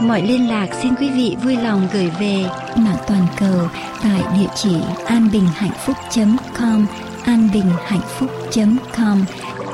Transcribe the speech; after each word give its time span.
Mọi 0.00 0.22
liên 0.22 0.48
lạc 0.48 0.68
xin 0.82 0.94
quý 0.94 1.10
vị 1.10 1.36
vui 1.42 1.56
lòng 1.56 1.88
gửi 1.92 2.10
về 2.20 2.44
mạng 2.76 2.96
toàn 3.06 3.26
cầu 3.38 3.68
tại 4.02 4.22
địa 4.38 4.48
chỉ 4.54 4.76
anbinhhạnhphúc.com 5.06 6.86
anbinhhạnhphúc.com 7.24 9.24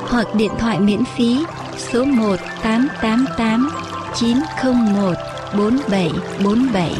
hoặc 0.09 0.27
điện 0.35 0.51
thoại 0.59 0.79
miễn 0.79 1.05
phí 1.05 1.45
số 1.77 2.05
1 2.05 2.35
888 2.63 3.69
901 4.15 5.17
4747. 5.57 6.91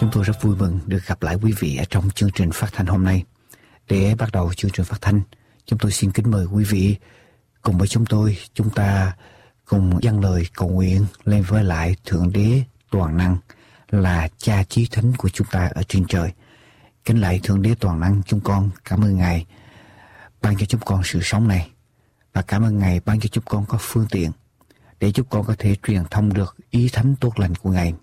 Chúng 0.00 0.10
tôi 0.12 0.24
rất 0.24 0.42
vui 0.42 0.56
mừng 0.56 0.80
được 0.86 1.06
gặp 1.06 1.22
lại 1.22 1.36
quý 1.42 1.52
vị 1.58 1.76
ở 1.76 1.84
trong 1.90 2.10
chương 2.10 2.30
trình 2.34 2.50
phát 2.52 2.68
thanh 2.72 2.86
hôm 2.86 3.04
nay. 3.04 3.24
Để 3.88 4.14
bắt 4.18 4.28
đầu 4.32 4.52
chương 4.56 4.70
trình 4.70 4.84
phát 4.84 4.98
thanh, 5.00 5.20
chúng 5.66 5.78
tôi 5.78 5.92
xin 5.92 6.12
kính 6.12 6.30
mời 6.30 6.46
quý 6.52 6.64
vị 6.64 6.96
cùng 7.62 7.78
với 7.78 7.88
chúng 7.88 8.06
tôi, 8.06 8.36
chúng 8.54 8.70
ta 8.70 9.12
cùng 9.70 9.98
dâng 10.02 10.20
lời 10.20 10.46
cầu 10.54 10.68
nguyện 10.68 11.06
lên 11.24 11.42
với 11.48 11.64
lại 11.64 11.96
Thượng 12.04 12.32
Đế 12.32 12.62
toàn 12.90 13.16
năng 13.16 13.36
là 13.90 14.28
cha 14.38 14.64
chí 14.64 14.86
thánh 14.90 15.12
của 15.18 15.28
chúng 15.28 15.46
ta 15.50 15.70
ở 15.74 15.82
trên 15.82 16.04
trời. 16.08 16.32
Kính 17.04 17.20
lạy 17.20 17.40
Thượng 17.42 17.62
Đế 17.62 17.74
toàn 17.80 18.00
năng 18.00 18.22
chúng 18.26 18.40
con 18.40 18.70
cảm 18.84 19.04
ơn 19.04 19.16
Ngài 19.16 19.46
ban 20.42 20.56
cho 20.56 20.66
chúng 20.66 20.80
con 20.84 21.02
sự 21.04 21.20
sống 21.22 21.48
này 21.48 21.70
và 22.32 22.42
cảm 22.42 22.62
ơn 22.62 22.78
Ngài 22.78 23.00
ban 23.04 23.20
cho 23.20 23.28
chúng 23.32 23.44
con 23.44 23.66
có 23.66 23.78
phương 23.80 24.06
tiện 24.10 24.30
để 25.00 25.12
chúng 25.12 25.26
con 25.30 25.44
có 25.44 25.54
thể 25.58 25.76
truyền 25.82 26.02
thông 26.10 26.34
được 26.34 26.56
ý 26.70 26.88
thánh 26.92 27.14
tốt 27.20 27.38
lành 27.38 27.54
của 27.54 27.70
Ngài 27.70 27.94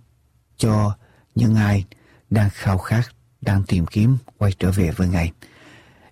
cho 0.57 0.97
những 1.35 1.55
ai 1.55 1.85
đang 2.29 2.49
khao 2.49 2.77
khát, 2.77 3.03
đang 3.41 3.63
tìm 3.63 3.85
kiếm 3.85 4.17
quay 4.37 4.52
trở 4.59 4.71
về 4.71 4.91
với 4.91 5.07
Ngài. 5.07 5.31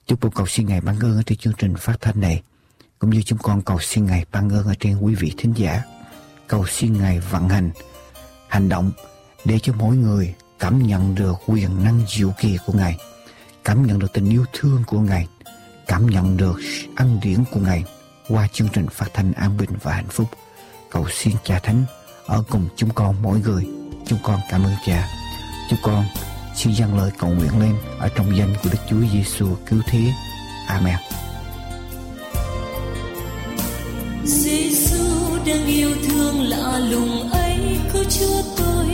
Chúc 0.06 0.22
con 0.22 0.32
cầu 0.32 0.48
xin 0.48 0.68
Ngài 0.68 0.82
ban 0.82 1.00
ơn 1.00 1.16
ở 1.16 1.24
trên 1.26 1.38
chương 1.38 1.54
trình 1.58 1.76
phát 1.76 2.02
thanh 2.02 2.22
này 2.22 2.44
cũng 3.00 3.10
như 3.10 3.22
chúng 3.22 3.40
con 3.40 3.62
cầu 3.62 3.80
xin 3.80 4.06
Ngài 4.06 4.26
ban 4.32 4.50
ơn 4.50 4.68
ở 4.68 4.74
trên 4.80 4.98
quý 4.98 5.16
vị 5.16 5.34
thính 5.38 5.54
giả. 5.58 5.84
Cầu 6.48 6.66
xin 6.68 6.98
Ngài 6.98 7.20
vận 7.20 7.50
hành, 7.50 7.72
hành 8.48 8.70
động 8.70 8.92
để 9.46 9.60
cho 9.60 9.74
mỗi 9.74 9.96
người 9.96 10.34
cảm 10.60 10.88
nhận 10.88 11.16
được 11.16 11.36
quyền 11.48 11.84
năng 11.84 12.06
diệu 12.08 12.32
kỳ 12.40 12.58
của 12.66 12.74
Ngài, 12.74 12.98
cảm 13.64 13.88
nhận 13.88 14.00
được 14.00 14.14
tình 14.14 14.30
yêu 14.30 14.46
thương 14.54 14.84
của 14.88 15.00
Ngài, 15.00 15.28
cảm 15.88 16.10
nhận 16.10 16.38
được 16.38 16.60
ân 16.96 17.20
điển 17.24 17.44
của 17.52 17.60
Ngài 17.60 17.84
qua 18.30 18.48
chương 18.54 18.68
trình 18.74 18.88
phát 18.88 19.08
thanh 19.14 19.34
an 19.34 19.58
bình 19.58 19.70
và 19.82 19.94
hạnh 19.94 20.10
phúc. 20.10 20.28
Cầu 20.90 21.08
xin 21.10 21.36
Cha 21.44 21.60
Thánh 21.60 21.84
ở 22.26 22.44
cùng 22.50 22.68
chúng 22.76 22.90
con 22.90 23.16
mỗi 23.22 23.40
người. 23.40 23.68
Chúng 24.08 24.20
con 24.24 24.40
cảm 24.50 24.64
ơn 24.64 24.74
Cha. 24.86 25.08
Chúng 25.70 25.80
con 25.84 26.06
xin 26.56 26.74
dâng 26.74 26.98
lời 26.98 27.12
cầu 27.20 27.30
nguyện 27.30 27.60
lên 27.60 27.76
ở 28.00 28.10
trong 28.16 28.38
danh 28.38 28.54
của 28.64 28.70
Đức 28.72 28.80
Chúa 28.90 29.02
Giêsu 29.14 29.56
cứu 29.66 29.82
thế. 29.88 30.14
Amen. 30.68 30.96
Lùng 36.80 37.30
ấy 37.32 37.58
cứu 37.94 38.04
chúa 38.10 38.42
tôi, 38.58 38.86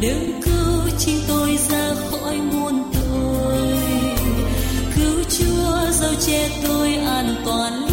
đừng 0.00 0.40
cứu 0.42 0.82
chính 0.98 1.18
tôi 1.28 1.58
ra 1.70 1.94
khỏi 2.10 2.36
muôn 2.36 2.82
tội. 2.92 3.78
Cứu 4.96 5.24
chúa 5.38 5.90
dấu 5.92 6.14
che 6.26 6.48
tôi 6.64 6.94
an 6.94 7.36
toàn 7.44 7.89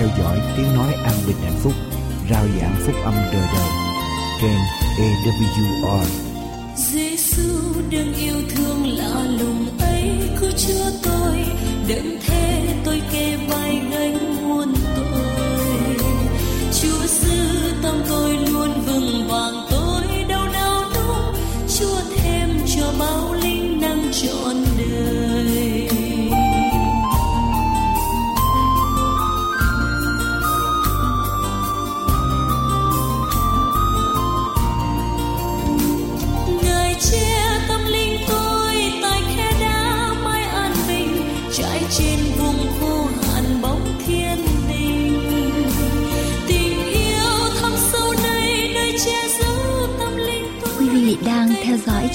theo 0.00 0.08
dõi 0.18 0.40
tiếng 0.56 0.74
nói 0.74 0.92
an 0.92 1.14
bình 1.26 1.36
hạnh 1.42 1.58
phúc, 1.62 1.72
rao 2.30 2.44
giảng 2.60 2.76
phúc 2.86 2.94
âm 3.04 3.14
đời 3.14 3.48
đời 3.54 3.70
trên 4.40 4.56
AWR. 4.96 6.04
Giêsu 6.76 7.42
đừng 7.90 8.14
yêu 8.14 8.34
thương 8.50 8.98
lạ 8.98 9.24
lùng 9.38 9.78
ấy 9.78 10.10
cứu 10.40 10.50
chúa 10.50 10.90
tôi 11.02 11.44
đừng 11.88 12.18
thế 12.26 12.74
tôi 12.84 13.02
kêu 13.12 13.29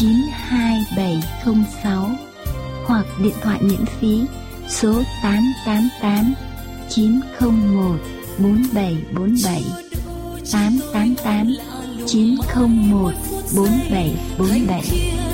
92706 0.00 2.10
hoặc 2.86 3.06
điện 3.22 3.34
thoại 3.42 3.58
miễn 3.62 3.86
phí 3.86 4.24
số 4.68 5.02
888 5.22 6.34
901 6.88 7.98
4747 8.38 9.62
888 10.52 11.54
901 12.06 13.12
4747 13.56 15.25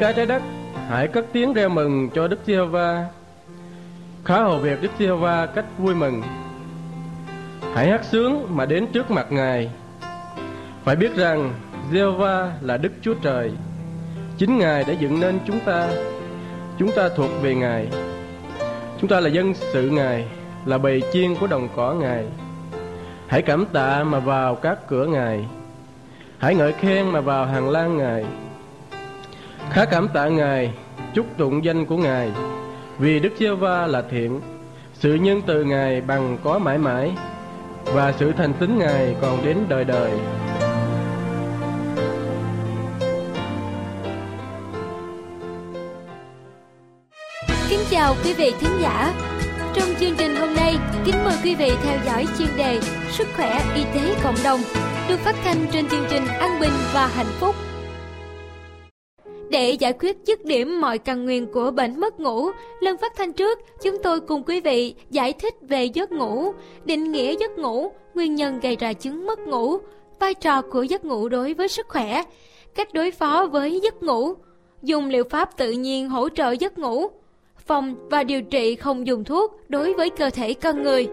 cả 0.00 0.12
trái 0.12 0.26
đất, 0.26 0.42
hãy 0.88 1.08
cất 1.08 1.26
tiếng 1.32 1.52
reo 1.52 1.68
mừng 1.68 2.08
cho 2.14 2.28
Đức 2.28 2.38
Giê-hô-va. 2.46 3.06
Khá 4.24 4.42
hầu 4.42 4.58
việc 4.58 4.82
Đức 4.82 4.88
Giê-hô-va 4.98 5.46
cách 5.46 5.64
vui 5.78 5.94
mừng. 5.94 6.22
Hãy 7.74 7.88
hát 7.90 8.04
sướng 8.04 8.56
mà 8.56 8.66
đến 8.66 8.86
trước 8.92 9.10
mặt 9.10 9.26
Ngài. 9.32 9.70
Phải 10.84 10.96
biết 10.96 11.16
rằng 11.16 11.52
Giê-hô-va 11.92 12.52
là 12.60 12.76
Đức 12.76 12.92
Chúa 13.02 13.14
Trời. 13.14 13.52
Chính 14.38 14.58
Ngài 14.58 14.84
đã 14.84 14.92
dựng 14.92 15.20
nên 15.20 15.38
chúng 15.46 15.60
ta. 15.60 15.88
Chúng 16.78 16.90
ta 16.92 17.08
thuộc 17.16 17.30
về 17.42 17.54
Ngài. 17.54 17.88
Chúng 19.00 19.10
ta 19.10 19.20
là 19.20 19.28
dân 19.28 19.54
sự 19.54 19.90
Ngài, 19.90 20.28
là 20.64 20.78
bầy 20.78 21.02
chiên 21.12 21.34
của 21.34 21.46
đồng 21.46 21.68
cỏ 21.76 21.94
Ngài. 21.94 22.24
Hãy 23.26 23.42
cảm 23.42 23.66
tạ 23.72 24.04
mà 24.04 24.18
vào 24.20 24.54
các 24.54 24.78
cửa 24.88 25.06
Ngài. 25.06 25.44
Hãy 26.38 26.54
ngợi 26.54 26.72
khen 26.72 27.08
mà 27.08 27.20
vào 27.20 27.46
hàng 27.46 27.68
lan 27.68 27.96
Ngài 27.96 28.24
khá 29.70 29.84
cảm 29.84 30.08
tạ 30.08 30.28
ngài, 30.28 30.72
chúc 31.14 31.26
tụng 31.38 31.64
danh 31.64 31.86
của 31.86 31.96
ngài. 31.96 32.30
Vì 32.98 33.20
đức 33.20 33.32
giê 33.38 33.50
va 33.50 33.86
là 33.86 34.02
thiện, 34.10 34.40
sự 34.94 35.14
nhân 35.14 35.42
từ 35.46 35.64
ngài 35.64 36.00
bằng 36.00 36.38
có 36.44 36.58
mãi 36.58 36.78
mãi, 36.78 37.12
và 37.84 38.12
sự 38.18 38.32
thành 38.32 38.52
tín 38.52 38.78
ngài 38.78 39.16
còn 39.20 39.44
đến 39.44 39.56
đời 39.68 39.84
đời. 39.84 40.10
Kính 47.68 47.80
chào 47.90 48.14
quý 48.24 48.32
vị 48.32 48.52
thính 48.60 48.80
giả. 48.82 49.12
Trong 49.74 49.88
chương 50.00 50.14
trình 50.18 50.36
hôm 50.36 50.54
nay, 50.54 50.76
kính 51.04 51.24
mời 51.24 51.34
quý 51.44 51.54
vị 51.54 51.72
theo 51.84 51.98
dõi 52.06 52.26
chuyên 52.38 52.48
đề 52.56 52.80
sức 53.10 53.26
khỏe 53.36 53.62
y 53.74 53.84
tế 53.84 54.14
cộng 54.22 54.34
đồng, 54.44 54.60
được 55.08 55.16
phát 55.16 55.36
thanh 55.44 55.66
trên 55.72 55.88
chương 55.88 56.04
trình 56.10 56.26
an 56.26 56.60
bình 56.60 56.72
và 56.92 57.06
hạnh 57.06 57.32
phúc 57.40 57.54
để 59.50 59.70
giải 59.70 59.92
quyết 59.92 60.16
dứt 60.24 60.44
điểm 60.44 60.80
mọi 60.80 60.98
căn 60.98 61.24
nguyên 61.24 61.46
của 61.46 61.70
bệnh 61.70 62.00
mất 62.00 62.20
ngủ, 62.20 62.50
lần 62.80 62.96
phát 62.98 63.12
thanh 63.16 63.32
trước, 63.32 63.58
chúng 63.82 63.96
tôi 64.02 64.20
cùng 64.20 64.42
quý 64.42 64.60
vị 64.60 64.94
giải 65.10 65.32
thích 65.32 65.54
về 65.60 65.84
giấc 65.84 66.12
ngủ, 66.12 66.52
định 66.84 67.12
nghĩa 67.12 67.36
giấc 67.40 67.58
ngủ, 67.58 67.92
nguyên 68.14 68.34
nhân 68.34 68.60
gây 68.60 68.76
ra 68.76 68.92
chứng 68.92 69.26
mất 69.26 69.38
ngủ, 69.38 69.78
vai 70.20 70.34
trò 70.34 70.62
của 70.62 70.82
giấc 70.82 71.04
ngủ 71.04 71.28
đối 71.28 71.54
với 71.54 71.68
sức 71.68 71.88
khỏe, 71.88 72.22
cách 72.74 72.92
đối 72.92 73.10
phó 73.10 73.46
với 73.52 73.80
giấc 73.80 74.02
ngủ, 74.02 74.34
dùng 74.82 75.08
liệu 75.08 75.24
pháp 75.24 75.56
tự 75.56 75.70
nhiên 75.70 76.08
hỗ 76.08 76.28
trợ 76.28 76.50
giấc 76.50 76.78
ngủ, 76.78 77.06
phòng 77.66 77.94
và 78.10 78.24
điều 78.24 78.42
trị 78.42 78.74
không 78.74 79.06
dùng 79.06 79.24
thuốc 79.24 79.60
đối 79.68 79.94
với 79.94 80.10
cơ 80.10 80.30
thể 80.30 80.54
con 80.54 80.82
người. 80.82 81.08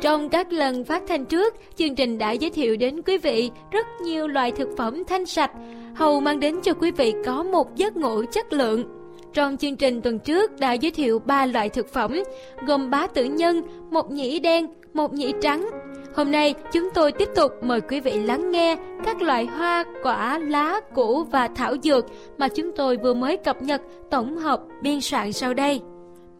Trong 0.00 0.28
các 0.28 0.52
lần 0.52 0.84
phát 0.84 1.02
thanh 1.08 1.24
trước, 1.24 1.54
chương 1.76 1.94
trình 1.94 2.18
đã 2.18 2.32
giới 2.32 2.50
thiệu 2.50 2.76
đến 2.76 3.02
quý 3.02 3.18
vị 3.18 3.50
rất 3.70 3.86
nhiều 4.02 4.28
loại 4.28 4.52
thực 4.52 4.68
phẩm 4.76 5.04
thanh 5.04 5.26
sạch, 5.26 5.50
hầu 5.94 6.20
mang 6.20 6.40
đến 6.40 6.60
cho 6.62 6.74
quý 6.74 6.90
vị 6.90 7.14
có 7.24 7.42
một 7.42 7.76
giấc 7.76 7.96
ngủ 7.96 8.22
chất 8.32 8.52
lượng. 8.52 8.84
Trong 9.32 9.56
chương 9.56 9.76
trình 9.76 10.02
tuần 10.02 10.18
trước 10.18 10.60
đã 10.60 10.72
giới 10.72 10.90
thiệu 10.90 11.18
3 11.18 11.46
loại 11.46 11.68
thực 11.68 11.92
phẩm 11.92 12.22
gồm 12.66 12.90
bá 12.90 13.06
tử 13.06 13.24
nhân, 13.24 13.62
một 13.90 14.10
nhĩ 14.10 14.38
đen, 14.38 14.66
một 14.92 15.12
nhĩ 15.12 15.32
trắng. 15.40 15.70
Hôm 16.14 16.30
nay 16.30 16.54
chúng 16.72 16.88
tôi 16.94 17.12
tiếp 17.12 17.28
tục 17.36 17.52
mời 17.62 17.80
quý 17.80 18.00
vị 18.00 18.12
lắng 18.12 18.50
nghe 18.50 18.76
các 19.04 19.22
loại 19.22 19.46
hoa, 19.46 19.84
quả, 20.02 20.38
lá, 20.38 20.80
củ 20.94 21.24
và 21.24 21.48
thảo 21.48 21.76
dược 21.82 22.06
mà 22.38 22.48
chúng 22.48 22.72
tôi 22.76 22.96
vừa 22.96 23.14
mới 23.14 23.36
cập 23.36 23.62
nhật 23.62 23.82
tổng 24.10 24.36
hợp 24.36 24.60
biên 24.82 25.00
soạn 25.00 25.32
sau 25.32 25.54
đây. 25.54 25.80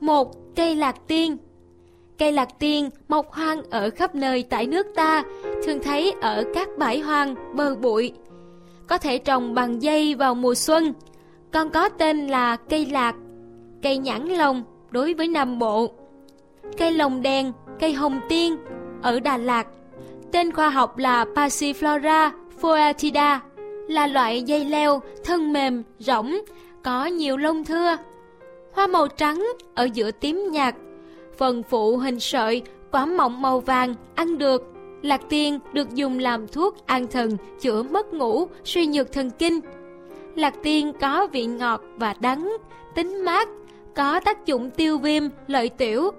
một 0.00 0.32
Cây 0.56 0.76
lạc 0.76 0.96
tiên 1.06 1.36
Cây 2.20 2.32
lạc 2.32 2.58
tiên 2.58 2.90
mọc 3.08 3.32
hoang 3.32 3.62
ở 3.70 3.90
khắp 3.90 4.14
nơi 4.14 4.44
tại 4.50 4.66
nước 4.66 4.86
ta, 4.94 5.22
thường 5.64 5.78
thấy 5.82 6.14
ở 6.20 6.44
các 6.54 6.68
bãi 6.78 7.00
hoang, 7.00 7.34
bờ 7.56 7.74
bụi. 7.74 8.12
Có 8.86 8.98
thể 8.98 9.18
trồng 9.18 9.54
bằng 9.54 9.82
dây 9.82 10.14
vào 10.14 10.34
mùa 10.34 10.54
xuân, 10.54 10.92
còn 11.52 11.70
có 11.70 11.88
tên 11.88 12.26
là 12.26 12.56
cây 12.56 12.86
lạc, 12.86 13.14
cây 13.82 13.98
nhãn 13.98 14.28
lồng 14.28 14.62
đối 14.90 15.14
với 15.14 15.28
Nam 15.28 15.58
Bộ. 15.58 15.90
Cây 16.78 16.92
lồng 16.92 17.22
đen, 17.22 17.52
cây 17.78 17.92
hồng 17.92 18.20
tiên 18.28 18.56
ở 19.02 19.20
Đà 19.20 19.36
Lạt. 19.36 19.66
Tên 20.32 20.52
khoa 20.52 20.68
học 20.68 20.98
là 20.98 21.24
Passiflora 21.24 22.30
foetida, 22.60 23.38
là 23.88 24.06
loại 24.06 24.42
dây 24.42 24.64
leo 24.64 25.02
thân 25.24 25.52
mềm, 25.52 25.82
rỗng, 25.98 26.40
có 26.84 27.06
nhiều 27.06 27.36
lông 27.36 27.64
thưa. 27.64 27.96
Hoa 28.72 28.86
màu 28.86 29.08
trắng 29.08 29.46
ở 29.74 29.88
giữa 29.92 30.10
tím 30.10 30.48
nhạt 30.52 30.74
phần 31.40 31.62
phụ 31.62 31.96
hình 31.96 32.20
sợi, 32.20 32.62
quả 32.92 33.06
mọng 33.06 33.42
màu 33.42 33.60
vàng, 33.60 33.94
ăn 34.14 34.38
được. 34.38 34.62
Lạc 35.02 35.20
tiên 35.28 35.58
được 35.72 35.94
dùng 35.94 36.18
làm 36.18 36.48
thuốc 36.48 36.86
an 36.86 37.06
thần, 37.06 37.36
chữa 37.60 37.82
mất 37.82 38.14
ngủ, 38.14 38.46
suy 38.64 38.86
nhược 38.86 39.12
thần 39.12 39.30
kinh. 39.30 39.60
Lạc 40.34 40.54
tiên 40.62 40.92
có 41.00 41.26
vị 41.32 41.46
ngọt 41.46 41.82
và 41.96 42.14
đắng, 42.20 42.56
tính 42.94 43.24
mát, 43.24 43.48
có 43.94 44.20
tác 44.20 44.46
dụng 44.46 44.70
tiêu 44.70 44.98
viêm, 44.98 45.22
lợi 45.46 45.68
tiểu. 45.68 46.10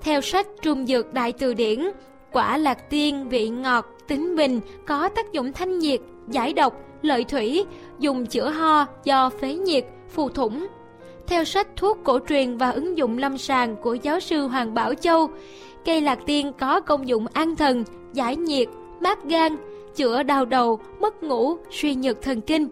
Theo 0.00 0.20
sách 0.20 0.46
Trung 0.62 0.86
Dược 0.86 1.12
Đại 1.12 1.32
Từ 1.32 1.54
Điển, 1.54 1.90
quả 2.32 2.56
lạc 2.56 2.90
tiên 2.90 3.28
vị 3.28 3.48
ngọt, 3.48 3.86
tính 4.08 4.36
bình, 4.36 4.60
có 4.86 5.08
tác 5.08 5.32
dụng 5.32 5.52
thanh 5.52 5.78
nhiệt, 5.78 6.00
giải 6.28 6.52
độc, 6.52 6.74
lợi 7.02 7.24
thủy, 7.24 7.64
dùng 7.98 8.26
chữa 8.26 8.50
ho 8.50 8.86
do 9.04 9.30
phế 9.30 9.54
nhiệt, 9.54 9.84
phù 10.08 10.28
thủng, 10.28 10.66
theo 11.28 11.44
sách 11.44 11.68
thuốc 11.76 11.98
cổ 12.04 12.18
truyền 12.28 12.56
và 12.56 12.70
ứng 12.70 12.98
dụng 12.98 13.18
lâm 13.18 13.38
sàng 13.38 13.76
của 13.76 13.94
giáo 13.94 14.20
sư 14.20 14.46
Hoàng 14.46 14.74
Bảo 14.74 14.94
Châu, 14.94 15.30
cây 15.84 16.00
lạc 16.00 16.18
tiên 16.26 16.52
có 16.60 16.80
công 16.80 17.08
dụng 17.08 17.26
an 17.32 17.56
thần, 17.56 17.84
giải 18.12 18.36
nhiệt, 18.36 18.68
mát 19.00 19.24
gan, 19.24 19.56
chữa 19.96 20.22
đau 20.22 20.44
đầu, 20.44 20.80
mất 21.00 21.22
ngủ, 21.22 21.56
suy 21.70 21.94
nhược 21.94 22.22
thần 22.22 22.40
kinh. 22.40 22.68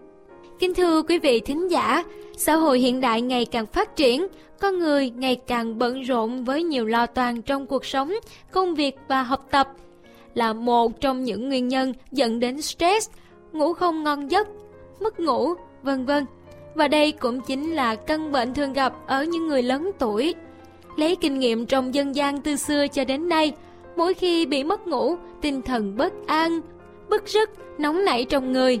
Kính 0.59 0.73
thưa 0.73 1.01
quý 1.01 1.19
vị 1.19 1.39
thính 1.39 1.71
giả, 1.71 2.03
xã 2.37 2.55
hội 2.55 2.79
hiện 2.79 3.01
đại 3.01 3.21
ngày 3.21 3.45
càng 3.45 3.65
phát 3.65 3.95
triển, 3.95 4.27
con 4.59 4.79
người 4.79 5.09
ngày 5.09 5.35
càng 5.35 5.77
bận 5.77 6.01
rộn 6.01 6.43
với 6.43 6.63
nhiều 6.63 6.85
lo 6.85 7.05
toan 7.05 7.41
trong 7.41 7.67
cuộc 7.67 7.85
sống, 7.85 8.13
công 8.51 8.75
việc 8.75 8.95
và 9.07 9.23
học 9.23 9.47
tập 9.51 9.67
là 10.33 10.53
một 10.53 11.01
trong 11.01 11.23
những 11.23 11.49
nguyên 11.49 11.67
nhân 11.67 11.93
dẫn 12.11 12.39
đến 12.39 12.61
stress, 12.61 13.09
ngủ 13.51 13.73
không 13.73 14.03
ngon 14.03 14.31
giấc, 14.31 14.47
mất 14.99 15.19
ngủ, 15.19 15.53
vân 15.83 16.05
vân. 16.05 16.25
Và 16.77 16.87
đây 16.87 17.11
cũng 17.11 17.41
chính 17.41 17.71
là 17.71 17.95
căn 17.95 18.31
bệnh 18.31 18.53
thường 18.53 18.73
gặp 18.73 18.93
ở 19.07 19.23
những 19.23 19.47
người 19.47 19.63
lớn 19.63 19.91
tuổi. 19.99 20.35
Lấy 20.95 21.15
kinh 21.15 21.39
nghiệm 21.39 21.65
trong 21.65 21.93
dân 21.93 22.15
gian 22.15 22.41
từ 22.41 22.55
xưa 22.55 22.87
cho 22.87 23.05
đến 23.05 23.29
nay, 23.29 23.53
mỗi 23.95 24.13
khi 24.13 24.45
bị 24.45 24.63
mất 24.63 24.87
ngủ, 24.87 25.15
tinh 25.41 25.61
thần 25.61 25.97
bất 25.97 26.13
an, 26.27 26.61
bức 27.09 27.27
rứt, 27.27 27.49
nóng 27.77 28.05
nảy 28.05 28.25
trong 28.25 28.51
người. 28.51 28.79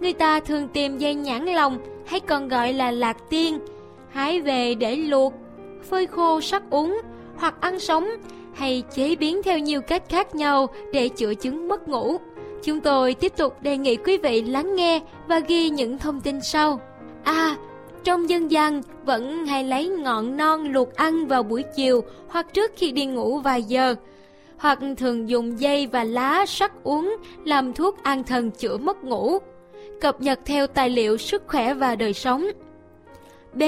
Người 0.00 0.12
ta 0.12 0.40
thường 0.40 0.68
tìm 0.68 0.98
dây 0.98 1.14
nhãn 1.14 1.44
lòng 1.44 1.78
hay 2.06 2.20
còn 2.20 2.48
gọi 2.48 2.72
là 2.72 2.90
lạc 2.90 3.16
tiên, 3.30 3.58
hái 4.10 4.40
về 4.40 4.74
để 4.74 4.96
luộc, 4.96 5.34
phơi 5.90 6.06
khô 6.06 6.40
sắc 6.40 6.62
uống 6.70 7.00
hoặc 7.36 7.54
ăn 7.60 7.80
sống 7.80 8.08
hay 8.54 8.82
chế 8.94 9.16
biến 9.16 9.42
theo 9.42 9.58
nhiều 9.58 9.80
cách 9.80 10.02
khác 10.08 10.34
nhau 10.34 10.66
để 10.92 11.08
chữa 11.08 11.34
chứng 11.34 11.68
mất 11.68 11.88
ngủ. 11.88 12.16
Chúng 12.62 12.80
tôi 12.80 13.14
tiếp 13.14 13.32
tục 13.36 13.62
đề 13.62 13.76
nghị 13.76 13.96
quý 13.96 14.18
vị 14.18 14.42
lắng 14.42 14.76
nghe 14.76 15.00
và 15.28 15.38
ghi 15.38 15.70
những 15.70 15.98
thông 15.98 16.20
tin 16.20 16.40
sau. 16.40 16.80
A. 17.24 17.56
trong 18.04 18.30
dân 18.30 18.50
gian 18.50 18.82
vẫn 19.04 19.46
hay 19.46 19.64
lấy 19.64 19.88
ngọn 19.88 20.36
non 20.36 20.72
luộc 20.72 20.94
ăn 20.94 21.26
vào 21.26 21.42
buổi 21.42 21.64
chiều 21.76 22.04
hoặc 22.28 22.46
trước 22.54 22.72
khi 22.76 22.92
đi 22.92 23.06
ngủ 23.06 23.38
vài 23.38 23.62
giờ 23.62 23.94
hoặc 24.58 24.78
thường 24.96 25.28
dùng 25.28 25.60
dây 25.60 25.86
và 25.86 26.04
lá 26.04 26.46
sắc 26.46 26.72
uống 26.82 27.16
làm 27.44 27.72
thuốc 27.72 28.02
an 28.02 28.24
thần 28.24 28.50
chữa 28.50 28.76
mất 28.76 29.04
ngủ. 29.04 29.38
Cập 30.00 30.20
nhật 30.20 30.38
theo 30.44 30.66
tài 30.66 30.90
liệu 30.90 31.16
sức 31.16 31.42
khỏe 31.46 31.74
và 31.74 31.96
đời 31.96 32.12
sống. 32.12 32.46
B. 33.54 33.62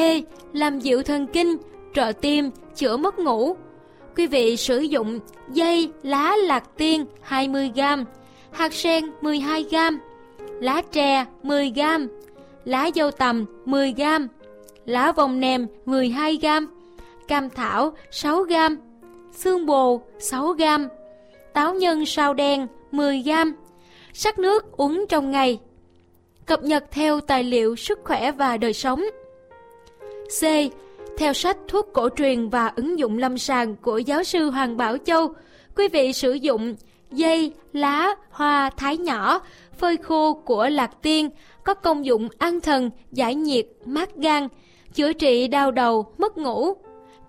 Làm 0.52 0.80
dịu 0.80 1.02
thần 1.02 1.26
kinh, 1.26 1.56
trợ 1.94 2.12
tim, 2.20 2.50
chữa 2.76 2.96
mất 2.96 3.18
ngủ. 3.18 3.56
Quý 4.16 4.26
vị 4.26 4.56
sử 4.56 4.78
dụng 4.78 5.18
dây 5.48 5.90
lá 6.02 6.36
lạc 6.36 6.64
tiên 6.76 7.06
20g, 7.28 8.04
hạt 8.50 8.72
sen 8.72 9.04
12g, 9.22 9.98
lá 10.60 10.82
tre 10.92 11.24
10g, 11.42 12.08
lá 12.64 12.90
dâu 12.94 13.10
tằm 13.10 13.44
10g, 13.66 14.28
lá 14.86 15.12
vòng 15.12 15.40
nem 15.40 15.66
12g, 15.86 16.66
cam 17.28 17.50
thảo 17.50 17.92
6g, 18.10 18.76
xương 19.32 19.66
bồ 19.66 20.02
6g, 20.18 20.88
táo 21.52 21.74
nhân 21.74 22.06
sao 22.06 22.34
đen 22.34 22.66
10g, 22.92 23.52
sắc 24.12 24.38
nước 24.38 24.72
uống 24.72 25.04
trong 25.08 25.30
ngày. 25.30 25.58
Cập 26.46 26.62
nhật 26.62 26.84
theo 26.90 27.20
tài 27.20 27.44
liệu 27.44 27.76
sức 27.76 27.98
khỏe 28.04 28.32
và 28.32 28.56
đời 28.56 28.72
sống. 28.72 29.02
C. 30.40 30.44
Theo 31.18 31.32
sách 31.32 31.56
thuốc 31.68 31.88
cổ 31.92 32.08
truyền 32.16 32.48
và 32.48 32.72
ứng 32.76 32.98
dụng 32.98 33.18
lâm 33.18 33.38
sàng 33.38 33.76
của 33.76 33.98
giáo 33.98 34.24
sư 34.24 34.50
Hoàng 34.50 34.76
Bảo 34.76 34.96
Châu, 34.98 35.34
quý 35.76 35.88
vị 35.88 36.12
sử 36.12 36.32
dụng 36.32 36.74
dây, 37.10 37.52
lá, 37.72 38.14
hoa 38.30 38.70
thái 38.76 38.96
nhỏ, 38.96 39.40
phơi 39.78 39.96
khô 39.96 40.32
của 40.32 40.68
lạc 40.68 40.90
tiên 41.02 41.30
có 41.70 41.74
công 41.74 42.04
dụng 42.04 42.28
an 42.38 42.60
thần, 42.60 42.90
giải 43.12 43.34
nhiệt, 43.34 43.66
mát 43.84 44.16
gan, 44.16 44.48
chữa 44.94 45.12
trị 45.12 45.48
đau 45.48 45.70
đầu, 45.70 46.12
mất 46.18 46.38
ngủ. 46.38 46.74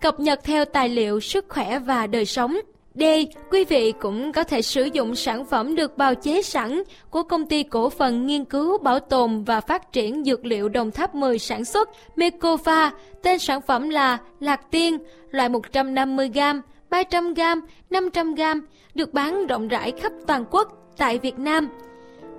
Cập 0.01 0.19
nhật 0.19 0.39
theo 0.43 0.65
tài 0.65 0.89
liệu 0.89 1.19
sức 1.19 1.45
khỏe 1.49 1.79
và 1.79 2.07
đời 2.07 2.25
sống. 2.25 2.57
D. 2.95 3.03
Quý 3.51 3.65
vị 3.65 3.93
cũng 3.99 4.31
có 4.31 4.43
thể 4.43 4.61
sử 4.61 4.83
dụng 4.93 5.15
sản 5.15 5.45
phẩm 5.45 5.75
được 5.75 5.97
bào 5.97 6.15
chế 6.15 6.41
sẵn 6.41 6.83
của 7.09 7.23
công 7.23 7.45
ty 7.45 7.63
cổ 7.63 7.89
phần 7.89 8.27
nghiên 8.27 8.45
cứu 8.45 8.77
bảo 8.77 8.99
tồn 8.99 9.43
và 9.43 9.61
phát 9.61 9.91
triển 9.91 10.23
dược 10.23 10.45
liệu 10.45 10.69
Đồng 10.69 10.91
Tháp 10.91 11.15
10 11.15 11.39
sản 11.39 11.65
xuất 11.65 11.89
Mecofa. 12.15 12.91
Tên 13.23 13.39
sản 13.39 13.61
phẩm 13.61 13.89
là 13.89 14.17
Lạc 14.39 14.71
Tiên, 14.71 14.97
loại 15.31 15.49
150g, 15.49 16.61
300g, 16.89 17.61
500g, 17.89 18.61
được 18.95 19.13
bán 19.13 19.47
rộng 19.47 19.67
rãi 19.67 19.91
khắp 19.91 20.11
toàn 20.27 20.45
quốc 20.51 20.93
tại 20.97 21.19
Việt 21.19 21.39
Nam. 21.39 21.69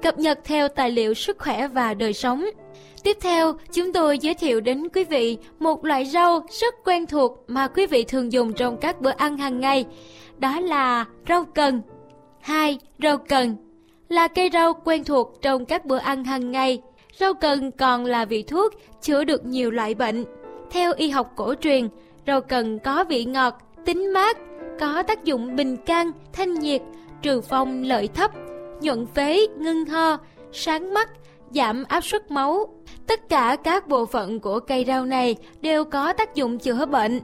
Cập 0.02 0.18
nhật 0.18 0.38
theo 0.44 0.68
tài 0.68 0.90
liệu 0.90 1.14
sức 1.14 1.38
khỏe 1.38 1.68
và 1.68 1.94
đời 1.94 2.12
sống. 2.12 2.44
Tiếp 3.02 3.16
theo, 3.21 3.52
chúng 3.73 3.92
tôi 3.92 4.18
giới 4.18 4.35
thiệu 4.35 4.61
đến 4.61 4.88
quý 4.94 5.04
vị 5.04 5.38
một 5.59 5.85
loại 5.85 6.04
rau 6.06 6.47
rất 6.61 6.75
quen 6.85 7.06
thuộc 7.06 7.44
mà 7.47 7.68
quý 7.68 7.87
vị 7.87 8.04
thường 8.04 8.32
dùng 8.32 8.52
trong 8.52 8.76
các 8.76 9.00
bữa 9.00 9.11
ăn 9.11 9.38
hàng 9.38 9.61
ngày. 9.61 9.85
Đó 10.38 10.61
là 10.61 11.04
rau 11.28 11.44
cần. 11.44 11.82
2. 12.40 12.78
Rau 13.02 13.18
cần 13.18 13.56
là 14.09 14.28
cây 14.28 14.50
rau 14.52 14.75
quen 14.85 15.04
thuộc 15.04 15.42
trong 15.42 15.66
các 15.66 15.85
bữa 15.85 15.99
ăn 15.99 16.25
hàng 16.25 16.52
ngày. 16.52 16.82
Rau 17.21 17.35
cần 17.35 17.71
còn 17.71 18.04
là 18.04 18.25
vị 18.25 18.42
thuốc 18.42 18.73
chữa 19.02 19.25
được 19.25 19.44
nhiều 19.44 19.71
loại 19.71 19.94
bệnh. 19.94 20.25
Theo 20.71 20.92
y 20.97 21.11
học 21.11 21.32
cổ 21.37 21.54
truyền, 21.54 21.88
rau 22.26 22.40
cần 22.40 22.78
có 22.78 23.04
vị 23.09 23.25
ngọt, 23.25 23.54
tính 23.85 24.12
mát, 24.12 24.38
có 24.80 25.02
tác 25.02 25.25
dụng 25.25 25.56
bình 25.56 25.76
can, 25.76 26.11
thanh 26.32 26.54
nhiệt, 26.54 26.82
trừ 27.23 27.40
phong 27.40 27.82
lợi 27.82 28.09
thấp, 28.09 28.30
nhuận 28.82 29.06
phế, 29.14 29.46
ngưng 29.58 29.84
ho, 29.86 30.18
sáng 30.52 30.94
mắt, 30.94 31.10
giảm 31.50 31.84
áp 31.88 32.04
suất 32.04 32.30
máu. 32.30 32.68
Tất 33.06 33.28
cả 33.28 33.56
các 33.64 33.88
bộ 33.88 34.06
phận 34.06 34.40
của 34.40 34.60
cây 34.60 34.84
rau 34.86 35.04
này 35.04 35.36
đều 35.60 35.84
có 35.84 36.12
tác 36.12 36.34
dụng 36.34 36.58
chữa 36.58 36.86
bệnh. 36.86 37.20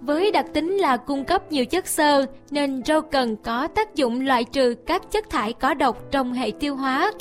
Với 0.00 0.30
đặc 0.30 0.46
tính 0.52 0.76
là 0.76 0.96
cung 0.96 1.24
cấp 1.24 1.52
nhiều 1.52 1.66
chất 1.66 1.86
xơ 1.86 2.26
nên 2.50 2.82
rau 2.86 3.00
cần 3.00 3.36
có 3.36 3.66
tác 3.66 3.94
dụng 3.94 4.26
loại 4.26 4.44
trừ 4.44 4.74
các 4.86 5.10
chất 5.10 5.30
thải 5.30 5.52
có 5.52 5.74
độc 5.74 6.10
trong 6.10 6.32
hệ 6.32 6.50
tiêu 6.60 6.76
hóa. 6.76 7.12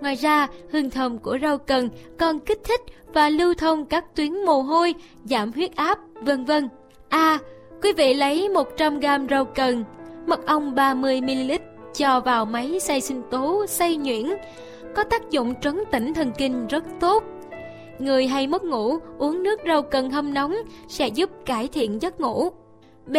Ngoài 0.00 0.14
ra, 0.14 0.48
hương 0.72 0.90
thơm 0.90 1.18
của 1.18 1.38
rau 1.42 1.58
cần 1.58 1.88
còn 2.18 2.40
kích 2.40 2.60
thích 2.64 2.80
và 3.14 3.28
lưu 3.28 3.54
thông 3.54 3.86
các 3.86 4.16
tuyến 4.16 4.44
mồ 4.44 4.62
hôi, 4.62 4.94
giảm 5.24 5.52
huyết 5.52 5.76
áp, 5.76 5.98
vân 6.14 6.44
vân. 6.44 6.68
A. 7.08 7.38
quý 7.82 7.92
vị 7.92 8.14
lấy 8.14 8.48
100g 8.48 9.28
rau 9.30 9.44
cần, 9.44 9.84
mật 10.26 10.46
ong 10.46 10.74
30ml 10.74 11.58
cho 11.94 12.20
vào 12.20 12.44
máy 12.44 12.80
xay 12.80 13.00
sinh 13.00 13.22
tố 13.30 13.66
xay 13.66 13.96
nhuyễn, 13.96 14.26
có 14.96 15.04
tác 15.04 15.30
dụng 15.30 15.54
trấn 15.60 15.84
tĩnh 15.90 16.14
thần 16.14 16.32
kinh 16.38 16.66
rất 16.66 16.84
tốt. 17.00 17.24
Người 17.98 18.26
hay 18.26 18.46
mất 18.46 18.64
ngủ, 18.64 18.98
uống 19.18 19.42
nước 19.42 19.60
rau 19.66 19.82
cần 19.82 20.10
hâm 20.10 20.34
nóng 20.34 20.56
sẽ 20.88 21.08
giúp 21.08 21.30
cải 21.46 21.68
thiện 21.68 22.02
giấc 22.02 22.20
ngủ. 22.20 22.50
B. 23.06 23.16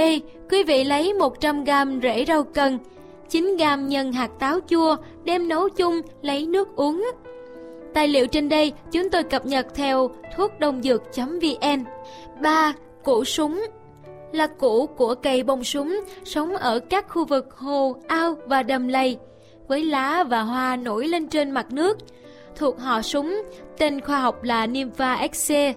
Quý 0.50 0.64
vị 0.64 0.84
lấy 0.84 1.14
100g 1.14 2.02
rễ 2.02 2.26
rau 2.28 2.44
cần, 2.44 2.78
9g 3.30 3.88
nhân 3.88 4.12
hạt 4.12 4.32
táo 4.40 4.60
chua 4.68 4.96
đem 5.24 5.48
nấu 5.48 5.70
chung 5.70 6.02
lấy 6.22 6.46
nước 6.46 6.76
uống. 6.76 7.12
Tài 7.94 8.08
liệu 8.08 8.28
trên 8.28 8.50
đây 8.50 8.74
chúng 8.92 9.10
tôi 9.10 9.24
cập 9.24 9.46
nhật 9.46 9.68
theo 9.76 10.10
thuốc 10.38 10.60
đông 10.60 10.82
dược.vn. 10.84 11.84
3. 12.42 12.74
Củ 13.04 13.24
súng 13.24 13.66
là 14.32 14.48
củ 14.48 14.88
của 14.88 15.16
cây 15.16 15.44
bông 15.44 15.64
súng 15.64 16.02
sống 16.24 16.58
ở 16.58 16.80
các 16.80 17.06
khu 17.10 17.26
vực 17.26 17.54
hồ, 17.56 17.96
ao 18.08 18.36
và 18.46 18.64
đầm 18.64 18.88
lầy 18.88 19.18
với 19.68 19.86
lá 19.86 20.24
và 20.24 20.42
hoa 20.42 20.76
nổi 20.76 21.08
lên 21.08 21.28
trên 21.28 21.52
mặt 21.52 21.72
nước 21.72 21.98
thuộc 22.56 22.80
họ 22.80 23.02
súng, 23.02 23.42
tên 23.78 24.02
khoa 24.02 24.20
học 24.20 24.44
là 24.44 24.66
Nympha 24.66 25.14
exe. 25.14 25.74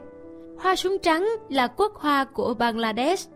Hoa 0.58 0.76
súng 0.76 0.98
trắng 0.98 1.28
là 1.48 1.66
quốc 1.66 1.94
hoa 1.94 2.24
của 2.24 2.54
Bangladesh. 2.54 3.30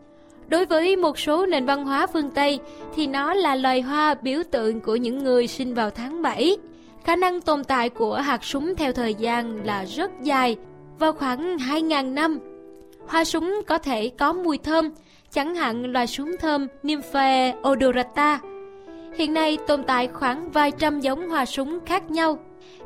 Đối 0.49 0.67
với 0.67 0.97
một 0.97 1.19
số 1.19 1.47
nền 1.47 1.67
văn 1.67 1.85
hóa 1.85 2.07
phương 2.07 2.31
Tây 2.31 2.59
thì 2.95 3.07
nó 3.07 3.35
là 3.35 3.55
loài 3.55 3.81
hoa 3.81 4.15
biểu 4.15 4.43
tượng 4.51 4.81
của 4.81 4.97
những 4.97 5.25
người 5.25 5.47
sinh 5.47 5.75
vào 5.75 5.91
tháng 5.91 6.23
7. 6.23 6.57
Khả 7.05 7.17
năng 7.17 7.41
tồn 7.41 7.65
tại 7.65 7.89
của 7.89 8.15
hạt 8.15 8.45
súng 8.45 8.75
theo 8.75 8.93
thời 8.93 9.15
gian 9.15 9.65
là 9.65 9.85
rất 9.85 10.11
dài, 10.23 10.57
vào 10.99 11.13
khoảng 11.13 11.57
2.000 11.57 12.15
năm. 12.15 12.39
Hoa 13.07 13.25
súng 13.25 13.61
có 13.67 13.79
thể 13.79 14.11
có 14.19 14.33
mùi 14.33 14.59
thơm, 14.59 14.91
chẳng 15.33 15.55
hạn 15.55 15.93
loài 15.93 16.07
súng 16.07 16.37
thơm 16.41 16.67
Nymphae 16.83 17.55
odorata. 17.69 18.41
Hiện 19.15 19.35
nay 19.35 19.59
tồn 19.67 19.85
tại 19.85 20.09
khoảng 20.09 20.51
vài 20.51 20.71
trăm 20.71 21.01
giống 21.01 21.29
hoa 21.29 21.47
súng 21.47 21.79
khác 21.87 22.11
nhau. 22.11 22.39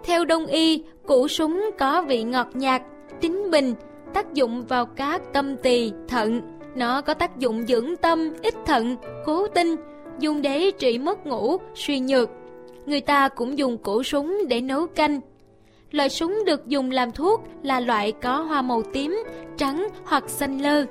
Theo 0.04 0.24
đông 0.24 0.46
y, 0.46 0.82
củ 1.06 1.28
súng 1.28 1.70
có 1.78 2.02
vị 2.02 2.22
ngọt 2.22 2.48
nhạt, 2.54 2.82
tính 3.20 3.50
bình, 3.50 3.74
tác 4.14 4.34
dụng 4.34 4.66
vào 4.66 4.86
các 4.86 5.22
tâm 5.32 5.56
tỳ, 5.56 5.92
thận. 6.08 6.40
Nó 6.74 7.00
có 7.00 7.14
tác 7.14 7.38
dụng 7.38 7.66
dưỡng 7.66 7.96
tâm, 7.96 8.32
ích 8.42 8.54
thận, 8.66 8.96
cố 9.24 9.48
tinh, 9.48 9.76
dùng 10.18 10.42
để 10.42 10.70
trị 10.78 10.98
mất 10.98 11.26
ngủ, 11.26 11.56
suy 11.74 12.00
nhược. 12.00 12.30
Người 12.86 13.00
ta 13.00 13.28
cũng 13.28 13.58
dùng 13.58 13.78
củ 13.78 14.02
súng 14.02 14.38
để 14.48 14.60
nấu 14.60 14.86
canh. 14.86 15.20
Loại 15.90 16.08
súng 16.08 16.38
được 16.46 16.66
dùng 16.66 16.90
làm 16.90 17.12
thuốc 17.12 17.42
là 17.62 17.80
loại 17.80 18.12
có 18.12 18.40
hoa 18.40 18.62
màu 18.62 18.82
tím, 18.92 19.22
trắng 19.56 19.88
hoặc 20.04 20.24
xanh 20.28 20.58
lơ. 20.58 20.84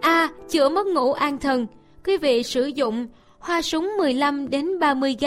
A. 0.00 0.28
chữa 0.48 0.68
mất 0.68 0.86
ngủ 0.86 1.12
an 1.12 1.38
thần. 1.38 1.66
Quý 2.04 2.16
vị 2.16 2.42
sử 2.42 2.66
dụng 2.66 3.06
hoa 3.38 3.62
súng 3.62 3.92
15 3.98 4.50
đến 4.50 4.78
30 4.78 5.16
g, 5.20 5.26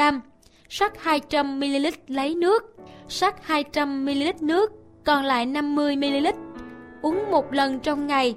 sắc 0.70 1.04
200 1.04 1.60
ml 1.60 1.88
lấy 2.08 2.36
nước, 2.36 2.76
sắc 3.08 3.46
200 3.46 4.06
ml 4.06 4.24
nước, 4.42 4.72
còn 5.06 5.26
lại 5.26 5.46
50 5.46 5.96
ml. 5.96 6.28
Uống 7.02 7.32
một 7.32 7.54
lần 7.54 7.80
trong 7.80 8.08
ngày. 8.08 8.36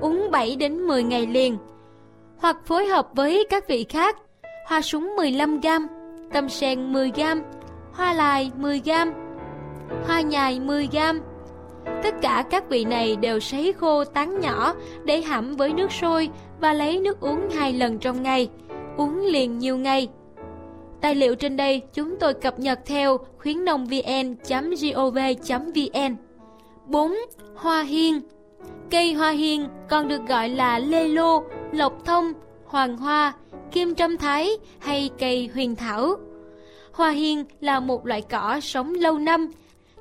Uống 0.00 0.30
7 0.30 0.56
đến 0.56 0.86
10 0.86 1.02
ngày 1.02 1.26
liền. 1.26 1.58
Hoặc 2.38 2.56
phối 2.64 2.86
hợp 2.86 3.08
với 3.14 3.46
các 3.50 3.68
vị 3.68 3.84
khác. 3.88 4.16
Hoa 4.66 4.82
súng 4.82 5.16
15 5.16 5.60
g, 5.60 5.66
tâm 6.32 6.48
sen 6.48 6.92
10 6.92 7.10
g, 7.16 7.20
hoa 7.92 8.12
lài 8.12 8.50
10 8.56 8.80
g, 8.84 8.90
hoa 10.06 10.20
nhài 10.20 10.60
10 10.60 10.88
g. 10.92 10.98
Tất 12.02 12.14
cả 12.22 12.44
các 12.50 12.68
vị 12.68 12.84
này 12.84 13.16
đều 13.16 13.40
sấy 13.40 13.72
khô 13.72 14.04
tán 14.04 14.40
nhỏ 14.40 14.74
để 15.04 15.20
hãm 15.20 15.56
với 15.56 15.72
nước 15.72 15.92
sôi 15.92 16.28
và 16.60 16.72
lấy 16.72 17.00
nước 17.00 17.20
uống 17.20 17.50
hai 17.50 17.72
lần 17.72 17.98
trong 17.98 18.22
ngày, 18.22 18.48
uống 18.96 19.26
liền 19.26 19.58
nhiều 19.58 19.76
ngày. 19.76 20.08
Tài 21.00 21.14
liệu 21.14 21.34
trên 21.34 21.56
đây 21.56 21.82
chúng 21.92 22.16
tôi 22.20 22.34
cập 22.34 22.58
nhật 22.58 22.80
theo 22.86 23.18
khuyến 23.38 23.64
nông 23.64 23.86
vn.gov.vn 23.86 24.36
4. 26.86 27.14
Hoa 27.56 27.82
hiên 27.82 28.20
Cây 28.90 29.12
hoa 29.12 29.30
hiên 29.30 29.68
còn 29.88 30.08
được 30.08 30.22
gọi 30.28 30.48
là 30.48 30.78
lê 30.78 31.08
lô, 31.08 31.44
lộc 31.72 32.04
thông, 32.04 32.32
hoàng 32.64 32.96
hoa, 32.96 33.32
kim 33.72 33.94
trâm 33.94 34.16
thái 34.16 34.50
hay 34.78 35.10
cây 35.18 35.50
huyền 35.54 35.76
thảo. 35.76 36.16
Hoa 36.92 37.10
hiên 37.10 37.44
là 37.60 37.80
một 37.80 38.06
loại 38.06 38.22
cỏ 38.22 38.60
sống 38.62 38.94
lâu 38.94 39.18
năm, 39.18 39.50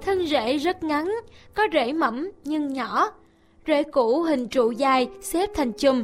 thân 0.06 0.28
rễ 0.28 0.58
rất 0.58 0.84
ngắn, 0.84 1.16
có 1.54 1.68
rễ 1.74 1.94
mỏng 1.94 2.30
nhưng 2.44 2.74
nhỏ, 2.74 3.10
rễ 3.68 3.84
củ 3.84 4.22
hình 4.22 4.48
trụ 4.48 4.72
dài 4.72 5.08
xếp 5.22 5.50
thành 5.56 5.72
chùm. 5.72 6.04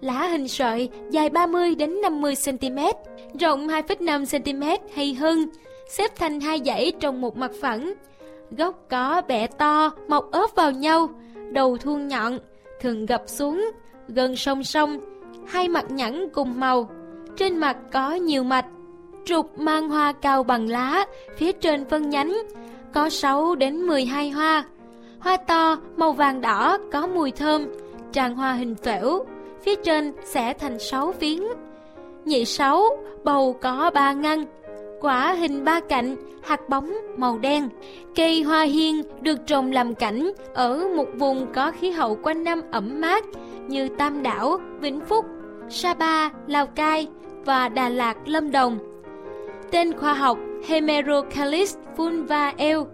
lá 0.00 0.26
hình 0.26 0.48
sợi, 0.48 0.88
dài 1.10 1.28
30 1.28 1.74
đến 1.74 2.00
50 2.00 2.34
cm, 2.44 2.78
rộng 3.40 3.68
2,5 3.68 4.42
cm 4.42 4.84
hay 4.94 5.14
hơn, 5.14 5.48
xếp 5.88 6.10
thành 6.16 6.40
hai 6.40 6.60
dãy 6.64 6.92
trong 7.00 7.20
một 7.20 7.36
mặt 7.36 7.50
phẳng. 7.60 7.94
Gốc 8.50 8.86
có 8.90 9.22
bẹ 9.28 9.46
to, 9.46 9.90
mọc 10.08 10.30
ốp 10.32 10.54
vào 10.54 10.70
nhau, 10.70 11.08
đầu 11.50 11.76
thuôn 11.76 12.08
nhọn, 12.08 12.38
thường 12.80 13.06
gập 13.06 13.22
xuống, 13.26 13.70
gần 14.08 14.36
song 14.36 14.64
song, 14.64 14.98
hai 15.46 15.68
mặt 15.68 15.90
nhẵn 15.90 16.28
cùng 16.32 16.60
màu. 16.60 16.90
Trên 17.36 17.56
mặt 17.56 17.76
có 17.92 18.14
nhiều 18.14 18.44
mạch, 18.44 18.66
trục 19.24 19.58
mang 19.58 19.88
hoa 19.88 20.12
cao 20.12 20.42
bằng 20.42 20.68
lá, 20.68 21.04
phía 21.36 21.52
trên 21.52 21.84
phân 21.84 22.10
nhánh, 22.10 22.42
có 22.94 23.08
6 23.08 23.54
đến 23.54 23.76
12 23.76 24.30
hoa. 24.30 24.64
Hoa 25.18 25.36
to, 25.36 25.76
màu 25.96 26.12
vàng 26.12 26.40
đỏ, 26.40 26.78
có 26.92 27.06
mùi 27.06 27.30
thơm, 27.30 27.66
tràn 28.12 28.34
hoa 28.34 28.52
hình 28.52 28.74
phễu, 28.74 29.24
phía 29.62 29.74
trên 29.76 30.12
sẽ 30.24 30.52
thành 30.52 30.78
6 30.78 31.12
phiến. 31.12 31.42
Nhị 32.24 32.44
sáu, 32.44 32.84
bầu 33.24 33.56
có 33.60 33.90
3 33.94 34.12
ngăn, 34.12 34.44
quả 35.00 35.32
hình 35.32 35.64
ba 35.64 35.80
cạnh, 35.80 36.16
hạt 36.42 36.68
bóng 36.68 36.92
màu 37.16 37.38
đen. 37.38 37.68
Cây 38.14 38.42
hoa 38.42 38.62
hiên 38.62 39.02
được 39.20 39.38
trồng 39.46 39.72
làm 39.72 39.94
cảnh 39.94 40.32
ở 40.54 40.88
một 40.96 41.06
vùng 41.18 41.52
có 41.54 41.72
khí 41.80 41.90
hậu 41.90 42.18
quanh 42.22 42.44
năm 42.44 42.60
ẩm 42.70 43.00
mát 43.00 43.24
như 43.68 43.88
Tam 43.88 44.22
Đảo, 44.22 44.58
Vĩnh 44.80 45.00
Phúc, 45.08 45.24
Sapa, 45.68 46.28
Lào 46.46 46.66
Cai 46.66 47.06
và 47.44 47.68
Đà 47.68 47.88
Lạt, 47.88 48.14
Lâm 48.26 48.50
Đồng. 48.50 48.91
Tên 49.72 49.92
khoa 49.92 50.14
học 50.14 50.38
Hemerocallis 50.66 51.76
fulvaeo 51.96 52.84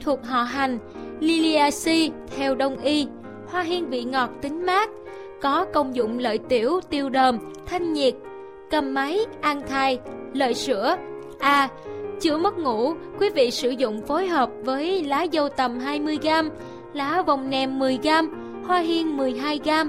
thuộc 0.00 0.24
họ 0.24 0.42
hành 0.42 0.78
Liliaceae 1.20 2.08
theo 2.36 2.54
đông 2.54 2.76
y, 2.76 3.06
hoa 3.48 3.62
hiên 3.62 3.90
vị 3.90 4.04
ngọt 4.04 4.30
tính 4.42 4.66
mát, 4.66 4.90
có 5.42 5.66
công 5.74 5.96
dụng 5.96 6.18
lợi 6.18 6.38
tiểu, 6.38 6.80
tiêu 6.90 7.08
đờm, 7.08 7.38
thanh 7.66 7.92
nhiệt, 7.92 8.14
cầm 8.70 8.94
máy, 8.94 9.18
an 9.40 9.62
thai, 9.68 9.98
lợi 10.32 10.54
sữa. 10.54 10.96
A. 11.38 11.50
À, 11.50 11.68
chữa 12.20 12.38
mất 12.38 12.58
ngủ, 12.58 12.94
quý 13.20 13.30
vị 13.30 13.50
sử 13.50 13.70
dụng 13.70 14.06
phối 14.06 14.26
hợp 14.26 14.50
với 14.64 15.04
lá 15.04 15.26
dâu 15.32 15.48
tầm 15.48 15.78
20g, 15.78 16.50
lá 16.92 17.22
vòng 17.22 17.50
nem 17.50 17.78
10g, 17.78 18.28
hoa 18.66 18.78
hiên 18.78 19.16
12g, 19.18 19.88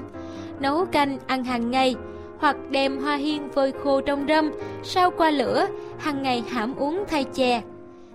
nấu 0.60 0.84
canh 0.84 1.18
ăn 1.26 1.44
hàng 1.44 1.70
ngày 1.70 1.94
hoặc 2.38 2.56
đem 2.70 2.98
hoa 2.98 3.16
hiên 3.16 3.48
phơi 3.54 3.72
khô 3.82 4.00
trong 4.00 4.26
râm, 4.28 4.50
sau 4.82 5.10
qua 5.10 5.30
lửa, 5.30 5.66
hàng 5.98 6.22
ngày 6.22 6.42
hãm 6.48 6.74
uống 6.74 7.04
thay 7.08 7.24
chè. 7.24 7.62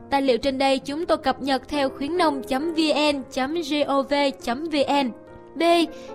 Tài 0.09 0.21
liệu 0.21 0.37
trên 0.37 0.57
đây 0.57 0.79
chúng 0.79 1.05
tôi 1.05 1.17
cập 1.17 1.41
nhật 1.41 1.67
theo 1.67 1.89
khuyến 1.89 2.17
nông.vn.gov.vn. 2.17 2.71
B. 5.55 5.63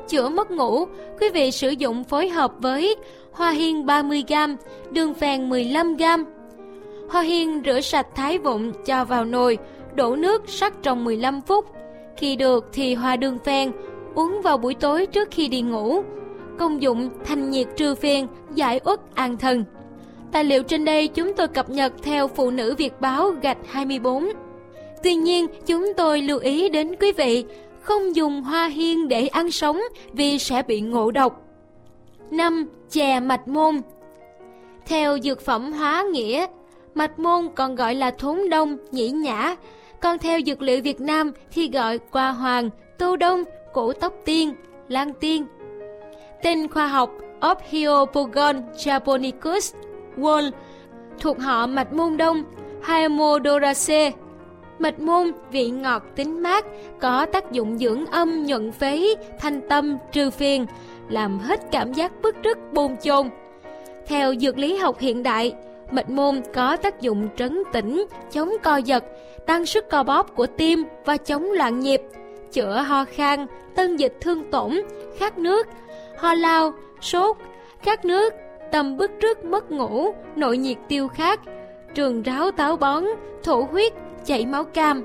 Chữa 0.09 0.29
mất 0.29 0.51
ngủ, 0.51 0.85
quý 1.21 1.29
vị 1.35 1.51
sử 1.51 1.71
dụng 1.71 2.05
phối 2.05 2.29
hợp 2.29 2.53
với 2.59 2.97
hoa 3.33 3.51
hiên 3.51 3.87
30g, 3.87 4.57
đường 4.90 5.14
phèn 5.14 5.51
15g. 5.51 6.25
Hoa 7.11 7.23
hiên 7.23 7.62
rửa 7.64 7.81
sạch 7.81 8.07
thái 8.14 8.38
vụn 8.38 8.73
cho 8.87 9.05
vào 9.05 9.25
nồi, 9.25 9.59
đổ 9.94 10.16
nước 10.16 10.42
sắc 10.47 10.75
trong 10.83 11.05
15 11.05 11.40
phút. 11.40 11.64
Khi 12.16 12.37
được 12.37 12.68
thì 12.73 12.94
hòa 12.94 13.16
đường 13.16 13.38
phèn, 13.44 13.73
uống 14.14 14.40
vào 14.42 14.59
buổi 14.59 14.75
tối 14.75 15.07
trước 15.07 15.29
khi 15.31 15.49
đi 15.49 15.61
ngủ. 15.61 16.03
Công 16.59 16.83
dụng 16.83 17.11
thanh 17.25 17.51
nhiệt 17.51 17.66
trừ 17.77 17.94
phiền, 17.94 18.27
giải 18.55 18.81
uất 18.85 19.01
an 19.14 19.37
thần. 19.37 19.64
Tài 20.33 20.44
liệu 20.44 20.62
trên 20.62 20.85
đây 20.85 21.09
chúng 21.09 21.35
tôi 21.35 21.49
cập 21.49 21.71
nhật 21.71 21.92
theo 22.03 22.29
Phụ 22.29 22.51
nữ 22.51 22.75
Việt 22.79 23.01
báo 23.01 23.31
gạch 23.42 23.59
24. 23.68 24.29
Tuy 25.03 25.14
nhiên, 25.14 25.47
chúng 25.66 25.92
tôi 25.97 26.23
lưu 26.23 26.38
ý 26.38 26.68
đến 26.68 26.94
quý 27.01 27.12
vị 27.12 27.44
không 27.81 28.16
dùng 28.16 28.42
hoa 28.42 28.66
hiên 28.66 29.09
để 29.09 29.27
ăn 29.27 29.51
sống 29.51 29.81
vì 30.12 30.38
sẽ 30.38 30.62
bị 30.62 30.81
ngộ 30.81 31.11
độc. 31.11 31.42
5. 32.31 32.68
Chè 32.90 33.21
mạch 33.21 33.49
môn 33.49 33.81
Theo 34.87 35.18
dược 35.18 35.40
phẩm 35.40 35.73
hóa 35.73 36.05
nghĩa, 36.12 36.47
mạch 36.94 37.18
môn 37.18 37.49
còn 37.55 37.75
gọi 37.75 37.94
là 37.94 38.11
thốn 38.11 38.51
đông, 38.51 38.77
nhĩ 38.90 39.09
nhã, 39.09 39.57
còn 40.01 40.18
theo 40.18 40.40
dược 40.47 40.62
liệu 40.62 40.83
Việt 40.83 41.01
Nam 41.01 41.33
thì 41.51 41.68
gọi 41.68 41.99
qua 41.99 42.31
hoàng, 42.31 42.71
tô 42.99 43.16
đông, 43.16 43.44
cổ 43.73 43.92
tóc 43.92 44.14
tiên, 44.25 44.53
lan 44.88 45.12
tiên. 45.21 45.47
Tên 46.42 46.68
khoa 46.68 46.87
học 46.87 47.11
Ophiopogon 47.51 48.62
japonicus 48.77 49.74
Wall 50.16 50.51
thuộc 51.20 51.40
họ 51.40 51.66
mạch 51.66 51.92
môn 51.92 52.16
đông 52.16 52.44
Haemodoraceae. 52.83 54.12
Mạch 54.79 55.01
môn 55.01 55.33
vị 55.51 55.70
ngọt 55.70 56.03
tính 56.16 56.42
mát, 56.42 56.64
có 57.01 57.27
tác 57.27 57.53
dụng 57.53 57.79
dưỡng 57.79 58.07
âm 58.07 58.46
nhuận 58.46 58.72
phế, 58.72 59.14
thanh 59.38 59.61
tâm, 59.68 59.98
trừ 60.12 60.31
phiền, 60.31 60.66
làm 61.09 61.38
hết 61.38 61.61
cảm 61.70 61.92
giác 61.92 62.12
bức 62.22 62.37
rứt 62.42 62.59
bồn 62.72 62.96
chồn. 63.03 63.31
Theo 64.07 64.35
dược 64.35 64.59
lý 64.59 64.77
học 64.77 64.98
hiện 64.98 65.22
đại, 65.22 65.55
mạch 65.90 66.11
môn 66.11 66.40
có 66.55 66.77
tác 66.77 67.01
dụng 67.01 67.29
trấn 67.37 67.62
tĩnh, 67.72 68.07
chống 68.31 68.51
co 68.62 68.77
giật, 68.77 69.05
tăng 69.46 69.66
sức 69.66 69.90
co 69.90 70.03
bóp 70.03 70.37
của 70.37 70.46
tim 70.46 70.85
và 71.05 71.16
chống 71.16 71.53
loạn 71.53 71.81
nhịp, 71.81 72.03
chữa 72.53 72.83
ho 72.87 73.05
khan, 73.05 73.46
tân 73.74 73.96
dịch 73.96 74.16
thương 74.20 74.51
tổn, 74.51 74.81
khát 75.18 75.38
nước, 75.38 75.66
ho 76.18 76.35
lao, 76.35 76.72
sốt, 77.00 77.37
khát 77.83 78.04
nước, 78.04 78.35
tâm 78.72 78.96
bức 78.96 79.11
rứt 79.20 79.44
mất 79.44 79.70
ngủ, 79.70 80.14
nội 80.37 80.59
nhiệt 80.59 80.76
tiêu 80.88 81.09
khát, 81.09 81.40
trường 81.94 82.22
ráo 82.22 82.50
táo 82.50 82.76
bón, 82.76 83.04
thổ 83.42 83.68
huyết, 83.70 83.92
chảy 84.24 84.46
máu 84.46 84.64
cam. 84.64 85.02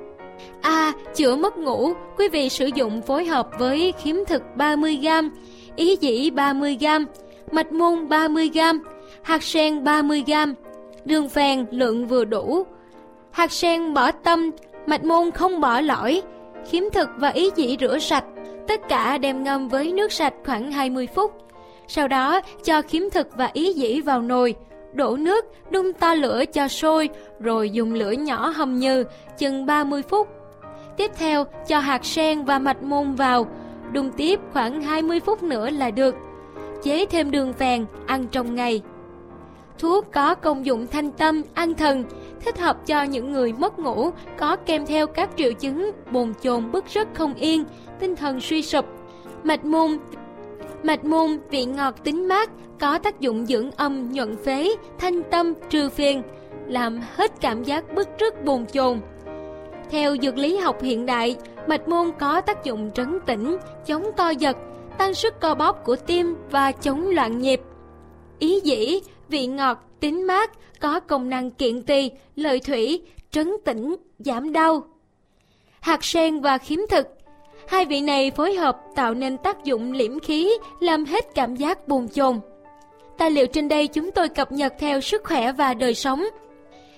A. 0.61 0.69
À, 0.69 0.93
chữa 1.15 1.35
mất 1.35 1.57
ngủ, 1.57 1.93
quý 2.17 2.27
vị 2.29 2.49
sử 2.49 2.69
dụng 2.75 3.01
phối 3.01 3.25
hợp 3.25 3.49
với 3.59 3.93
khiếm 4.03 4.15
thực 4.27 4.43
30g, 4.55 5.29
ý 5.75 5.95
dĩ 5.95 6.29
30g, 6.29 7.05
mạch 7.51 7.71
môn 7.71 8.07
30g, 8.07 8.79
hạt 9.21 9.43
sen 9.43 9.83
30g, 9.83 10.53
đường 11.05 11.29
phèn 11.29 11.65
lượng 11.71 12.07
vừa 12.07 12.25
đủ. 12.25 12.65
Hạt 13.31 13.51
sen 13.51 13.93
bỏ 13.93 14.11
tâm, 14.11 14.51
mạch 14.87 15.03
môn 15.03 15.31
không 15.31 15.61
bỏ 15.61 15.81
lõi, 15.81 16.21
khiếm 16.71 16.83
thực 16.93 17.09
và 17.17 17.29
ý 17.29 17.51
dĩ 17.55 17.77
rửa 17.79 17.99
sạch, 17.99 18.25
tất 18.67 18.89
cả 18.89 19.17
đem 19.17 19.43
ngâm 19.43 19.67
với 19.67 19.93
nước 19.93 20.11
sạch 20.11 20.33
khoảng 20.45 20.71
20 20.71 21.07
phút. 21.15 21.31
Sau 21.87 22.07
đó 22.07 22.41
cho 22.63 22.81
khiếm 22.81 23.09
thực 23.09 23.27
và 23.37 23.49
ý 23.53 23.73
dĩ 23.73 24.01
vào 24.01 24.21
nồi, 24.21 24.55
đổ 24.93 25.17
nước, 25.17 25.45
đun 25.69 25.93
to 25.93 26.13
lửa 26.13 26.43
cho 26.53 26.67
sôi, 26.67 27.09
rồi 27.39 27.69
dùng 27.69 27.93
lửa 27.93 28.11
nhỏ 28.11 28.47
hầm 28.55 28.79
nhừ 28.79 29.03
chừng 29.37 29.65
30 29.65 30.01
phút. 30.01 30.27
Tiếp 30.97 31.11
theo 31.17 31.43
cho 31.67 31.79
hạt 31.79 32.05
sen 32.05 32.43
và 32.43 32.59
mạch 32.59 32.83
môn 32.83 33.15
vào, 33.15 33.47
đun 33.91 34.11
tiếp 34.17 34.39
khoảng 34.53 34.81
20 34.81 35.19
phút 35.19 35.43
nữa 35.43 35.69
là 35.69 35.91
được. 35.91 36.15
Chế 36.83 37.05
thêm 37.05 37.31
đường 37.31 37.53
phèn, 37.53 37.85
ăn 38.05 38.27
trong 38.31 38.55
ngày. 38.55 38.81
Thuốc 39.79 40.05
có 40.11 40.35
công 40.35 40.65
dụng 40.65 40.87
thanh 40.87 41.11
tâm, 41.11 41.41
an 41.53 41.73
thần, 41.73 42.03
thích 42.45 42.57
hợp 42.57 42.87
cho 42.87 43.03
những 43.03 43.31
người 43.31 43.53
mất 43.53 43.79
ngủ, 43.79 44.09
có 44.37 44.55
kèm 44.55 44.85
theo 44.85 45.07
các 45.07 45.29
triệu 45.37 45.53
chứng 45.53 45.91
bồn 46.11 46.33
chồn 46.41 46.71
bức 46.71 46.85
rất 46.85 47.07
không 47.13 47.33
yên, 47.33 47.65
tinh 47.99 48.15
thần 48.15 48.39
suy 48.39 48.61
sụp. 48.61 48.85
Mạch 49.43 49.65
môn 49.65 49.97
Mạch 50.83 51.05
môn 51.05 51.39
vị 51.49 51.65
ngọt 51.65 51.95
tính 52.03 52.27
mát, 52.27 52.49
có 52.79 52.97
tác 52.97 53.19
dụng 53.19 53.45
dưỡng 53.45 53.71
âm 53.71 54.11
nhuận 54.11 54.37
phế, 54.37 54.75
thanh 54.99 55.23
tâm 55.23 55.53
trừ 55.69 55.89
phiền, 55.89 56.23
làm 56.67 57.01
hết 57.15 57.31
cảm 57.41 57.63
giác 57.63 57.95
bức 57.95 58.07
rứt 58.19 58.45
bồn 58.45 58.65
chồn. 58.65 58.99
Theo 59.89 60.15
dược 60.21 60.37
lý 60.37 60.57
học 60.57 60.81
hiện 60.81 61.05
đại, 61.05 61.35
mạch 61.67 61.87
môn 61.87 62.11
có 62.19 62.41
tác 62.41 62.63
dụng 62.63 62.91
trấn 62.91 63.19
tĩnh, 63.25 63.57
chống 63.85 64.05
co 64.17 64.29
giật, 64.29 64.57
tăng 64.97 65.13
sức 65.13 65.39
co 65.39 65.55
bóp 65.55 65.83
của 65.85 65.95
tim 65.95 66.35
và 66.51 66.71
chống 66.71 67.09
loạn 67.09 67.39
nhịp. 67.39 67.61
Ý 68.39 68.59
dĩ, 68.59 69.01
vị 69.29 69.47
ngọt, 69.47 69.77
tính 69.99 70.27
mát, 70.27 70.51
có 70.79 70.99
công 70.99 71.29
năng 71.29 71.51
kiện 71.51 71.81
tỳ, 71.81 72.11
lợi 72.35 72.59
thủy, 72.59 73.01
trấn 73.31 73.51
tĩnh, 73.65 73.95
giảm 74.19 74.53
đau. 74.53 74.83
Hạt 75.79 76.03
sen 76.03 76.41
và 76.41 76.57
khiếm 76.57 76.79
thực 76.89 77.07
Hai 77.67 77.85
vị 77.85 78.01
này 78.01 78.31
phối 78.31 78.53
hợp 78.53 78.77
tạo 78.95 79.13
nên 79.13 79.37
tác 79.37 79.63
dụng 79.63 79.91
liễm 79.91 80.19
khí, 80.19 80.57
làm 80.79 81.05
hết 81.05 81.25
cảm 81.35 81.55
giác 81.55 81.87
buồn 81.87 82.07
chồn. 82.09 82.39
Tài 83.17 83.31
liệu 83.31 83.47
trên 83.47 83.67
đây 83.67 83.87
chúng 83.87 84.11
tôi 84.11 84.29
cập 84.29 84.51
nhật 84.51 84.73
theo 84.79 85.01
sức 85.01 85.23
khỏe 85.23 85.51
và 85.51 85.73
đời 85.73 85.93
sống. 85.93 86.23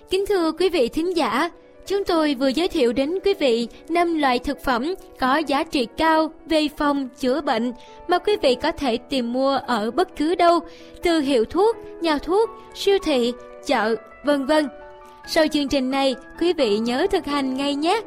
Kính 0.10 0.26
thưa 0.26 0.52
quý 0.52 0.70
vị 0.70 0.90
thính 0.90 1.18
giả, 1.18 1.50
chúng 1.88 2.04
tôi 2.04 2.36
vừa 2.36 2.48
giới 2.48 2.68
thiệu 2.68 2.94
đến 2.94 3.20
quý 3.26 3.34
vị 3.34 3.68
5 3.90 4.18
loại 4.18 4.40
thực 4.40 4.64
phẩm 4.64 4.96
có 5.20 5.38
giá 5.38 5.64
trị 5.64 5.88
cao 5.98 6.32
về 6.46 6.68
phòng 6.78 7.10
chữa 7.20 7.42
bệnh 7.42 7.74
mà 8.08 8.18
quý 8.18 8.38
vị 8.42 8.56
có 8.62 8.72
thể 8.72 8.98
tìm 8.98 9.34
mua 9.34 9.58
ở 9.68 9.92
bất 9.92 10.16
cứ 10.16 10.36
đâu, 10.36 10.60
từ 11.04 11.20
hiệu 11.20 11.46
thuốc, 11.46 11.76
nhà 12.02 12.18
thuốc, 12.18 12.50
siêu 12.76 12.98
thị, 13.04 13.34
chợ, 13.66 13.96
vân 14.26 14.46
vân. 14.46 14.68
Sau 15.28 15.48
chương 15.48 15.68
trình 15.68 15.92
này, 15.92 16.16
quý 16.40 16.54
vị 16.54 16.78
nhớ 16.78 17.08
thực 17.12 17.26
hành 17.26 17.54
ngay 17.54 17.76
nhé. 17.76 18.02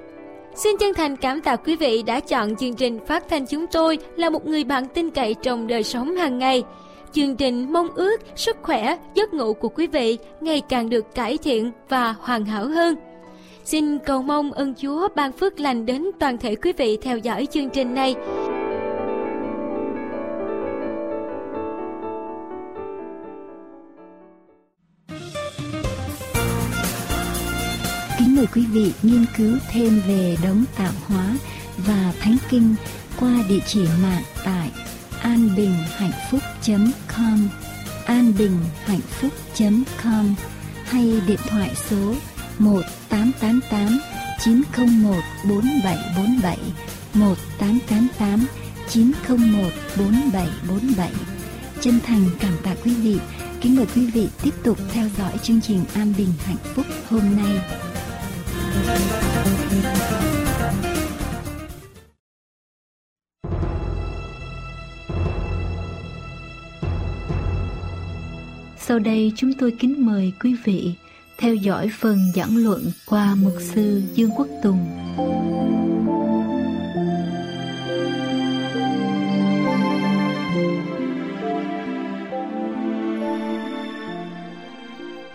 Xin 0.54 0.76
chân 0.76 0.94
thành 0.94 1.16
cảm 1.16 1.40
tạ 1.40 1.56
quý 1.56 1.76
vị 1.76 2.02
đã 2.02 2.20
chọn 2.20 2.56
chương 2.56 2.74
trình 2.74 2.98
phát 3.06 3.28
thanh 3.28 3.46
chúng 3.46 3.66
tôi 3.66 3.98
là 4.16 4.30
một 4.30 4.46
người 4.46 4.64
bạn 4.64 4.86
tin 4.94 5.10
cậy 5.10 5.34
trong 5.34 5.66
đời 5.66 5.82
sống 5.82 6.16
hàng 6.16 6.38
ngày. 6.38 6.62
Chương 7.12 7.36
trình 7.36 7.72
mong 7.72 7.88
ước 7.94 8.20
sức 8.36 8.56
khỏe, 8.62 8.96
giấc 9.14 9.34
ngủ 9.34 9.54
của 9.54 9.68
quý 9.68 9.86
vị 9.86 10.18
ngày 10.40 10.62
càng 10.68 10.90
được 10.90 11.14
cải 11.14 11.38
thiện 11.38 11.72
và 11.88 12.14
hoàn 12.20 12.44
hảo 12.44 12.64
hơn. 12.66 12.94
Xin 13.70 13.98
cầu 13.98 14.22
mong 14.22 14.52
ơn 14.52 14.74
Chúa 14.74 15.08
ban 15.16 15.32
phước 15.32 15.60
lành 15.60 15.86
đến 15.86 16.06
toàn 16.20 16.38
thể 16.38 16.56
quý 16.56 16.72
vị 16.72 16.98
theo 17.02 17.18
dõi 17.18 17.48
chương 17.52 17.70
trình 17.70 17.94
này. 17.94 18.14
Kính 28.18 28.36
mời 28.36 28.46
quý 28.54 28.66
vị 28.72 28.92
nghiên 29.02 29.24
cứu 29.36 29.56
thêm 29.72 30.00
về 30.08 30.36
đấng 30.42 30.64
tạo 30.78 30.92
hóa 31.06 31.34
và 31.76 32.12
thánh 32.20 32.36
kinh 32.50 32.74
qua 33.20 33.34
địa 33.48 33.60
chỉ 33.66 33.86
mạng 34.02 34.22
tại 34.44 34.70
anbinhhạnhphúc.com 35.20 37.48
anbinhhạnhphúc.com 38.06 40.34
hay 40.84 41.20
điện 41.26 41.40
thoại 41.48 41.70
số 41.74 42.14
1888 42.58 43.98
901 44.44 45.22
4747 45.48 46.58
1888 47.14 48.46
901 48.88 49.72
4747 49.96 51.10
Chân 51.80 52.00
thành 52.06 52.24
cảm 52.40 52.52
tạ 52.62 52.74
quý 52.84 52.94
vị 52.94 53.18
Kính 53.60 53.76
mời 53.76 53.86
quý 53.94 54.06
vị 54.06 54.28
tiếp 54.42 54.54
tục 54.64 54.78
theo 54.92 55.08
dõi 55.18 55.32
chương 55.42 55.60
trình 55.60 55.84
An 55.94 56.14
Bình 56.18 56.32
Hạnh 56.44 56.56
Phúc 56.74 56.86
hôm 57.08 57.22
nay. 57.36 57.58
Sau 68.76 68.98
đây 68.98 69.32
chúng 69.36 69.52
tôi 69.52 69.72
kính 69.78 70.06
mời 70.06 70.32
quý 70.40 70.54
vị 70.64 70.94
theo 71.38 71.54
dõi 71.54 71.90
phần 71.98 72.18
giảng 72.34 72.56
luận 72.56 72.90
qua 73.06 73.34
mục 73.34 73.54
sư 73.60 74.02
Dương 74.12 74.30
Quốc 74.36 74.48
Tùng. 74.62 74.94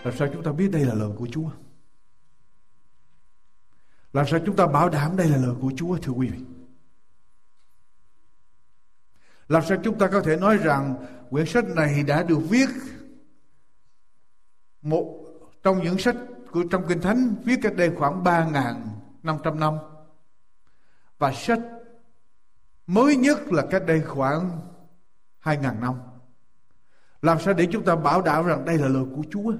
Làm 0.04 0.14
sao 0.18 0.28
chúng 0.32 0.42
ta 0.42 0.52
biết 0.52 0.70
đây 0.72 0.84
là 0.84 0.94
lời 0.94 1.10
của 1.16 1.28
Chúa? 1.32 1.50
Làm 4.12 4.26
sao 4.26 4.40
chúng 4.46 4.56
ta 4.56 4.66
bảo 4.66 4.88
đảm 4.88 5.16
đây 5.16 5.28
là 5.28 5.36
lời 5.36 5.54
của 5.60 5.72
Chúa, 5.76 5.98
thưa 6.02 6.12
quý 6.12 6.28
vị? 6.28 6.38
Làm 9.48 9.62
sao 9.68 9.78
chúng 9.84 9.98
ta 9.98 10.08
có 10.08 10.22
thể 10.22 10.36
nói 10.36 10.56
rằng 10.56 10.94
quyển 11.30 11.46
sách 11.46 11.64
này 11.64 12.02
đã 12.02 12.22
được 12.22 12.38
viết 12.38 12.68
một 14.82 15.23
trong 15.64 15.82
những 15.82 15.98
sách 15.98 16.16
của 16.50 16.64
trong 16.70 16.84
Kinh 16.88 17.00
Thánh 17.00 17.34
viết 17.44 17.56
cách 17.62 17.76
đây 17.76 17.90
khoảng 17.96 18.24
3.500 18.24 19.58
năm 19.58 19.74
và 21.18 21.32
sách 21.32 21.60
mới 22.86 23.16
nhất 23.16 23.52
là 23.52 23.66
cách 23.70 23.82
đây 23.86 24.00
khoảng 24.00 24.60
2.000 25.42 25.80
năm. 25.80 25.94
Làm 27.22 27.40
sao 27.40 27.54
để 27.54 27.66
chúng 27.72 27.84
ta 27.84 27.96
bảo 27.96 28.22
đảm 28.22 28.46
rằng 28.46 28.64
đây 28.64 28.78
là 28.78 28.88
lời 28.88 29.04
của 29.16 29.22
Chúa? 29.30 29.52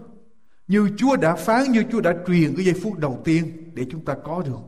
Như 0.66 0.90
Chúa 0.96 1.16
đã 1.16 1.36
phán, 1.36 1.72
như 1.72 1.84
Chúa 1.92 2.00
đã 2.00 2.14
truyền 2.26 2.54
cái 2.56 2.64
giây 2.64 2.80
phút 2.82 2.98
đầu 2.98 3.22
tiên 3.24 3.70
để 3.74 3.86
chúng 3.90 4.04
ta 4.04 4.16
có 4.24 4.42
được. 4.46 4.60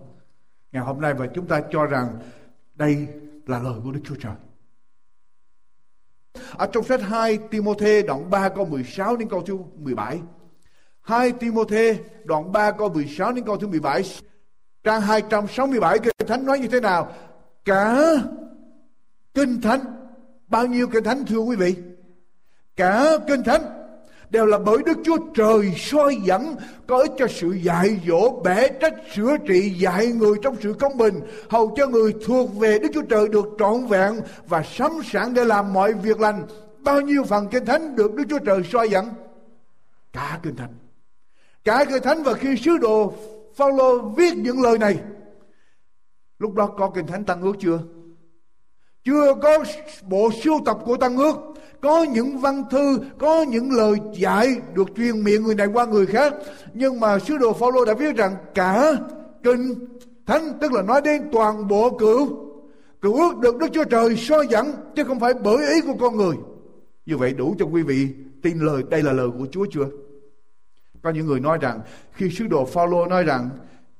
Ngày 0.72 0.82
hôm 0.82 1.00
nay 1.00 1.14
và 1.14 1.26
chúng 1.34 1.46
ta 1.46 1.62
cho 1.70 1.86
rằng 1.86 2.18
đây 2.74 3.08
là 3.46 3.58
lời 3.58 3.80
của 3.84 3.92
Đức 3.92 4.00
Chúa 4.04 4.14
Trời. 4.14 4.34
Ở 6.56 6.66
trong 6.72 6.84
sách 6.84 7.00
2 7.02 7.38
Timothée 7.38 8.02
đoạn 8.02 8.30
3 8.30 8.48
câu 8.48 8.64
16 8.64 9.16
đến 9.16 9.28
câu 9.28 9.42
thứ 9.42 9.58
17. 9.76 10.20
2 11.06 11.32
Timothée 11.32 11.98
đoạn 12.24 12.52
3 12.52 12.70
câu 12.70 12.88
16 12.88 13.32
đến 13.32 13.44
câu 13.44 13.56
thứ 13.56 13.66
17. 13.66 14.02
Trang 14.84 15.00
267 15.00 15.98
Kinh 15.98 16.28
Thánh 16.28 16.46
nói 16.46 16.58
như 16.58 16.68
thế 16.68 16.80
nào? 16.80 17.12
Cả 17.64 17.98
Kinh 19.34 19.60
Thánh. 19.60 19.80
Bao 20.48 20.66
nhiêu 20.66 20.88
Kinh 20.88 21.04
Thánh 21.04 21.26
thưa 21.26 21.38
quý 21.38 21.56
vị? 21.56 21.74
Cả 22.76 23.18
Kinh 23.28 23.42
Thánh 23.42 23.62
đều 24.30 24.46
là 24.46 24.58
bởi 24.58 24.78
Đức 24.86 24.98
Chúa 25.04 25.16
Trời 25.34 25.74
soi 25.76 26.16
dẫn, 26.24 26.56
có 26.86 26.98
ích 26.98 27.12
cho 27.18 27.26
sự 27.30 27.50
dạy 27.62 28.00
dỗ, 28.06 28.40
bẻ 28.44 28.68
trách, 28.68 28.94
sửa 29.14 29.36
trị, 29.48 29.70
dạy 29.78 30.06
người 30.06 30.36
trong 30.42 30.56
sự 30.60 30.74
công 30.78 30.96
bình, 30.96 31.20
hầu 31.50 31.74
cho 31.76 31.86
người 31.86 32.14
thuộc 32.24 32.56
về 32.58 32.78
Đức 32.78 32.88
Chúa 32.94 33.02
Trời 33.02 33.28
được 33.28 33.46
trọn 33.58 33.86
vẹn 33.86 34.20
và 34.46 34.62
sẵn 34.62 34.90
sàng 35.04 35.34
để 35.34 35.44
làm 35.44 35.72
mọi 35.72 35.92
việc 35.92 36.20
lành 36.20 36.46
bao 36.80 37.00
nhiêu 37.00 37.24
phần 37.24 37.48
kinh 37.50 37.64
thánh 37.64 37.96
được 37.96 38.14
Đức 38.14 38.24
Chúa 38.30 38.38
Trời 38.38 38.62
soi 38.72 38.88
dẫn 38.88 39.08
cả 40.12 40.40
kinh 40.42 40.56
thánh 40.56 40.85
cả 41.66 41.84
kinh 41.84 42.02
thánh 42.02 42.22
và 42.22 42.34
khi 42.34 42.56
sứ 42.56 42.78
đồ 42.78 43.12
Phaolô 43.54 43.98
viết 43.98 44.36
những 44.36 44.62
lời 44.62 44.78
này, 44.78 44.98
lúc 46.38 46.54
đó 46.54 46.66
có 46.66 46.90
kinh 46.90 47.06
thánh 47.06 47.24
tăng 47.24 47.42
ước 47.42 47.52
chưa? 47.60 47.78
Chưa 49.04 49.34
có 49.42 49.64
bộ 50.08 50.30
sưu 50.42 50.60
tập 50.64 50.78
của 50.84 50.96
tăng 50.96 51.16
ước. 51.16 51.36
Có 51.80 52.02
những 52.02 52.38
văn 52.38 52.64
thư, 52.70 52.98
có 53.18 53.42
những 53.42 53.70
lời 53.70 53.94
dạy 54.14 54.56
được 54.74 54.88
truyền 54.96 55.24
miệng 55.24 55.42
người 55.42 55.54
này 55.54 55.66
qua 55.66 55.86
người 55.86 56.06
khác. 56.06 56.34
Nhưng 56.74 57.00
mà 57.00 57.18
sứ 57.18 57.38
đồ 57.38 57.52
Phaolô 57.52 57.84
đã 57.84 57.94
viết 57.94 58.16
rằng 58.16 58.36
cả 58.54 58.92
kinh 59.42 59.74
thánh, 60.26 60.52
tức 60.60 60.72
là 60.72 60.82
nói 60.82 61.00
đến 61.02 61.28
toàn 61.32 61.68
bộ 61.68 61.90
cựu 61.90 62.28
cựu 63.00 63.14
ước 63.14 63.38
được 63.38 63.56
Đức 63.56 63.66
Chúa 63.72 63.84
Trời 63.84 64.16
soi 64.16 64.46
dẫn 64.50 64.72
chứ 64.96 65.04
không 65.04 65.20
phải 65.20 65.34
bởi 65.34 65.74
ý 65.74 65.80
của 65.80 65.94
con 66.00 66.16
người. 66.16 66.36
Như 67.06 67.16
vậy 67.16 67.34
đủ 67.34 67.54
cho 67.58 67.66
quý 67.66 67.82
vị 67.82 68.08
tin 68.42 68.58
lời, 68.58 68.82
đây 68.90 69.02
là 69.02 69.12
lời 69.12 69.28
của 69.38 69.46
Chúa 69.50 69.66
chưa? 69.70 69.86
Có 71.06 71.12
những 71.12 71.26
người 71.26 71.40
nói 71.40 71.58
rằng 71.60 71.80
khi 72.12 72.30
sứ 72.30 72.46
đồ 72.46 72.64
Phaolô 72.64 73.06
nói 73.06 73.24
rằng 73.24 73.50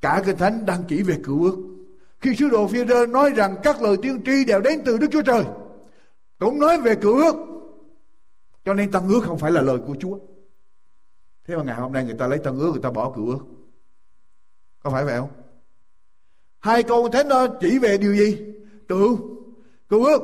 cả 0.01 0.23
kinh 0.27 0.37
thánh 0.37 0.67
đang 0.67 0.85
chỉ 0.89 1.03
về 1.03 1.17
cựu 1.25 1.45
ước 1.45 1.57
khi 2.21 2.35
sứ 2.37 2.49
đồ 2.49 2.69
phi 2.69 2.85
nói 3.09 3.31
rằng 3.31 3.57
các 3.63 3.83
lời 3.83 3.97
tiên 4.03 4.23
tri 4.25 4.45
đều 4.45 4.61
đến 4.61 4.83
từ 4.85 4.99
Đức 4.99 5.07
Chúa 5.13 5.23
Trời 5.23 5.45
cũng 6.39 6.61
nói 6.61 6.81
về 6.81 6.95
cựu 6.95 7.15
ước 7.15 7.37
cho 8.65 8.75
nên 8.75 8.91
tăng 8.91 9.09
ước 9.09 9.21
không 9.25 9.39
phải 9.39 9.53
là 9.53 9.63
lời 9.63 9.79
của 9.87 9.97
Chúa. 10.01 10.19
Thế 11.45 11.57
mà 11.57 11.63
ngày 11.63 11.75
hôm 11.75 11.93
nay 11.93 12.05
người 12.05 12.15
ta 12.15 12.27
lấy 12.27 12.39
tăng 12.39 12.59
ước 12.59 12.71
người 12.73 12.83
ta 12.83 12.91
bỏ 12.91 13.13
cựu 13.17 13.31
ước. 13.31 13.39
Có 14.83 14.91
phải 14.91 15.05
vậy 15.05 15.19
không? 15.19 15.31
Hai 16.59 16.83
câu 16.83 17.09
thánh 17.09 17.29
đó 17.29 17.47
chỉ 17.61 17.79
về 17.79 17.99
điều 17.99 18.15
gì? 18.15 18.39
Cựu, 18.89 19.19
cựu 19.89 20.05
ước. 20.05 20.23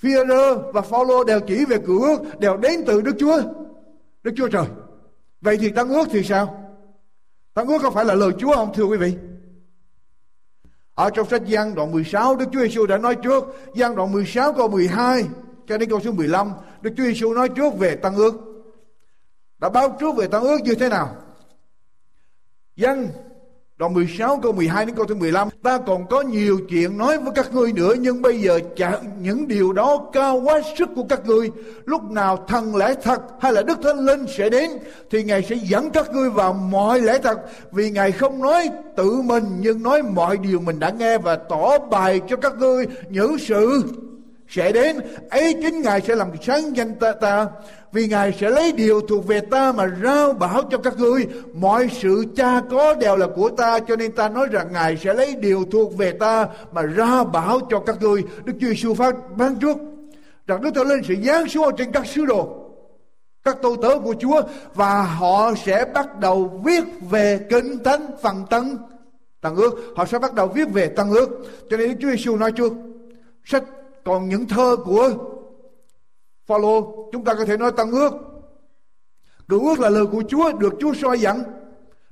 Führer 0.00 0.72
và 0.72 0.80
Phaolô 0.80 1.24
đều 1.24 1.40
chỉ 1.40 1.64
về 1.64 1.78
cựu 1.86 2.02
ước, 2.02 2.38
đều 2.38 2.56
đến 2.56 2.84
từ 2.86 3.00
Đức 3.00 3.16
Chúa, 3.18 3.42
Đức 4.22 4.32
Chúa 4.36 4.48
Trời. 4.48 4.66
Vậy 5.40 5.58
thì 5.60 5.70
tăng 5.70 5.88
ước 5.88 6.08
thì 6.10 6.22
sao? 6.22 6.74
Tăng 7.54 7.66
ước 7.66 7.78
có 7.82 7.90
phải 7.90 8.04
là 8.04 8.14
lời 8.14 8.30
Chúa 8.38 8.54
không, 8.54 8.72
thưa 8.74 8.84
quý 8.84 8.98
vị? 8.98 9.16
Ở 10.94 11.10
trong 11.10 11.28
sách 11.28 11.42
Giăng 11.46 11.74
đoạn 11.74 11.92
16 11.92 12.36
Đức 12.36 12.46
Chúa 12.52 12.60
Giêsu 12.60 12.86
đã 12.86 12.98
nói 12.98 13.16
trước 13.22 13.44
Giăng 13.74 13.96
đoạn 13.96 14.12
16 14.12 14.52
câu 14.52 14.68
12 14.68 15.24
cho 15.66 15.78
đến 15.78 15.90
câu 15.90 16.00
số 16.00 16.12
15 16.12 16.52
Đức 16.80 16.90
Chúa 16.96 17.04
Giêsu 17.04 17.34
nói 17.34 17.48
trước 17.48 17.74
về 17.78 17.96
tăng 17.96 18.16
ước 18.16 18.34
đã 19.58 19.68
báo 19.68 19.96
trước 20.00 20.16
về 20.16 20.26
tăng 20.26 20.42
ước 20.42 20.60
như 20.64 20.74
thế 20.74 20.88
nào 20.88 21.16
Giăng 22.76 23.08
đoạn 23.78 23.94
16 23.94 24.38
câu 24.42 24.52
12 24.52 24.86
đến 24.86 24.94
câu 24.96 25.06
thứ 25.06 25.14
15 25.14 25.48
ta 25.62 25.78
còn 25.78 26.06
có 26.06 26.20
nhiều 26.20 26.60
chuyện 26.68 26.98
nói 26.98 27.18
với 27.18 27.32
các 27.34 27.54
ngươi 27.54 27.72
nữa, 27.72 27.94
nhưng 28.00 28.22
bây 28.22 28.40
giờ 28.40 28.60
chẳng 28.76 29.04
những 29.22 29.48
điều 29.48 29.72
đó 29.72 30.08
cao 30.12 30.40
quá 30.44 30.60
sức 30.78 30.88
của 30.96 31.04
các 31.08 31.26
ngươi. 31.26 31.50
Lúc 31.84 32.10
nào 32.10 32.44
thần 32.48 32.76
lẽ 32.76 32.94
thật 33.02 33.22
hay 33.40 33.52
là 33.52 33.62
đức 33.62 33.78
thánh 33.82 33.98
linh 33.98 34.26
sẽ 34.36 34.50
đến, 34.50 34.70
thì 35.10 35.22
ngài 35.22 35.42
sẽ 35.42 35.56
dẫn 35.56 35.90
các 35.90 36.12
ngươi 36.12 36.30
vào 36.30 36.52
mọi 36.52 37.00
lẽ 37.00 37.18
thật. 37.18 37.38
Vì 37.72 37.90
ngài 37.90 38.12
không 38.12 38.42
nói 38.42 38.70
tự 38.96 39.22
mình, 39.22 39.44
nhưng 39.60 39.82
nói 39.82 40.02
mọi 40.02 40.36
điều 40.36 40.60
mình 40.60 40.78
đã 40.78 40.90
nghe 40.90 41.18
và 41.18 41.36
tỏ 41.36 41.78
bài 41.78 42.20
cho 42.28 42.36
các 42.36 42.58
ngươi 42.58 42.86
những 43.08 43.38
sự 43.38 43.82
sẽ 44.48 44.72
đến. 44.72 44.96
Ấy 45.30 45.54
chính 45.62 45.82
ngài 45.82 46.00
sẽ 46.00 46.14
làm 46.14 46.30
sáng 46.42 46.76
danh 46.76 46.94
ta, 46.94 47.12
ta. 47.12 47.46
Vì 47.92 48.08
ngài 48.08 48.32
sẽ 48.40 48.50
lấy 48.50 48.72
điều 48.72 49.00
thuộc 49.00 49.26
về 49.26 49.40
ta 49.40 49.72
mà 49.72 49.88
rao 50.02 50.32
bảo 50.32 50.62
cho 50.70 50.78
các 50.78 50.98
ngươi. 50.98 51.26
Mọi 51.54 51.90
sự 52.00 52.24
cha 52.36 52.60
có 52.70 52.94
đều 52.94 53.16
là 53.16 53.26
của 53.36 53.48
ta 53.48 53.78
cho 53.78 53.96
nên 53.96 54.12
ta 54.12 54.28
nói 54.28 54.46
rằng 54.50 54.72
ngài 54.72 54.96
sẽ 54.96 55.14
lấy 55.14 55.34
điều 55.34 55.64
thuộc 55.70 55.96
về 55.96 56.12
ta 56.12 56.46
mà 56.72 56.82
rao 56.96 57.24
bảo 57.24 57.60
cho 57.70 57.80
các 57.80 57.96
ngươi. 58.02 58.22
Đức 58.44 58.52
chúa 58.60 58.66
giêsu 58.66 58.94
phát 58.94 59.14
ban 59.36 59.56
trước 59.56 59.76
rằng 60.46 60.62
đức 60.62 60.70
thánh 60.74 60.88
linh 60.88 61.02
sẽ 61.08 61.14
giáng 61.24 61.48
xuống 61.48 61.76
trên 61.76 61.92
các 61.92 62.06
sứ 62.06 62.24
đồ 62.24 62.68
các 63.44 63.58
tôi 63.62 63.76
tớ 63.82 63.98
của 64.04 64.14
chúa 64.20 64.42
và 64.74 65.02
họ 65.02 65.52
sẽ 65.64 65.84
bắt 65.94 66.18
đầu 66.20 66.62
viết 66.64 66.84
về 67.10 67.46
kinh 67.50 67.78
thánh 67.84 68.06
phần 68.22 68.44
tân 68.50 68.78
tăng 69.40 69.56
ước. 69.56 69.92
Họ 69.96 70.06
sẽ 70.06 70.18
bắt 70.18 70.34
đầu 70.34 70.46
viết 70.46 70.68
về 70.72 70.88
tăng 70.88 71.10
ước. 71.10 71.28
Cho 71.70 71.76
nên 71.76 71.88
đức 71.88 71.96
chúa 72.00 72.10
giêsu 72.10 72.36
nói 72.36 72.52
trước 72.52 72.72
sách 73.44 73.64
còn 74.08 74.28
những 74.28 74.48
thơ 74.48 74.76
của 74.84 75.14
Phaolô 76.46 77.08
chúng 77.12 77.24
ta 77.24 77.34
có 77.34 77.44
thể 77.44 77.56
nói 77.56 77.72
tăng 77.72 77.90
ước. 77.90 78.12
Cựu 79.48 79.68
ước 79.68 79.80
là 79.80 79.88
lời 79.88 80.06
của 80.06 80.22
Chúa 80.28 80.52
được 80.52 80.74
Chúa 80.80 80.94
soi 80.94 81.18
dẫn. 81.18 81.42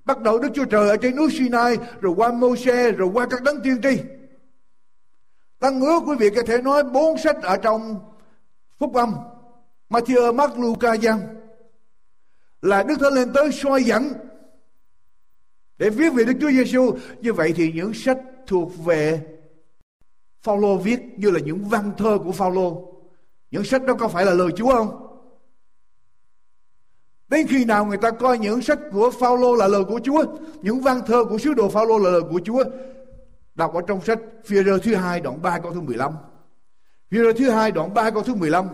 Bắt 0.04 0.20
đầu 0.20 0.38
Đức 0.38 0.48
Chúa 0.54 0.64
Trời 0.64 0.88
ở 0.88 0.96
trên 0.96 1.16
núi 1.16 1.28
Sinai 1.38 1.76
rồi 2.00 2.14
qua 2.16 2.32
Môi-se 2.32 2.92
rồi 2.92 3.11
qua 3.14 3.26
các 3.30 3.42
đấng 3.42 3.62
tiên 3.62 3.80
tri. 3.82 4.02
Tăng 5.59 5.80
ước 5.80 6.02
quý 6.06 6.16
vị 6.18 6.30
có 6.30 6.42
thể 6.46 6.62
nói 6.62 6.82
bốn 6.82 7.18
sách 7.18 7.37
ở 7.42 7.56
trong 7.56 8.00
phúc 8.78 8.94
âm. 8.94 9.14
Matthew, 9.90 10.35
Mark, 10.35 10.59
Luca, 10.59 10.94
Giăng. 10.94 11.20
Là 12.62 12.82
Đức 12.82 12.96
Thánh 13.00 13.12
lên 13.12 13.32
tới 13.32 13.52
soi 13.52 13.82
dẫn 13.82 14.12
để 15.78 15.90
viết 15.90 16.12
về 16.14 16.24
Đức 16.24 16.35
Chúa 16.40 16.50
Giêsu 16.50 16.96
như 17.20 17.32
vậy 17.32 17.52
thì 17.56 17.72
những 17.72 17.94
sách 17.94 18.18
thuộc 18.46 18.85
về 18.85 19.36
Phaolô 20.46 20.76
viết 20.76 21.00
như 21.16 21.30
là 21.30 21.40
những 21.40 21.64
văn 21.64 21.92
thơ 21.98 22.18
của 22.24 22.32
Phaolô. 22.32 22.92
Những 23.50 23.64
sách 23.64 23.82
đó 23.85 23.94
có 23.94 24.09
phải 24.09 24.24
là 24.24 24.35
lời 24.35 24.48
Chúa 24.56 24.72
không? 24.72 25.02
Đến 27.28 27.46
khi 27.46 27.64
nào 27.64 27.85
người 27.85 27.96
ta 27.96 28.11
coi 28.11 28.38
những 28.38 28.62
sách 28.62 28.78
của 28.92 29.11
Phaolô 29.20 29.54
là 29.54 29.68
lời 29.68 29.85
của 29.85 30.00
Chúa, 30.04 30.24
những 30.62 30.80
văn 30.80 31.00
thơ 31.06 31.24
của 31.24 31.38
sứ 31.38 31.54
đồ 31.54 31.68
Phaolô 31.68 31.98
là 31.98 32.11
lời 32.11 32.22
của 32.30 32.40
Chúa. 32.44 32.64
Đọc 33.54 33.74
ở 33.74 33.80
trong 33.87 34.00
sách 34.04 34.18
phi 34.44 34.56
rơ 34.56 34.78
thứ 34.78 34.94
hai 34.94 35.20
đoạn 35.20 35.42
3 35.42 35.59
câu 35.59 35.72
thứ 35.74 35.80
15. 35.80 36.12
phi 37.11 37.18
rơ 37.18 37.32
thứ 37.32 37.50
hai 37.50 37.70
đoạn 37.72 37.94
3 37.94 38.11
câu 38.11 38.22
thứ 38.22 38.35
15. 38.35 38.68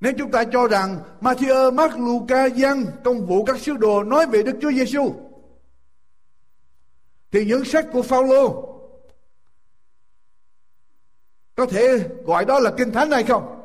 Nếu 0.00 0.12
chúng 0.18 0.30
ta 0.30 0.44
cho 0.44 0.66
rằng 0.66 0.98
Matthew, 1.20 1.74
Mark, 1.74 1.98
Luca, 1.98 2.46
Giăng 2.46 2.84
công 3.04 3.26
vụ 3.26 3.44
các 3.44 3.58
sứ 3.58 3.76
đồ 3.76 4.02
nói 4.02 4.26
về 4.26 4.42
Đức 4.42 4.56
Chúa 4.60 4.72
Giêsu 4.72 5.14
thì 7.32 7.44
những 7.44 7.64
sách 7.64 7.86
của 7.92 8.02
Phaolô 8.02 8.69
có 11.56 11.66
thể 11.66 11.98
gọi 12.24 12.44
đó 12.44 12.58
là 12.58 12.70
kinh 12.70 12.92
thánh 12.92 13.10
hay 13.10 13.22
không? 13.22 13.56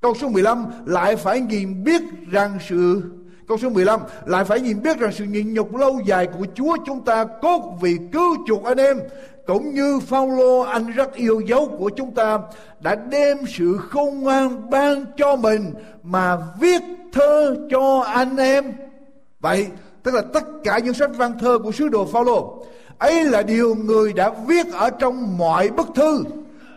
Câu 0.00 0.14
số 0.14 0.28
15 0.28 0.66
lại 0.86 1.16
phải 1.16 1.40
nhìn 1.40 1.84
biết 1.84 2.02
rằng 2.30 2.58
sự, 2.68 3.02
Câu 3.48 3.58
số 3.58 3.68
15 3.68 4.00
lại 4.26 4.44
phải 4.44 4.60
nhìn 4.60 4.82
biết 4.82 4.98
rằng 4.98 5.12
sự 5.12 5.24
nhịn 5.24 5.54
nhục 5.54 5.76
lâu 5.76 6.00
dài 6.04 6.26
của 6.26 6.46
Chúa 6.54 6.76
chúng 6.86 7.04
ta 7.04 7.24
cốt 7.24 7.78
vì 7.80 7.98
cứu 8.12 8.36
chuộc 8.46 8.64
anh 8.64 8.78
em, 8.78 9.00
cũng 9.46 9.74
như 9.74 10.00
Phaolô 10.00 10.60
anh 10.60 10.90
rất 10.90 11.14
yêu 11.14 11.40
dấu 11.40 11.68
của 11.78 11.90
chúng 11.96 12.14
ta, 12.14 12.38
đã 12.80 12.94
đem 12.94 13.38
sự 13.48 13.78
khôn 13.90 14.20
ngoan 14.20 14.70
ban 14.70 15.04
cho 15.16 15.36
mình 15.36 15.74
mà 16.02 16.38
viết 16.60 16.82
thơ 17.12 17.56
cho 17.70 18.00
anh 18.00 18.36
em. 18.36 18.72
Vậy, 19.40 19.66
tức 20.02 20.14
là 20.14 20.22
tất 20.32 20.44
cả 20.64 20.78
những 20.78 20.94
sách 20.94 21.10
văn 21.16 21.32
thơ 21.40 21.58
của 21.58 21.72
sứ 21.72 21.88
đồ 21.88 22.06
Phaolô, 22.06 22.64
ấy 22.98 23.24
là 23.24 23.42
điều 23.42 23.74
người 23.74 24.12
đã 24.12 24.30
viết 24.46 24.66
ở 24.72 24.90
trong 24.90 25.38
mọi 25.38 25.68
bức 25.68 25.88
thư 25.94 26.24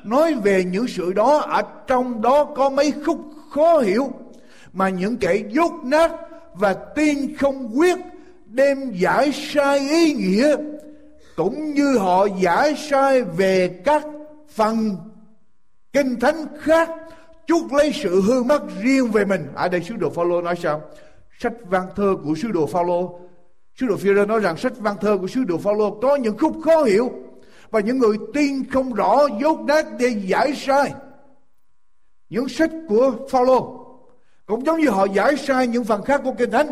nói 0.05 0.33
về 0.33 0.63
những 0.63 0.87
sự 0.87 1.13
đó, 1.13 1.37
ở 1.37 1.61
trong 1.87 2.21
đó 2.21 2.43
có 2.55 2.69
mấy 2.69 2.93
khúc 3.05 3.19
khó 3.51 3.79
hiểu, 3.79 4.11
mà 4.73 4.89
những 4.89 5.17
kẻ 5.17 5.39
dốt 5.49 5.71
nát 5.83 6.11
và 6.53 6.73
tin 6.73 7.37
không 7.37 7.79
quyết 7.79 7.97
đem 8.45 8.91
giải 8.91 9.31
sai 9.31 9.79
ý 9.79 10.13
nghĩa, 10.13 10.55
cũng 11.35 11.73
như 11.73 11.97
họ 11.97 12.25
giải 12.41 12.75
sai 12.89 13.21
về 13.21 13.81
các 13.85 14.03
phần 14.49 14.95
kinh 15.93 16.19
thánh 16.19 16.45
khác, 16.59 16.89
chuốc 17.47 17.73
lấy 17.73 17.91
sự 17.93 18.21
hư 18.21 18.43
mất 18.43 18.61
riêng 18.81 19.11
về 19.11 19.25
mình. 19.25 19.47
Ở 19.55 19.69
đây 19.69 19.81
sứ 19.83 19.95
đồ 19.95 20.09
Phaolô 20.09 20.41
nói 20.41 20.55
sao? 20.63 20.81
Sách 21.39 21.53
văn 21.69 21.87
thơ 21.95 22.15
của 22.23 22.35
sứ 22.35 22.51
đồ 22.51 22.65
Phaolô. 22.65 23.19
Sứ 23.79 23.87
đồ 23.87 23.95
phi 23.95 24.13
nói 24.13 24.39
rằng 24.39 24.57
sách 24.57 24.73
văn 24.77 24.95
thơ 25.01 25.17
của 25.21 25.27
sứ 25.27 25.43
đồ 25.43 25.57
Phaolô 25.57 25.99
có 26.01 26.15
những 26.15 26.37
khúc 26.37 26.55
khó 26.65 26.83
hiểu 26.83 27.11
và 27.71 27.79
những 27.79 27.99
người 27.99 28.17
tin 28.33 28.69
không 28.69 28.93
rõ 28.93 29.27
dốt 29.41 29.59
nát 29.59 29.85
để 29.99 30.21
giải 30.25 30.53
sai. 30.55 30.93
Những 32.29 32.49
sách 32.49 32.71
của 32.89 33.13
Phaolô 33.29 33.85
cũng 34.45 34.65
giống 34.65 34.79
như 34.79 34.89
họ 34.89 35.05
giải 35.05 35.37
sai 35.37 35.67
những 35.67 35.83
phần 35.83 36.01
khác 36.01 36.21
của 36.23 36.33
kinh 36.37 36.51
thánh. 36.51 36.67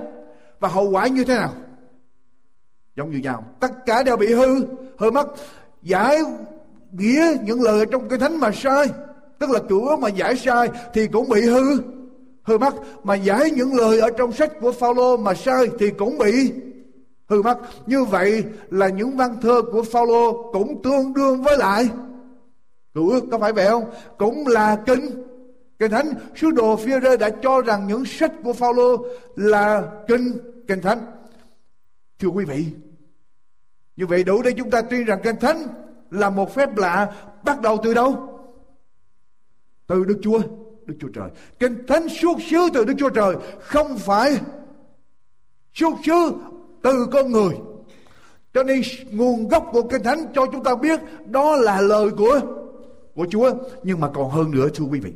Và 0.60 0.70
hậu 0.70 0.90
quả 0.90 1.08
như 1.08 1.24
thế 1.24 1.36
nào? 1.36 1.54
Giống 2.96 3.12
như 3.12 3.18
nhau. 3.18 3.46
Tất 3.60 3.86
cả 3.86 4.04
đều 4.04 4.18
bị 4.18 4.34
hư. 4.34 4.66
Hư 4.98 5.12
mất. 5.12 5.28
Giải 5.82 6.20
nghĩa 6.92 7.38
những 7.44 7.62
lời 7.62 7.86
trong 7.92 8.10
kinh 8.10 8.20
thánh 8.20 8.40
mà 8.40 8.52
sai. 8.52 8.88
Tức 9.40 9.50
là 9.50 9.60
cửa 9.70 9.96
mà 10.00 10.10
giải 10.10 10.36
sai 10.36 10.70
thì 10.94 11.08
cũng 11.08 11.30
bị 11.30 11.42
hư. 11.42 11.78
Hư 12.44 12.58
mất. 12.58 12.74
Mà 13.04 13.16
giải 13.16 13.52
những 13.52 13.76
lời 13.76 14.00
ở 14.00 14.10
trong 14.18 14.32
sách 14.32 14.52
của 14.62 14.72
Phaolô 14.72 15.18
mà 15.18 15.34
sai 15.34 15.68
thì 15.80 15.90
cũng 15.90 16.18
bị 16.18 16.52
hư 17.34 17.42
mất. 17.42 17.60
Như 17.86 18.04
vậy 18.04 18.44
là 18.70 18.90
những 18.90 19.18
văn 19.18 19.38
thơ 19.42 19.62
của 19.72 19.84
Phaolô 19.84 20.52
cũng 20.54 20.82
tương 20.84 21.14
đương 21.14 21.44
với 21.44 21.58
lại. 21.58 21.90
Cựu 22.94 23.10
ước 23.10 23.24
có 23.32 23.38
phải 23.38 23.54
vậy 23.54 23.68
không? 23.68 23.84
Cũng 24.18 24.48
là 24.48 24.76
kinh. 24.86 25.06
Kinh 25.80 25.92
thánh, 25.92 26.14
sứ 26.36 26.52
đồ 26.52 26.76
phi 26.76 26.92
rơ 27.04 27.18
đã 27.18 27.30
cho 27.30 27.62
rằng 27.62 27.88
những 27.88 28.06
sách 28.06 28.32
của 28.44 28.54
Phaolô 28.54 29.06
là 29.36 29.92
kinh 30.08 30.38
kinh 30.68 30.82
thánh. 30.82 31.00
Thưa 32.20 32.28
quý 32.28 32.46
vị, 32.46 32.66
như 33.96 34.06
vậy 34.08 34.24
đủ 34.24 34.42
để 34.42 34.52
chúng 34.52 34.70
ta 34.70 34.82
tuyên 34.82 35.06
rằng 35.06 35.20
kinh 35.24 35.36
thánh 35.36 35.68
là 36.12 36.30
một 36.30 36.56
phép 36.56 36.78
lạ 36.78 37.14
bắt 37.44 37.62
đầu 37.62 37.78
từ 37.84 37.94
đâu? 37.94 38.40
Từ 39.88 40.04
Đức 40.04 40.20
Chúa 40.22 40.42
Đức 40.86 40.96
Chúa 41.00 41.08
Trời. 41.08 41.30
Kinh 41.60 41.86
thánh 41.88 42.10
xuất 42.10 42.38
xứ 42.50 42.58
từ 42.74 42.86
Đức 42.86 42.94
Chúa 42.98 43.10
Trời, 43.10 43.36
không 43.60 43.98
phải 43.98 44.40
xuất 45.74 45.94
xứ 46.06 46.32
từ 46.84 47.08
con 47.12 47.32
người. 47.32 47.58
Cho 48.54 48.64
nên 48.64 48.82
nguồn 49.12 49.48
gốc 49.48 49.70
của 49.72 49.84
kinh 49.90 50.04
thánh 50.04 50.26
cho 50.36 50.46
chúng 50.52 50.64
ta 50.64 50.76
biết 50.76 51.00
đó 51.26 51.56
là 51.56 51.82
lời 51.82 52.10
của 52.18 52.42
của 53.16 53.28
Chúa. 53.30 53.54
Nhưng 53.84 54.00
mà 54.00 54.10
còn 54.14 54.30
hơn 54.30 54.52
nữa, 54.52 54.68
thưa 54.74 54.86
quý 54.86 55.00
vị. 55.00 55.14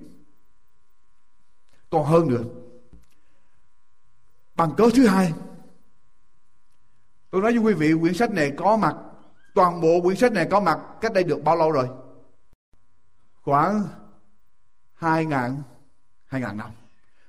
Còn 1.89 2.05
hơn 2.05 2.27
nữa. 2.27 2.43
Bằng 4.55 4.75
cớ 4.77 4.89
thứ 4.95 5.07
hai, 5.07 5.33
tôi 7.31 7.41
nói 7.41 7.57
với 7.57 7.61
quý 7.61 7.73
vị, 7.73 7.93
quyển 8.01 8.13
sách 8.13 8.31
này 8.31 8.51
có 8.57 8.77
mặt, 8.77 8.95
toàn 9.55 9.81
bộ 9.81 10.01
quyển 10.03 10.17
sách 10.17 10.31
này 10.31 10.47
có 10.51 10.59
mặt 10.59 10.79
cách 11.01 11.13
đây 11.13 11.23
được 11.23 11.43
bao 11.43 11.55
lâu 11.55 11.71
rồi? 11.71 11.87
Khoảng 13.41 13.83
hai 14.93 15.25
ngàn 15.25 15.61
hai 16.25 16.41
ngàn 16.41 16.57
năm. 16.57 16.69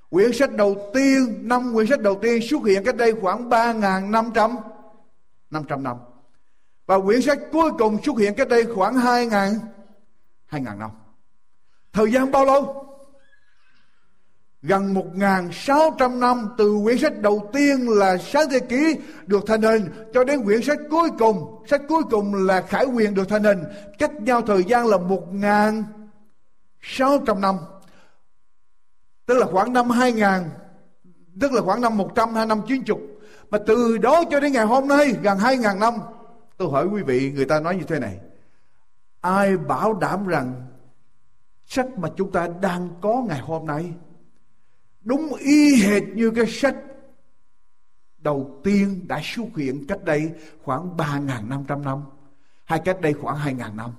Quyển 0.09 0.33
sách 0.33 0.55
đầu 0.55 0.91
tiên, 0.93 1.39
năm 1.41 1.71
quyển 1.73 1.87
sách 1.87 2.01
đầu 2.01 2.19
tiên 2.21 2.41
xuất 2.49 2.65
hiện 2.65 2.83
cách 2.83 2.95
đây 2.95 3.13
khoảng 3.21 3.49
3.500 3.49 4.55
500 5.49 5.83
năm. 5.83 5.97
Và 6.85 6.99
quyển 6.99 7.21
sách 7.21 7.39
cuối 7.51 7.71
cùng 7.77 8.03
xuất 8.03 8.17
hiện 8.17 8.33
cách 8.37 8.49
đây 8.49 8.65
khoảng 8.75 8.95
2.000 8.95 9.55
2.000 10.49 10.77
năm. 10.77 10.89
Thời 11.93 12.11
gian 12.11 12.31
bao 12.31 12.45
lâu? 12.45 12.85
Gần 14.61 14.93
1.600 14.93 16.19
năm 16.19 16.49
từ 16.57 16.79
quyển 16.83 16.97
sách 16.97 17.21
đầu 17.21 17.49
tiên 17.53 17.89
là 17.89 18.17
Sáng 18.17 18.49
Thế 18.49 18.59
Ký 18.59 18.95
được 19.25 19.43
thành 19.47 19.61
hình 19.61 19.85
cho 20.13 20.23
đến 20.23 20.43
quyển 20.43 20.61
sách 20.61 20.79
cuối 20.89 21.09
cùng. 21.19 21.63
Sách 21.67 21.81
cuối 21.87 22.03
cùng 22.11 22.47
là 22.47 22.61
Khải 22.61 22.85
Quyền 22.85 23.13
được 23.13 23.29
thành 23.29 23.43
hình. 23.43 23.63
Cách 23.99 24.21
nhau 24.21 24.41
thời 24.41 24.63
gian 24.63 24.87
là 24.87 24.97
1.600 24.97 27.39
năm 27.39 27.55
tức 29.29 29.37
là 29.37 29.45
khoảng 29.45 29.73
năm 29.73 29.89
2000 29.89 30.25
tức 31.41 31.51
là 31.51 31.61
khoảng 31.61 31.81
năm 31.81 31.97
100 31.97 32.33
hay 32.33 32.45
năm 32.45 32.61
90 32.67 32.97
mà 33.49 33.57
từ 33.67 33.97
đó 33.97 34.23
cho 34.31 34.39
đến 34.39 34.53
ngày 34.53 34.65
hôm 34.65 34.87
nay, 34.87 35.15
gần 35.21 35.37
2000 35.37 35.79
năm, 35.79 35.93
tôi 36.57 36.71
hỏi 36.71 36.87
quý 36.87 37.03
vị, 37.03 37.31
người 37.31 37.45
ta 37.45 37.59
nói 37.59 37.75
như 37.75 37.83
thế 37.87 37.99
này. 37.99 38.19
Ai 39.21 39.57
bảo 39.57 39.93
đảm 39.93 40.27
rằng 40.27 40.67
sách 41.65 41.87
mà 41.97 42.09
chúng 42.15 42.31
ta 42.31 42.47
đang 42.61 42.89
có 43.01 43.23
ngày 43.27 43.39
hôm 43.39 43.65
nay, 43.65 43.93
đúng 45.01 45.33
y 45.35 45.83
hệt 45.83 46.03
như 46.03 46.31
cái 46.31 46.45
sách 46.47 46.75
đầu 48.17 48.61
tiên 48.63 49.07
đã 49.07 49.19
xuất 49.23 49.47
hiện 49.57 49.85
cách 49.87 50.03
đây 50.03 50.31
khoảng 50.63 50.97
3.500 50.97 51.83
năm 51.83 52.01
hay 52.65 52.79
cách 52.85 53.01
đây 53.01 53.13
khoảng 53.13 53.37
2.000 53.37 53.75
năm? 53.75 53.91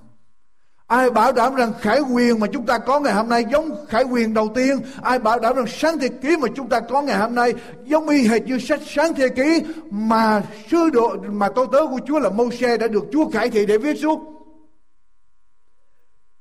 Ai 0.91 1.09
bảo 1.09 1.31
đảm 1.31 1.55
rằng 1.55 1.73
khải 1.79 1.99
quyền 2.01 2.39
mà 2.39 2.47
chúng 2.53 2.65
ta 2.65 2.77
có 2.77 2.99
ngày 2.99 3.13
hôm 3.13 3.29
nay 3.29 3.45
giống 3.51 3.85
khải 3.89 4.03
quyền 4.03 4.33
đầu 4.33 4.49
tiên. 4.55 4.79
Ai 5.01 5.19
bảo 5.19 5.39
đảm 5.39 5.55
rằng 5.55 5.65
sáng 5.67 5.99
thế 5.99 6.07
ký 6.21 6.37
mà 6.37 6.47
chúng 6.55 6.69
ta 6.69 6.79
có 6.79 7.01
ngày 7.01 7.17
hôm 7.17 7.35
nay 7.35 7.53
giống 7.83 8.09
y 8.09 8.27
hệt 8.27 8.43
như 8.43 8.59
sách 8.59 8.79
sáng 8.85 9.13
thế 9.13 9.29
ký 9.29 9.63
mà 9.91 10.43
sứ 10.71 10.89
đồ 10.89 11.15
mà 11.29 11.49
tôi 11.55 11.67
tớ 11.71 11.79
của 11.87 11.99
Chúa 12.07 12.19
là 12.19 12.29
Mô-xe 12.29 12.77
đã 12.77 12.87
được 12.87 13.03
Chúa 13.11 13.29
khải 13.29 13.49
thị 13.49 13.65
để 13.65 13.77
viết 13.77 13.97
xuống. 14.01 14.35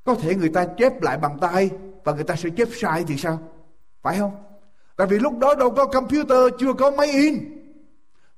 Có 0.04 0.14
thể 0.14 0.34
người 0.34 0.48
ta 0.48 0.66
chép 0.78 1.02
lại 1.02 1.18
bằng 1.18 1.38
tay 1.40 1.70
và 2.04 2.12
người 2.12 2.24
ta 2.24 2.36
sẽ 2.36 2.48
chép 2.56 2.68
sai 2.72 3.04
thì 3.08 3.16
sao? 3.16 3.38
Phải 4.02 4.18
không? 4.18 4.32
Tại 4.96 5.06
vì 5.06 5.18
lúc 5.18 5.38
đó 5.38 5.54
đâu 5.54 5.70
có 5.70 5.86
computer, 5.86 6.38
chưa 6.58 6.72
có 6.72 6.90
máy 6.90 7.12
in, 7.12 7.38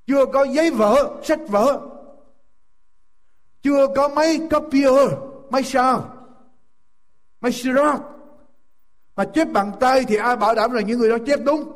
chưa 0.07 0.27
có 0.27 0.45
giấy 0.45 0.71
vở, 0.71 1.21
sách 1.23 1.41
vở, 1.49 1.81
chưa 3.63 3.87
có 3.97 4.09
máy 4.09 4.41
copier 4.51 5.09
máy 5.53 5.63
sao? 5.63 6.15
Máy 7.41 7.53
sirot 7.53 8.01
mà 9.17 9.25
chép 9.35 9.49
bằng 9.53 9.73
tay 9.81 10.05
thì 10.09 10.17
ai 10.17 10.37
bảo 10.37 10.55
đảm 10.55 10.73
là 10.73 10.81
những 10.81 10.99
người 10.99 11.11
đó 11.11 11.17
chép 11.27 11.41
đúng? 11.45 11.73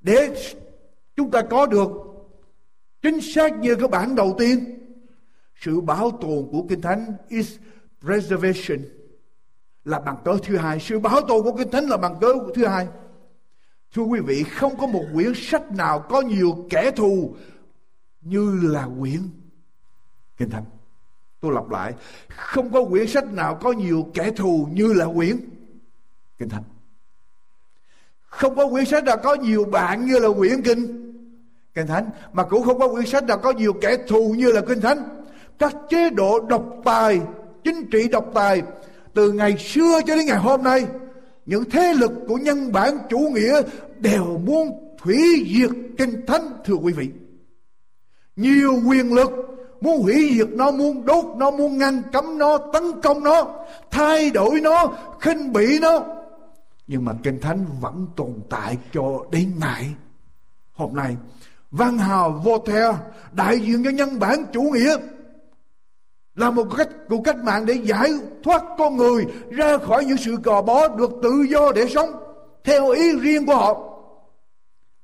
Để 0.00 0.36
chúng 1.16 1.30
ta 1.30 1.42
có 1.50 1.66
được 1.66 1.88
chính 3.02 3.20
xác 3.20 3.58
như 3.58 3.74
cái 3.74 3.88
bản 3.88 4.14
đầu 4.14 4.34
tiên, 4.38 4.78
sự 5.60 5.80
bảo 5.80 6.10
tồn 6.10 6.48
của 6.52 6.66
kinh 6.68 6.80
thánh 6.80 7.12
is 7.28 7.56
preservation 8.00 8.78
là 9.84 10.00
bằng 10.00 10.16
cớ 10.24 10.36
thứ 10.42 10.56
hai. 10.56 10.80
Sự 10.80 10.98
bảo 10.98 11.20
tồn 11.20 11.42
của 11.44 11.56
kinh 11.56 11.70
thánh 11.70 11.88
là 11.88 11.96
bằng 11.96 12.16
cớ 12.20 12.32
thứ 12.54 12.66
hai. 12.66 12.88
Thưa 13.94 14.02
quý 14.02 14.20
vị, 14.20 14.42
không 14.42 14.76
có 14.78 14.86
một 14.86 15.04
quyển 15.14 15.32
sách 15.34 15.72
nào 15.72 16.04
có 16.08 16.20
nhiều 16.20 16.66
kẻ 16.70 16.90
thù 16.90 17.36
như 18.20 18.60
là 18.62 18.88
quyển 19.00 19.20
kinh 20.36 20.50
thánh. 20.50 20.64
Tôi 21.46 21.54
lặp 21.54 21.70
lại, 21.70 21.94
không 22.28 22.72
có 22.72 22.84
quyển 22.84 23.06
sách 23.06 23.32
nào 23.32 23.54
có 23.54 23.72
nhiều 23.72 24.10
kẻ 24.14 24.30
thù 24.30 24.68
như 24.72 24.92
là 24.92 25.06
quyển 25.16 25.36
Kinh 26.38 26.48
Thánh. 26.48 26.62
Không 28.28 28.56
có 28.56 28.68
quyển 28.68 28.84
sách 28.84 29.04
nào 29.04 29.16
có 29.16 29.34
nhiều 29.34 29.64
bạn 29.64 30.06
như 30.06 30.18
là 30.18 30.28
quyển 30.38 30.62
Kinh 30.62 31.12
Kinh 31.74 31.86
Thánh. 31.86 32.10
Mà 32.32 32.42
cũng 32.42 32.62
không 32.62 32.78
có 32.78 32.88
quyển 32.88 33.06
sách 33.06 33.24
nào 33.24 33.38
có 33.38 33.52
nhiều 33.52 33.72
kẻ 33.72 33.96
thù 34.08 34.34
như 34.36 34.52
là 34.52 34.60
Kinh 34.60 34.80
Thánh. 34.80 34.98
Các 35.58 35.76
chế 35.88 36.10
độ 36.10 36.40
độc 36.40 36.64
tài, 36.84 37.20
chính 37.64 37.90
trị 37.90 38.08
độc 38.08 38.30
tài 38.34 38.62
từ 39.14 39.32
ngày 39.32 39.56
xưa 39.58 40.00
cho 40.06 40.16
đến 40.16 40.26
ngày 40.26 40.38
hôm 40.38 40.62
nay 40.62 40.86
những 41.46 41.70
thế 41.70 41.94
lực 41.94 42.12
của 42.28 42.36
nhân 42.36 42.72
bản 42.72 42.98
chủ 43.10 43.18
nghĩa 43.18 43.62
đều 43.98 44.38
muốn 44.38 44.96
hủy 45.00 45.46
diệt 45.56 45.70
kinh 45.98 46.26
thánh 46.26 46.48
thưa 46.64 46.74
quý 46.74 46.92
vị 46.92 47.08
nhiều 48.36 48.80
quyền 48.88 49.14
lực 49.14 49.30
muốn 49.80 50.02
hủy 50.02 50.30
diệt 50.36 50.48
nó, 50.48 50.70
muốn 50.70 51.06
đốt 51.06 51.24
nó, 51.36 51.50
muốn 51.50 51.78
ngăn 51.78 52.02
cấm 52.12 52.38
nó, 52.38 52.58
tấn 52.72 53.00
công 53.02 53.24
nó, 53.24 53.46
thay 53.90 54.30
đổi 54.30 54.60
nó, 54.60 54.92
khinh 55.20 55.52
bỉ 55.52 55.78
nó. 55.80 56.00
Nhưng 56.86 57.04
mà 57.04 57.12
kinh 57.22 57.40
thánh 57.40 57.66
vẫn 57.80 58.06
tồn 58.16 58.34
tại 58.50 58.76
cho 58.92 59.02
đến 59.30 59.52
ngày 59.60 59.94
hôm 60.72 60.94
nay, 60.94 61.16
văn 61.70 61.98
hào 61.98 62.40
Voltaire, 62.44 62.94
đại 63.32 63.60
diện 63.60 63.84
cho 63.84 63.90
nhân 63.90 64.18
bản 64.18 64.44
chủ 64.52 64.62
nghĩa, 64.62 64.96
là 66.34 66.50
một 66.50 66.66
cách, 66.76 66.88
cuộc 67.08 67.22
cách 67.24 67.36
mạng 67.36 67.66
để 67.66 67.74
giải 67.74 68.10
thoát 68.44 68.62
con 68.78 68.96
người 68.96 69.26
ra 69.50 69.78
khỏi 69.78 70.04
những 70.04 70.16
sự 70.16 70.36
cò 70.44 70.62
bó 70.62 70.88
được 70.88 71.10
tự 71.22 71.46
do 71.50 71.72
để 71.72 71.86
sống, 71.86 72.10
theo 72.64 72.90
ý 72.90 73.18
riêng 73.20 73.46
của 73.46 73.54
họ. 73.54 73.95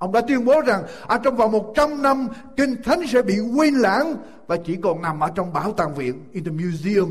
Ông 0.02 0.12
đã 0.12 0.20
tuyên 0.20 0.44
bố 0.44 0.60
rằng 0.60 0.84
ở 1.06 1.18
trong 1.18 1.36
vòng 1.36 1.52
100 1.52 2.02
năm 2.02 2.28
Kinh 2.56 2.82
Thánh 2.84 3.06
sẽ 3.06 3.22
bị 3.22 3.34
quên 3.56 3.74
lãng 3.74 4.16
và 4.46 4.56
chỉ 4.66 4.76
còn 4.82 5.02
nằm 5.02 5.20
ở 5.20 5.30
trong 5.34 5.52
bảo 5.52 5.72
tàng 5.72 5.94
viện 5.94 6.24
in 6.32 6.44
the 6.44 6.50
museum. 6.50 7.10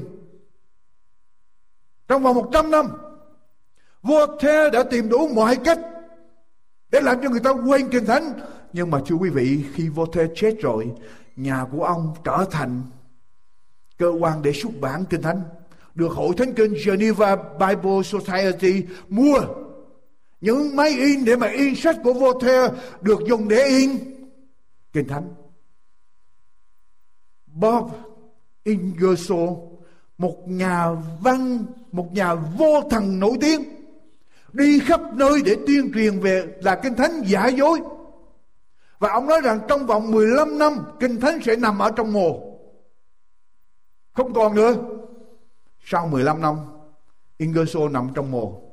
Trong 2.08 2.24
vòng 2.24 2.36
100 2.36 2.72
năm 2.72 2.86
Voltaire 4.04 4.70
đã 4.70 4.84
tìm 4.84 5.10
đủ 5.10 5.28
mọi 5.28 5.56
cách 5.56 5.80
để 6.90 7.02
làm 7.02 7.18
cho 7.24 7.30
người 7.30 7.40
ta 7.40 7.50
quên 7.50 7.90
Kinh 7.90 8.06
Thánh. 8.06 8.34
Nhưng 8.74 8.92
mà 8.92 9.00
thưa 9.06 9.16
quý 9.16 9.30
vị, 9.30 9.66
khi 9.74 9.90
Voltaire 9.90 10.34
chết 10.36 10.56
rồi, 10.62 10.92
nhà 11.36 11.66
của 11.72 11.84
ông 11.84 12.14
trở 12.24 12.46
thành 12.52 12.82
cơ 13.98 14.10
quan 14.20 14.42
để 14.42 14.52
xuất 14.54 14.72
bản 14.82 15.06
Kinh 15.10 15.22
Thánh. 15.22 15.42
Được 15.96 16.12
Hội 16.12 16.34
Thánh 16.38 16.54
Kinh 16.54 16.74
Geneva 16.86 17.36
Bible 17.36 18.02
Society 18.04 18.84
mua 19.10 19.40
những 20.42 20.76
máy 20.76 20.90
in 20.90 21.26
để 21.26 21.36
mà 21.36 21.48
in 21.48 21.76
sách 21.76 21.96
của 22.04 22.14
Voltaire 22.14 22.70
được 23.02 23.20
dùng 23.28 23.48
để 23.48 23.64
in 23.64 24.00
Kinh 24.94 25.08
Thánh. 25.08 25.34
Bob 27.46 27.92
Ingersoll, 28.64 29.50
một 30.18 30.38
nhà 30.46 30.90
văn, 31.22 31.66
một 31.92 32.14
nhà 32.14 32.36
vô 32.36 32.82
thần 32.90 33.20
nổi 33.20 33.38
tiếng, 33.42 33.64
đi 34.54 34.80
khắp 34.80 35.02
nơi 35.14 35.42
để 35.46 35.56
tuyên 35.68 35.92
truyền 35.94 36.20
về 36.20 36.46
là 36.62 36.80
Kinh 36.84 36.96
Thánh 36.96 37.22
giả 37.26 37.48
dối. 37.48 37.80
Và 39.00 39.12
ông 39.12 39.28
nói 39.28 39.42
rằng 39.42 39.60
trong 39.68 39.86
vòng 39.86 40.12
15 40.12 40.58
năm 40.58 40.74
Kinh 41.00 41.20
Thánh 41.20 41.40
sẽ 41.42 41.56
nằm 41.56 41.80
ở 41.80 41.92
trong 41.92 42.14
mồ. 42.14 42.58
Không 44.14 44.34
còn 44.34 44.56
nữa. 44.56 44.74
Sau 45.86 46.08
15 46.08 46.42
năm 46.42 46.56
Ingersoll 47.38 47.92
nằm 47.92 48.10
trong 48.16 48.32
mồ 48.32 48.71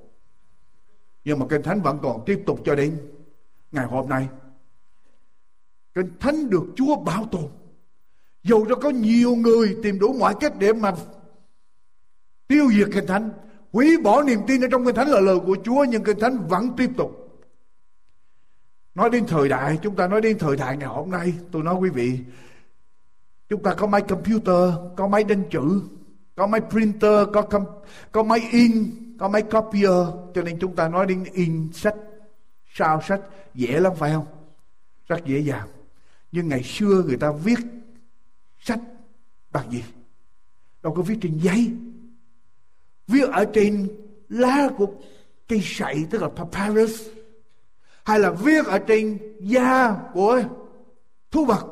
nhưng 1.28 1.38
mà 1.38 1.46
kinh 1.50 1.62
thánh 1.62 1.82
vẫn 1.82 1.98
còn 2.02 2.24
tiếp 2.26 2.42
tục 2.46 2.60
cho 2.64 2.74
đến 2.74 2.98
ngày 3.72 3.86
hôm 3.86 4.08
nay. 4.08 4.28
Kinh 5.94 6.10
thánh 6.20 6.50
được 6.50 6.64
chúa 6.76 6.96
bảo 6.96 7.24
tồn. 7.24 7.50
Dù 8.42 8.64
cho 8.68 8.74
có 8.74 8.90
nhiều 8.90 9.36
người 9.36 9.76
tìm 9.82 9.98
đủ 9.98 10.12
mọi 10.12 10.34
cách 10.40 10.52
để 10.58 10.72
mà 10.72 10.92
tiêu 12.46 12.68
diệt 12.72 12.88
kinh 12.92 13.06
thánh 13.06 13.30
hủy 13.72 13.96
bỏ 14.04 14.22
niềm 14.22 14.40
tin 14.46 14.64
ở 14.64 14.68
trong 14.70 14.84
kinh 14.84 14.94
thánh 14.94 15.08
là 15.08 15.20
lời 15.20 15.38
của 15.46 15.56
chúa 15.64 15.84
nhưng 15.88 16.04
kinh 16.04 16.18
thánh 16.20 16.46
vẫn 16.48 16.76
tiếp 16.76 16.90
tục. 16.96 17.40
Nói 18.94 19.10
đến 19.10 19.24
thời 19.26 19.48
đại 19.48 19.78
chúng 19.82 19.96
ta 19.96 20.08
nói 20.08 20.20
đến 20.20 20.38
thời 20.38 20.56
đại 20.56 20.76
ngày 20.76 20.88
hôm 20.88 21.10
nay 21.10 21.34
tôi 21.52 21.62
nói 21.62 21.74
quý 21.74 21.90
vị 21.90 22.18
chúng 23.48 23.62
ta 23.62 23.74
có 23.74 23.86
máy 23.86 24.00
computer 24.00 24.72
có 24.96 25.08
máy 25.08 25.24
đánh 25.24 25.42
chữ 25.50 25.82
có 26.36 26.46
máy 26.46 26.60
printer 26.70 27.28
có 27.32 27.42
com, 27.42 27.64
có 28.12 28.22
máy 28.22 28.40
in 28.52 29.07
có 29.18 29.28
máy 29.28 29.42
copier, 29.42 30.06
cho 30.34 30.42
nên 30.44 30.58
chúng 30.58 30.76
ta 30.76 30.88
nói 30.88 31.06
đến 31.06 31.24
in 31.32 31.70
sách, 31.72 31.94
sao 32.74 33.02
sách, 33.08 33.20
dễ 33.54 33.80
lắm, 33.80 33.92
phải 33.98 34.12
không? 34.12 34.26
Rất 35.08 35.26
dễ 35.26 35.38
dàng. 35.38 35.68
Nhưng 36.32 36.48
ngày 36.48 36.62
xưa 36.62 37.02
người 37.06 37.16
ta 37.16 37.32
viết 37.44 37.58
sách 38.60 38.80
bằng 39.50 39.70
gì? 39.70 39.84
Đâu 40.82 40.94
có 40.94 41.02
viết 41.02 41.18
trên 41.22 41.38
giấy. 41.38 41.72
Viết 43.06 43.30
ở 43.32 43.44
trên 43.44 43.88
lá 44.28 44.68
của 44.76 44.86
cây 45.48 45.60
sậy, 45.64 46.06
tức 46.10 46.22
là 46.22 46.28
papyrus. 46.28 47.02
Hay 48.04 48.18
là 48.18 48.30
viết 48.30 48.66
ở 48.66 48.78
trên 48.78 49.18
da 49.40 49.96
của 50.12 50.42
thú 51.30 51.44
vật. 51.44 51.66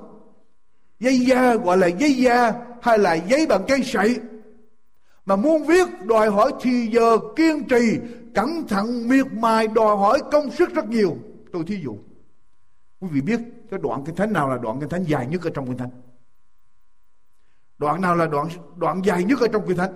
Dây 1.01 1.19
da 1.19 1.55
gọi 1.55 1.79
là 1.79 1.87
dây 1.87 2.15
da, 2.15 2.53
hay 2.83 2.99
là 2.99 3.15
giấy 3.15 3.47
bằng 3.47 3.65
cây 3.69 3.83
sậy 3.85 4.21
mà 5.27 5.37
muốn 5.37 5.67
viết 5.67 5.89
đòi 6.05 6.31
hỏi 6.31 6.53
thì 6.61 6.89
giờ 6.93 7.19
kiên 7.37 7.69
trì, 7.69 7.99
cẩn 8.35 8.67
thận, 8.69 9.09
miệt 9.09 9.27
mài 9.33 9.69
đòi 9.69 9.97
hỏi 9.97 10.23
công 10.33 10.51
sức 10.51 10.75
rất 10.75 10.89
nhiều. 10.89 11.17
Tôi 11.53 11.65
thí 11.67 11.77
dụ, 11.85 11.97
quý 13.01 13.09
vị 13.13 13.21
biết 13.21 13.41
cái 13.71 13.81
đoạn 13.83 14.05
kinh 14.05 14.15
thánh 14.15 14.33
nào 14.33 14.51
là 14.51 14.59
đoạn 14.59 14.81
kinh 14.81 14.89
thánh 14.89 15.05
dài 15.05 15.27
nhất 15.27 15.43
ở 15.45 15.51
trong 15.51 15.67
kinh 15.67 15.77
thánh? 15.77 15.91
Đoạn 17.79 18.01
nào 18.01 18.17
là 18.17 18.27
đoạn 18.27 18.49
đoạn 18.77 19.03
dài 19.05 19.25
nhất 19.25 19.41
ở 19.41 19.49
trong 19.49 19.63
kinh 19.69 19.77
thánh? 19.77 19.93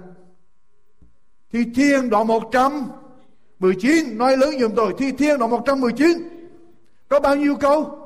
Thi 1.52 1.64
thiên 1.74 2.10
đoạn 2.10 2.26
119 2.26 4.18
nói 4.18 4.36
lớn 4.36 4.50
giùm 4.60 4.72
tôi, 4.76 4.94
thi 4.98 5.12
thiên 5.12 5.38
đoạn 5.38 5.50
119 5.50 6.08
có 7.08 7.20
bao 7.20 7.36
nhiêu 7.36 7.56
câu? 7.56 7.96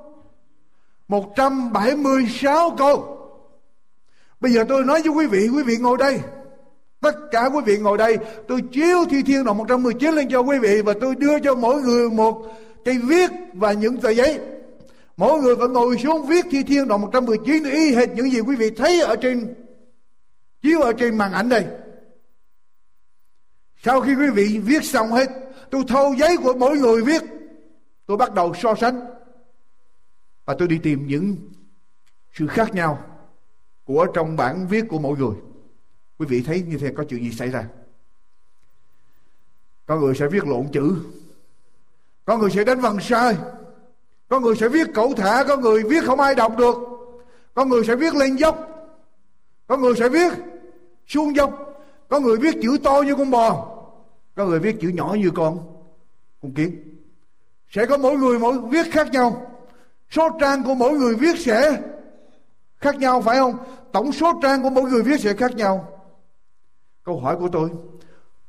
176 1.08 2.74
câu. 2.78 3.10
Bây 4.40 4.52
giờ 4.52 4.64
tôi 4.68 4.84
nói 4.84 5.02
với 5.02 5.12
quý 5.12 5.26
vị 5.26 5.48
Quý 5.48 5.62
vị 5.62 5.76
ngồi 5.76 5.98
đây. 5.98 6.20
Tất 7.04 7.16
cả 7.30 7.44
quý 7.54 7.60
vị 7.66 7.78
ngồi 7.78 7.98
đây, 7.98 8.18
Tôi 8.48 8.62
chiếu 8.72 9.04
thi 9.10 9.22
thiên 9.22 9.44
đoạn 9.44 9.58
119 9.58 10.14
lên 10.14 10.28
cho 10.30 10.40
quý 10.40 10.58
vị 10.58 10.82
Và 10.82 10.94
tôi 11.00 11.14
đưa 11.14 11.40
cho 11.40 11.54
mỗi 11.54 11.82
người 11.82 12.10
một 12.10 12.46
cây 12.84 12.98
viết 12.98 13.30
Và 13.52 13.72
những 13.72 14.00
tờ 14.00 14.10
giấy. 14.10 14.40
Mỗi 15.16 15.40
người 15.40 15.56
phải 15.56 15.68
ngồi 15.68 15.98
xuống 15.98 16.26
viết 16.26 16.44
thi 16.50 16.62
thiên 16.62 16.88
đoạn 16.88 17.00
119 17.00 17.64
Y 17.64 17.94
hệt 17.94 18.08
những 18.10 18.30
gì 18.30 18.40
quý 18.40 18.56
vị 18.56 18.70
thấy 18.70 19.00
ở 19.00 19.16
trên, 19.16 19.54
Chiếu 20.62 20.80
ở 20.80 20.92
trên 20.92 21.18
màn 21.18 21.32
ảnh 21.32 21.48
đây. 21.48 21.64
Sau 23.82 24.00
khi 24.00 24.14
quý 24.14 24.30
vị 24.30 24.60
viết 24.64 24.84
xong 24.84 25.12
hết, 25.12 25.30
Tôi 25.70 25.84
thâu 25.88 26.14
giấy 26.14 26.36
của 26.36 26.54
mỗi 26.54 26.78
người 26.78 27.02
viết, 27.02 27.22
Tôi 28.06 28.16
bắt 28.16 28.34
đầu 28.34 28.54
so 28.54 28.74
sánh. 28.74 29.00
Và 30.44 30.54
tôi 30.58 30.68
đi 30.68 30.78
tìm 30.78 31.06
những 31.06 31.36
sự 32.32 32.46
khác 32.46 32.74
nhau 32.74 32.98
Của 33.84 34.06
trong 34.14 34.36
bản 34.36 34.66
viết 34.66 34.84
của 34.88 34.98
mỗi 34.98 35.18
người. 35.18 35.53
Quý 36.18 36.26
vị 36.26 36.42
thấy 36.46 36.64
như 36.68 36.78
thế, 36.78 36.92
có 36.96 37.04
chuyện 37.08 37.22
gì 37.24 37.30
xảy 37.30 37.48
ra? 37.48 37.64
Có 39.86 39.96
người 39.96 40.14
sẽ 40.14 40.26
viết 40.28 40.44
lộn 40.46 40.68
chữ. 40.72 40.96
Có 42.24 42.38
người 42.38 42.50
sẽ 42.50 42.64
đánh 42.64 42.80
vần 42.80 43.00
sai. 43.00 43.36
Có 44.28 44.40
người 44.40 44.56
sẽ 44.56 44.68
viết 44.68 44.86
cẩu 44.94 45.14
thả. 45.16 45.44
Có 45.48 45.56
người 45.56 45.82
viết 45.82 46.04
không 46.04 46.20
ai 46.20 46.34
đọc 46.34 46.56
được. 46.58 46.74
Có 47.54 47.64
người 47.64 47.84
sẽ 47.84 47.96
viết 47.96 48.14
lên 48.14 48.36
dốc. 48.36 48.68
Có 49.66 49.76
người 49.76 49.94
sẽ 49.98 50.08
viết 50.08 50.32
xuống 51.06 51.36
dốc. 51.36 51.74
Có 52.08 52.20
người 52.20 52.36
viết 52.36 52.54
chữ 52.62 52.78
to 52.84 53.02
như 53.06 53.14
con 53.14 53.30
bò. 53.30 53.70
Có 54.36 54.46
người 54.46 54.58
viết 54.58 54.76
chữ 54.80 54.88
nhỏ 54.88 55.16
như 55.18 55.30
con 55.34 55.74
con 56.42 56.54
kiến. 56.54 56.76
Sẽ 57.68 57.86
có 57.86 57.96
mỗi 57.96 58.16
người 58.16 58.38
mỗi 58.38 58.58
viết 58.70 58.92
khác 58.92 59.10
nhau. 59.12 59.50
Số 60.10 60.28
trang 60.40 60.62
của 60.64 60.74
mỗi 60.74 60.92
người 60.92 61.14
viết 61.14 61.38
sẽ 61.38 61.82
khác 62.76 62.96
nhau, 62.96 63.22
phải 63.22 63.36
không? 63.38 63.56
Tổng 63.92 64.12
số 64.12 64.40
trang 64.42 64.62
của 64.62 64.70
mỗi 64.70 64.90
người 64.90 65.02
viết 65.02 65.20
sẽ 65.20 65.34
khác 65.34 65.56
nhau. 65.56 65.93
Câu 67.04 67.20
hỏi 67.20 67.36
của 67.36 67.48
tôi, 67.52 67.70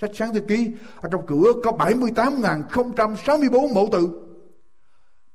sách 0.00 0.10
sáng 0.14 0.34
thế 0.34 0.40
ký 0.48 0.70
ở 1.00 1.08
trong 1.12 1.26
cựu 1.26 1.44
ước 1.44 1.56
có 1.64 1.70
78.064 1.70 3.74
mẫu 3.74 3.88
tự. 3.92 4.27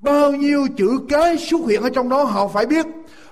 Bao 0.04 0.32
nhiêu 0.32 0.68
chữ 0.78 1.00
cái 1.10 1.38
xuất 1.38 1.62
hiện 1.68 1.82
ở 1.82 1.90
trong 1.90 2.10
đó 2.10 2.24
họ 2.24 2.48
phải 2.48 2.66
biết. 2.66 2.86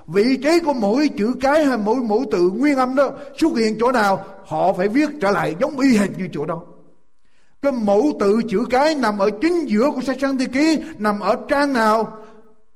Vị 0.08 0.38
trí 0.44 0.60
của 0.60 0.74
mỗi 0.74 1.10
chữ 1.18 1.34
cái 1.42 1.66
hay 1.66 1.78
mỗi 1.78 1.96
mỗi 1.96 2.26
tự 2.32 2.50
nguyên 2.50 2.78
âm 2.78 2.96
đó 2.96 3.12
xuất 3.38 3.58
hiện 3.58 3.78
chỗ 3.80 3.92
nào, 3.92 4.26
họ 4.46 4.74
phải 4.74 4.88
viết 4.88 5.10
trở 5.22 5.32
lại 5.32 5.56
giống 5.60 5.80
y 5.80 5.98
hệt 5.98 6.10
như 6.18 6.28
chỗ 6.32 6.46
đó. 6.46 6.62
Cái 7.62 7.72
mẫu 7.72 8.12
tự 8.20 8.42
chữ 8.50 8.66
cái 8.70 8.96
nằm 8.96 9.18
ở 9.18 9.30
chính 9.42 9.70
giữa 9.70 9.92
của 9.96 10.02
sách 10.02 10.18
sáng 10.22 10.38
thế 10.38 10.46
ký 10.46 10.80
nằm 10.98 11.20
ở 11.20 11.36
trang 11.48 11.74
nào, 11.74 12.18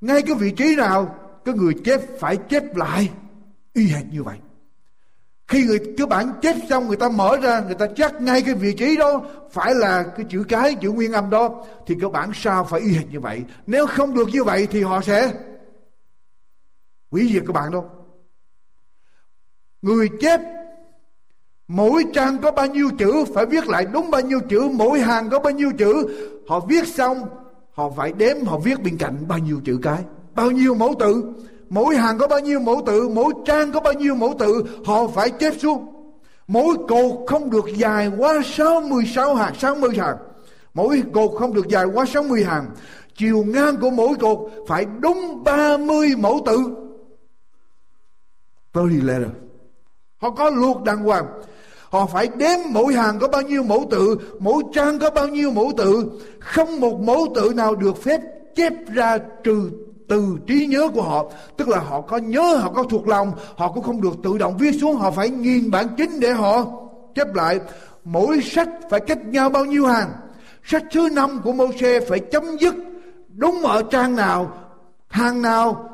ngay 0.01 0.21
cái 0.21 0.35
vị 0.35 0.51
trí 0.51 0.75
nào, 0.75 1.15
cái 1.45 1.55
người 1.55 1.73
chép 1.85 2.01
phải 2.19 2.37
chép 2.37 2.75
lại 2.75 3.09
y 3.73 3.87
hệt 3.87 4.03
như 4.11 4.23
vậy 4.23 4.37
khi 5.47 5.63
người 5.63 5.79
cái 5.97 6.07
bản 6.07 6.33
chết 6.41 6.55
xong, 6.69 6.87
người 6.87 6.97
ta 6.97 7.09
mở 7.09 7.37
ra, 7.37 7.59
người 7.59 7.75
ta 7.75 7.87
chắc 7.95 8.21
ngay 8.21 8.41
cái 8.41 8.53
vị 8.53 8.73
trí 8.73 8.97
đó, 8.97 9.21
phải 9.51 9.75
là 9.75 10.03
cái 10.17 10.25
chữ 10.29 10.43
cái, 10.49 10.75
chữ 10.75 10.91
nguyên 10.91 11.11
âm 11.11 11.29
đó, 11.29 11.65
thì 11.87 11.95
cái 12.01 12.09
bản 12.09 12.31
sao 12.33 12.63
phải 12.63 12.81
y 12.81 12.93
hệt 12.93 13.11
như 13.11 13.19
vậy? 13.19 13.43
Nếu 13.67 13.87
không 13.87 14.13
được 14.13 14.27
như 14.27 14.43
vậy 14.43 14.67
thì 14.71 14.81
họ 14.81 15.01
sẽ 15.01 15.33
hủy 17.11 17.29
diệt 17.33 17.43
các 17.47 17.53
bạn 17.53 17.71
đâu 17.71 17.89
người 19.85 20.09
chép 20.19 20.41
mỗi 21.67 22.03
trang 22.13 22.37
có 22.37 22.51
bao 22.51 22.67
nhiêu 22.67 22.89
chữ, 22.97 23.25
phải 23.33 23.45
viết 23.45 23.67
lại 23.67 23.85
đúng 23.93 24.11
bao 24.11 24.21
nhiêu 24.21 24.39
chữ, 24.49 24.69
mỗi 24.73 24.99
hàng 24.99 25.29
có 25.29 25.39
bao 25.39 25.53
nhiêu 25.53 25.71
chữ. 25.77 26.07
Họ 26.47 26.59
viết 26.59 26.87
xong, 26.87 27.17
họ 27.71 27.89
phải 27.97 28.11
đếm, 28.11 28.45
họ 28.45 28.57
viết 28.57 28.83
bên 28.83 28.97
cạnh 28.97 29.15
bao 29.27 29.37
nhiêu 29.37 29.61
chữ 29.65 29.79
cái, 29.81 30.03
bao 30.35 30.51
nhiêu 30.51 30.75
mẫu 30.75 30.95
tự 30.99 31.33
mỗi 31.69 31.95
hàng 31.95 32.17
có 32.17 32.27
bao 32.27 32.39
nhiêu 32.39 32.59
mẫu 32.59 32.83
tự, 32.85 33.09
mỗi 33.09 33.33
trang 33.45 33.71
có 33.71 33.79
bao 33.79 33.93
nhiêu 33.93 34.15
mẫu 34.15 34.35
tự, 34.39 34.63
họ 34.85 35.07
phải 35.07 35.29
chép 35.29 35.53
xuống. 35.59 35.91
Mỗi 36.47 36.75
cột 36.87 37.11
không 37.27 37.49
được 37.49 37.65
dài 37.75 38.11
quá 38.17 38.41
66 38.45 39.35
hàng 39.35 39.55
60 39.55 39.97
hàng. 39.97 40.17
Mỗi 40.73 41.03
cột 41.13 41.31
không 41.39 41.53
được 41.53 41.67
dài 41.67 41.85
quá 41.93 42.05
60 42.05 42.43
hàng. 42.43 42.65
Chiều 43.15 43.43
ngang 43.43 43.77
của 43.81 43.89
mỗi 43.89 44.15
cột 44.19 44.39
phải 44.67 44.85
đúng 44.99 45.43
30 45.43 46.09
mẫu 46.17 46.41
tự. 46.45 46.57
30 48.73 49.01
letter 49.03 49.31
họ 50.17 50.31
có 50.31 50.49
luật 50.49 50.77
đàng 50.85 51.03
hoàng. 51.03 51.25
Họ 51.89 52.05
phải 52.05 52.27
đếm 52.37 52.59
mỗi 52.69 52.93
hàng 52.93 53.19
có 53.19 53.27
bao 53.27 53.41
nhiêu 53.41 53.63
mẫu 53.63 53.87
tự, 53.91 54.17
mỗi 54.39 54.63
trang 54.73 54.99
có 54.99 55.09
bao 55.09 55.27
nhiêu 55.27 55.51
mẫu 55.51 55.71
tự. 55.77 56.05
Không 56.39 56.79
một 56.79 57.01
mẫu 57.01 57.27
tự 57.35 57.53
nào 57.55 57.75
được 57.75 58.03
phép 58.03 58.21
chép 58.55 58.73
ra 58.93 59.17
trừ 59.43 59.71
từ 60.07 60.37
trí 60.47 60.65
nhớ 60.65 60.89
của 60.93 61.01
họ. 61.01 61.31
Tức 61.57 61.69
là 61.69 61.79
họ 61.79 62.01
có 62.01 62.17
nhớ, 62.17 62.57
họ 62.57 62.71
có 62.71 62.83
thuộc 62.83 63.07
lòng, 63.07 63.31
họ 63.55 63.71
cũng 63.71 63.83
không 63.83 64.01
được 64.01 64.15
tự 64.23 64.37
động 64.37 64.57
viết 64.57 64.71
xuống, 64.81 64.95
họ 64.95 65.11
phải 65.11 65.29
nghiền 65.29 65.71
bản 65.71 65.87
chính 65.97 66.19
để 66.19 66.31
họ 66.31 66.65
chép 67.15 67.35
lại. 67.35 67.59
Mỗi 68.03 68.41
sách 68.41 68.69
phải 68.89 68.99
cách 68.99 69.25
nhau 69.25 69.49
bao 69.49 69.65
nhiêu 69.65 69.85
hàng? 69.85 70.09
Sách 70.63 70.83
thứ 70.91 71.09
năm 71.11 71.41
của 71.43 71.53
mô 71.53 71.67
xe 71.79 71.99
phải 71.99 72.19
chấm 72.19 72.43
dứt. 72.59 72.75
Đúng 73.27 73.61
ở 73.61 73.83
trang 73.91 74.15
nào 74.15 74.53
hàng 75.07 75.41
nào, 75.41 75.89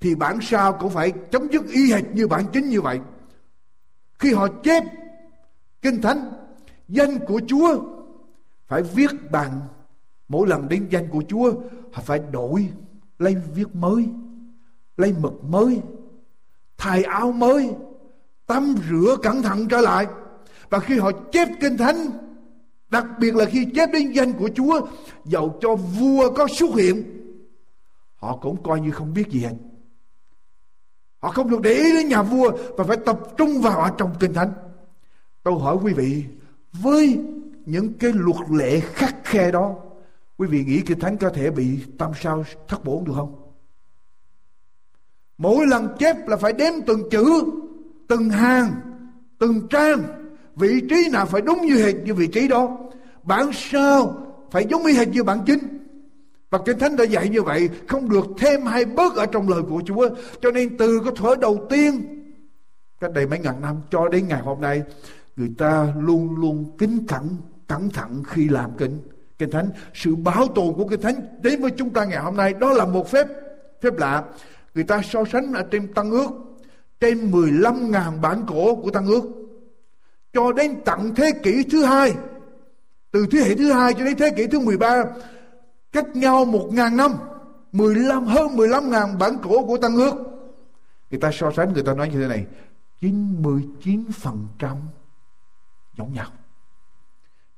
thì 0.00 0.14
bản 0.14 0.38
sao 0.42 0.72
cũng 0.72 0.90
phải 0.90 1.12
chấm 1.30 1.48
dứt 1.48 1.62
y 1.68 1.92
hệt 1.92 2.04
như 2.12 2.28
bản 2.28 2.44
chính 2.52 2.68
như 2.68 2.80
vậy. 2.80 3.00
Khi 4.18 4.32
họ 4.32 4.48
chép 4.62 4.84
kinh 5.82 6.02
thánh, 6.02 6.30
danh 6.88 7.18
của 7.18 7.40
chúa, 7.46 7.80
phải 8.66 8.82
viết 8.82 9.10
bằng. 9.30 9.60
Mỗi 10.28 10.48
lần 10.48 10.68
đến 10.68 10.88
danh 10.90 11.08
của 11.08 11.22
chúa, 11.28 11.52
họ 11.92 12.02
phải 12.06 12.20
đổi 12.32 12.68
lấy 13.18 13.36
viết 13.54 13.74
mới, 13.74 14.08
lấy 14.96 15.14
mực 15.20 15.44
mới, 15.44 15.80
thay 16.78 17.02
áo 17.02 17.32
mới, 17.32 17.70
tắm 18.46 18.74
rửa 18.90 19.16
cẩn 19.22 19.42
thận 19.42 19.68
trở 19.68 19.80
lại. 19.80 20.06
Và 20.70 20.78
khi 20.78 20.98
họ 20.98 21.10
chép 21.32 21.48
kinh 21.60 21.76
thánh, 21.76 21.96
đặc 22.90 23.06
biệt 23.18 23.36
là 23.36 23.44
khi 23.44 23.66
chép 23.74 23.90
đến 23.92 24.12
danh 24.12 24.32
của 24.32 24.50
chúa, 24.54 24.86
dầu 25.24 25.58
cho 25.60 25.74
vua 25.74 26.30
có 26.30 26.48
xuất 26.48 26.70
hiện, 26.74 27.04
họ 28.16 28.36
cũng 28.36 28.62
coi 28.62 28.80
như 28.80 28.90
không 28.90 29.14
biết 29.14 29.28
gì 29.28 29.40
hết. 29.40 29.54
Họ 31.18 31.30
không 31.30 31.50
được 31.50 31.60
để 31.60 31.72
ý 31.72 31.92
đến 31.92 32.08
nhà 32.08 32.22
vua 32.22 32.50
và 32.76 32.84
phải 32.84 32.96
tập 33.06 33.20
trung 33.36 33.60
vào 33.60 33.80
ở 33.80 33.90
trong 33.98 34.14
kinh 34.20 34.34
thánh. 34.34 34.52
Tôi 35.42 35.60
hỏi 35.60 35.76
quý 35.82 35.92
vị, 35.92 36.24
với 36.72 37.20
những 37.66 37.92
cái 37.92 38.12
luật 38.14 38.50
lệ 38.50 38.80
khắc 38.80 39.16
khe 39.24 39.50
đó 39.50 39.74
quý 40.38 40.46
vị 40.46 40.64
nghĩ 40.64 40.80
kinh 40.80 41.00
thánh 41.00 41.16
có 41.16 41.30
thể 41.30 41.50
bị 41.50 41.78
tam 41.98 42.12
sao 42.20 42.44
thất 42.68 42.84
bổn 42.84 43.04
được 43.04 43.12
không? 43.16 43.34
Mỗi 45.38 45.66
lần 45.66 45.88
chép 45.98 46.28
là 46.28 46.36
phải 46.36 46.52
đếm 46.52 46.72
từng 46.86 47.10
chữ, 47.10 47.42
từng 48.08 48.30
hàng, 48.30 48.72
từng 49.38 49.68
trang. 49.70 50.02
Vị 50.56 50.80
trí 50.90 51.08
nào 51.12 51.26
phải 51.26 51.40
đúng 51.40 51.58
như 51.62 51.84
hệt 51.84 51.94
như 51.94 52.14
vị 52.14 52.26
trí 52.26 52.48
đó? 52.48 52.78
Bản 53.22 53.50
sao 53.52 54.16
phải 54.50 54.66
giống 54.70 54.82
như 54.82 54.92
hệt 54.92 55.08
như 55.08 55.24
bản 55.24 55.38
chính. 55.46 55.58
Và 56.50 56.58
Kinh 56.66 56.78
Thánh 56.78 56.96
đã 56.96 57.04
dạy 57.04 57.28
như 57.28 57.42
vậy, 57.42 57.68
Không 57.88 58.08
được 58.08 58.26
thêm 58.38 58.66
hay 58.66 58.84
bớt 58.84 59.16
ở 59.16 59.26
trong 59.26 59.48
lời 59.48 59.62
của 59.68 59.82
Chúa. 59.86 60.08
Cho 60.42 60.50
nên 60.50 60.76
từ 60.76 61.00
cái 61.04 61.12
thuở 61.16 61.34
đầu 61.36 61.66
tiên, 61.70 62.14
Cách 63.00 63.12
đây 63.12 63.26
mấy 63.26 63.38
ngàn 63.38 63.60
năm 63.60 63.76
cho 63.90 64.08
đến 64.08 64.28
ngày 64.28 64.40
hôm 64.40 64.60
nay, 64.60 64.82
Người 65.36 65.50
ta 65.58 65.94
luôn 65.98 66.36
luôn 66.36 66.76
kính 66.78 67.06
cẩn 67.08 67.36
Cẩn 67.66 67.90
thận 67.90 68.22
khi 68.26 68.48
làm 68.48 68.70
kinh 68.78 69.00
Kinh 69.38 69.50
Thánh. 69.50 69.70
Sự 69.94 70.16
bảo 70.16 70.46
tồn 70.54 70.74
của 70.74 70.88
Kinh 70.88 71.00
Thánh 71.00 71.14
Đến 71.42 71.62
với 71.62 71.70
chúng 71.70 71.90
ta 71.90 72.04
ngày 72.04 72.18
hôm 72.18 72.36
nay, 72.36 72.54
Đó 72.60 72.72
là 72.72 72.84
một 72.84 73.10
phép 73.10 73.26
phép 73.82 73.98
lạ. 73.98 74.24
Người 74.74 74.84
ta 74.84 75.02
so 75.02 75.24
sánh 75.32 75.52
ở 75.52 75.62
trên 75.70 75.94
Tăng 75.94 76.10
ước, 76.10 76.30
Trên 77.00 77.30
15.000 77.30 78.20
bản 78.20 78.44
cổ 78.48 78.74
của 78.74 78.90
Tăng 78.90 79.06
ước, 79.06 79.22
Cho 80.32 80.52
đến 80.52 80.80
tận 80.84 81.14
thế 81.14 81.32
kỷ 81.42 81.62
thứ 81.70 81.84
hai, 81.84 82.14
Từ 83.10 83.26
thế 83.30 83.38
hệ 83.38 83.54
thứ 83.54 83.72
hai 83.72 83.94
cho 83.94 84.04
đến 84.04 84.16
thế 84.16 84.30
kỷ 84.30 84.46
thứ 84.46 84.60
13 84.60 85.04
cách 85.92 86.16
nhau 86.16 86.44
1.000 86.44 86.96
năm 86.96 87.12
15 87.72 88.24
hơn 88.24 88.56
15.000 88.56 89.18
bản 89.18 89.38
cổ 89.42 89.66
của 89.66 89.78
Tăng 89.78 89.96
ước. 89.96 90.14
Người 91.10 91.20
ta 91.20 91.30
so 91.32 91.50
sánh, 91.56 91.72
người 91.72 91.82
ta 91.82 91.94
nói 91.94 92.08
như 92.08 92.20
thế 92.20 92.28
này 92.28 92.46
99% 93.00 94.76
giống 95.96 96.12
nhau 96.12 96.26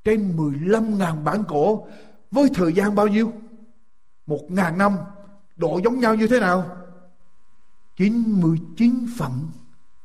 trên 0.05 0.37
15.000 0.37 1.25
bản 1.25 1.45
cổ. 1.49 1.87
Với 2.31 2.49
thời 2.55 2.73
gian 2.73 2.95
bao 2.95 3.07
nhiêu? 3.09 3.33
1.000 4.27 4.77
năm. 4.77 4.97
Độ 5.57 5.81
giống 5.85 6.01
nhau 6.01 6.15
như 6.15 6.27
thế 6.27 6.41
nào? 6.41 6.77
99 7.97 9.07
phần 9.19 9.33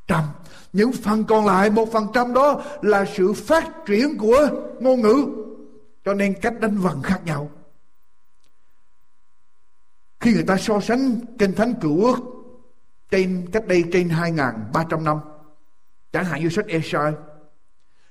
trăm. 0.07 0.23
Những 0.73 0.91
phần 0.91 1.23
còn 1.23 1.45
lại, 1.45 1.69
một 1.69 1.91
phần 1.91 2.07
trăm 2.13 2.33
đó 2.33 2.61
là 2.81 3.05
sự 3.15 3.33
phát 3.33 3.71
triển 3.85 4.17
của 4.17 4.49
ngôn 4.79 5.01
ngữ. 5.01 5.25
Cho 6.05 6.13
nên 6.13 6.33
cách 6.41 6.53
đánh 6.59 6.77
vần 6.77 7.01
khác 7.01 7.21
nhau. 7.25 7.49
Khi 10.19 10.33
người 10.33 10.43
ta 10.43 10.57
so 10.57 10.79
sánh 10.79 11.19
kinh 11.39 11.53
thánh 11.53 11.73
cựu 11.81 12.05
ước 12.05 12.17
trên, 13.11 13.47
cách 13.51 13.67
đây 13.67 13.83
trên 13.91 14.07
2.300 14.07 15.03
năm, 15.03 15.19
chẳng 16.11 16.25
hạn 16.25 16.41
như 16.41 16.49
sách 16.49 16.67
Esai 16.67 17.13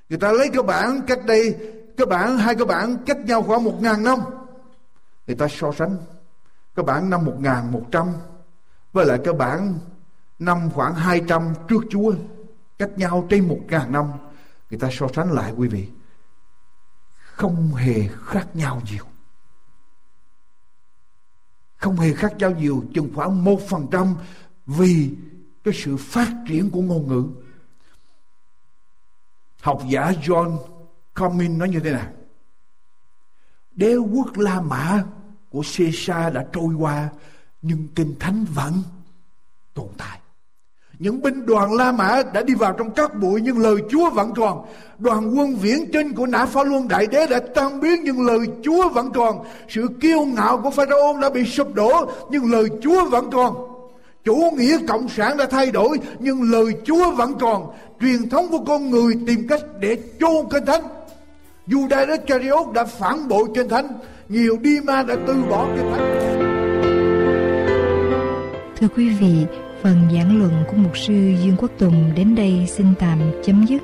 người 0.09 0.19
ta 0.19 0.33
lấy 0.33 0.49
cái 0.53 0.63
bản 0.63 1.01
cách 1.07 1.21
đây 1.27 1.57
cái 1.97 2.07
bản 2.07 2.39
hai 2.39 2.55
cái 2.55 2.65
bản 2.65 2.97
cách 3.07 3.19
nhau 3.19 3.43
khoảng 3.43 3.65
một 3.65 3.79
ngàn 3.81 4.05
năm. 4.05 4.19
Người 5.27 5.37
ta 5.37 5.49
so 5.51 5.73
sánh 5.73 5.97
cái 6.75 6.85
bản 6.85 7.11
năm 7.11 7.25
một 7.25 7.37
ngàn 7.39 7.73
một 7.73 7.83
trăm 7.91 8.07
với 8.93 9.07
lại 9.07 9.21
cái 9.25 9.35
bản 9.35 9.79
năm 10.39 10.71
khoảng 10.75 10.95
hai 10.95 11.23
trăm 11.29 11.55
trước 11.69 11.81
Chúa, 11.91 12.15
cách 12.79 12.91
nhau 12.97 13.27
trên 13.31 13.49
một 13.49 13.61
ngàn 13.69 13.93
năm. 13.93 14.05
Người 14.71 14.79
ta 14.81 14.89
so 14.93 15.07
sánh 15.15 15.33
lại, 15.33 15.53
quý 15.57 15.69
vị, 15.69 15.89
không 17.15 17.75
hề 17.75 18.09
khác 18.25 18.47
nhau 18.55 18.83
nhiều. 18.91 19.05
Không 21.77 21.97
hề 21.97 22.13
khác 22.13 22.35
nhau 22.39 22.51
nhiều, 22.51 22.85
chừng 22.95 23.11
khoảng 23.15 23.45
một 23.45 23.61
phần 23.69 23.87
trăm 23.93 24.15
vì 24.67 25.11
cái 25.65 25.75
sự 25.75 25.97
phát 25.97 26.33
triển 26.49 26.71
của 26.71 26.81
ngôn 26.81 27.09
ngữ 27.09 27.44
học 29.65 29.83
giả 29.89 30.13
John 30.23 30.57
Comin 31.15 31.59
nói 31.59 31.69
như 31.69 31.81
thế 31.81 31.91
nào 31.91 32.07
đế 33.71 33.97
quốc 33.97 34.39
La 34.39 34.61
Mã 34.61 35.03
của 35.51 35.63
Caesar 35.77 36.35
đã 36.35 36.45
trôi 36.53 36.75
qua, 36.75 37.09
nhưng 37.63 37.89
kinh 37.95 38.15
thánh 38.21 38.45
vẫn 38.55 38.73
tồn 39.75 39.89
tại 39.99 40.19
những 40.99 41.23
binh 41.23 41.47
đoàn 41.47 41.73
La 41.73 41.93
Mã 41.93 42.23
đã 42.33 42.43
đi 42.43 42.55
vào 42.55 42.73
trong 42.73 42.91
các 42.91 43.15
bụi, 43.21 43.41
nhưng 43.41 43.59
lời 43.59 43.77
Chúa 43.91 44.11
vẫn 44.11 44.33
còn. 44.37 44.67
Đoàn 44.99 45.39
quân 45.39 45.57
viễn 45.57 45.91
trinh 45.93 46.13
của 46.13 46.27
Nã 46.27 46.47
Phá 46.47 46.65
Luân 46.65 46.89
Đại 46.89 47.07
Đế 47.07 47.27
đã 47.27 47.41
tan 47.55 47.81
biến, 47.81 48.05
nhưng 48.05 48.27
lời 48.27 48.39
Chúa 48.63 48.89
vẫn 48.89 49.13
còn. 49.13 49.45
Sự 49.69 49.89
kiêu 50.01 50.25
ngạo 50.25 50.61
của 50.63 50.71
Pharaoh 50.71 51.21
đã 51.21 51.31
bị 51.31 51.45
sụp 51.45 51.75
đổ, 51.75 52.13
nhưng 52.31 52.53
lời 52.53 52.69
Chúa 52.83 53.09
vẫn 53.09 53.31
còn. 53.31 53.74
Chủ 54.25 54.51
nghĩa 54.57 54.79
cộng 54.89 55.09
sản 55.09 55.37
đã 55.37 55.47
thay 55.51 55.71
đổi 55.71 55.99
nhưng 56.19 56.43
lời 56.43 56.65
Chúa 56.85 57.11
vẫn 57.11 57.35
còn. 57.41 57.67
Truyền 58.01 58.29
thống 58.29 58.49
của 58.51 58.65
con 58.67 58.91
người 58.91 59.15
tìm 59.27 59.49
cách 59.49 59.61
để 59.81 59.99
chôn 60.21 60.47
kinh 60.51 60.67
thánh. 60.67 60.83
Judas 61.67 62.07
Iscariot 62.11 62.73
đã 62.75 62.85
phản 62.85 63.29
bội 63.29 63.45
kinh 63.55 63.69
thánh. 63.69 63.87
Nhiều 64.29 64.57
đi 64.61 64.81
ma 64.85 65.03
đã 65.03 65.17
từ 65.27 65.35
bỏ 65.51 65.69
kinh 65.77 65.91
thánh. 65.93 66.21
Thưa 68.81 68.89
quý 68.97 69.09
vị, 69.09 69.47
phần 69.83 69.97
giảng 70.15 70.39
luận 70.39 70.53
của 70.71 70.77
mục 70.77 70.97
sư 70.99 71.15
Dương 71.15 71.57
Quốc 71.59 71.71
Tùng 71.79 72.13
đến 72.17 72.35
đây 72.35 72.67
xin 72.69 72.87
tạm 72.99 73.19
chấm 73.45 73.67
dứt. 73.67 73.83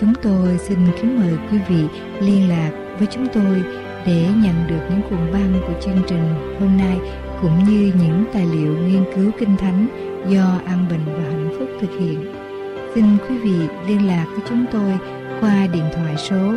Chúng 0.00 0.12
tôi 0.22 0.58
xin 0.68 0.78
kính 1.00 1.20
mời 1.20 1.38
quý 1.50 1.58
vị 1.68 1.84
liên 2.20 2.48
lạc 2.48 2.70
với 2.98 3.08
chúng 3.10 3.26
tôi 3.34 3.62
để 4.06 4.24
nhận 4.36 4.66
được 4.68 4.80
những 4.90 5.02
cuộn 5.10 5.32
băng 5.32 5.62
của 5.66 5.80
chương 5.80 6.02
trình 6.06 6.34
hôm 6.60 6.76
nay 6.76 6.98
cũng 7.42 7.64
như 7.64 7.92
những 8.00 8.24
tài 8.32 8.46
liệu 8.46 8.76
nghiên 8.76 9.04
cứu 9.16 9.30
kinh 9.38 9.56
thánh 9.56 9.86
do 10.28 10.60
An 10.66 10.86
Bình 10.90 11.00
và 11.06 11.22
Hạnh 11.22 11.54
Phúc 11.58 11.68
thực 11.80 11.90
hiện. 12.00 12.24
Xin 12.94 13.04
quý 13.28 13.38
vị 13.38 13.68
liên 13.86 14.06
lạc 14.06 14.26
với 14.30 14.40
chúng 14.48 14.64
tôi 14.72 14.98
qua 15.40 15.66
điện 15.72 15.84
thoại 15.94 16.16
số 16.16 16.54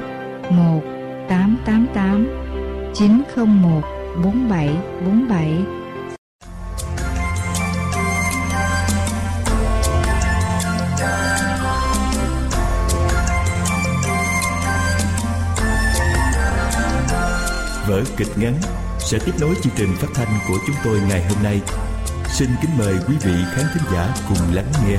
1 0.50 0.82
888 1.30 2.28
901 2.94 3.82
4747 4.24 5.58
Vở 17.88 18.04
kịch 18.18 18.28
ngắn 18.38 18.54
sẽ 19.06 19.20
tiếp 19.26 19.32
nối 19.40 19.56
chương 19.64 19.74
trình 19.78 19.96
phát 20.00 20.08
thanh 20.16 20.40
của 20.48 20.58
chúng 20.68 20.76
tôi 20.84 21.00
ngày 21.10 21.26
hôm 21.30 21.44
nay. 21.44 21.62
Xin 22.34 22.50
kính 22.62 22.78
mời 22.78 22.96
quý 23.08 23.16
vị 23.24 23.34
khán 23.56 23.66
thính 23.74 23.84
giả 23.94 24.16
cùng 24.30 24.54
lắng 24.54 24.72
nghe. 24.88 24.98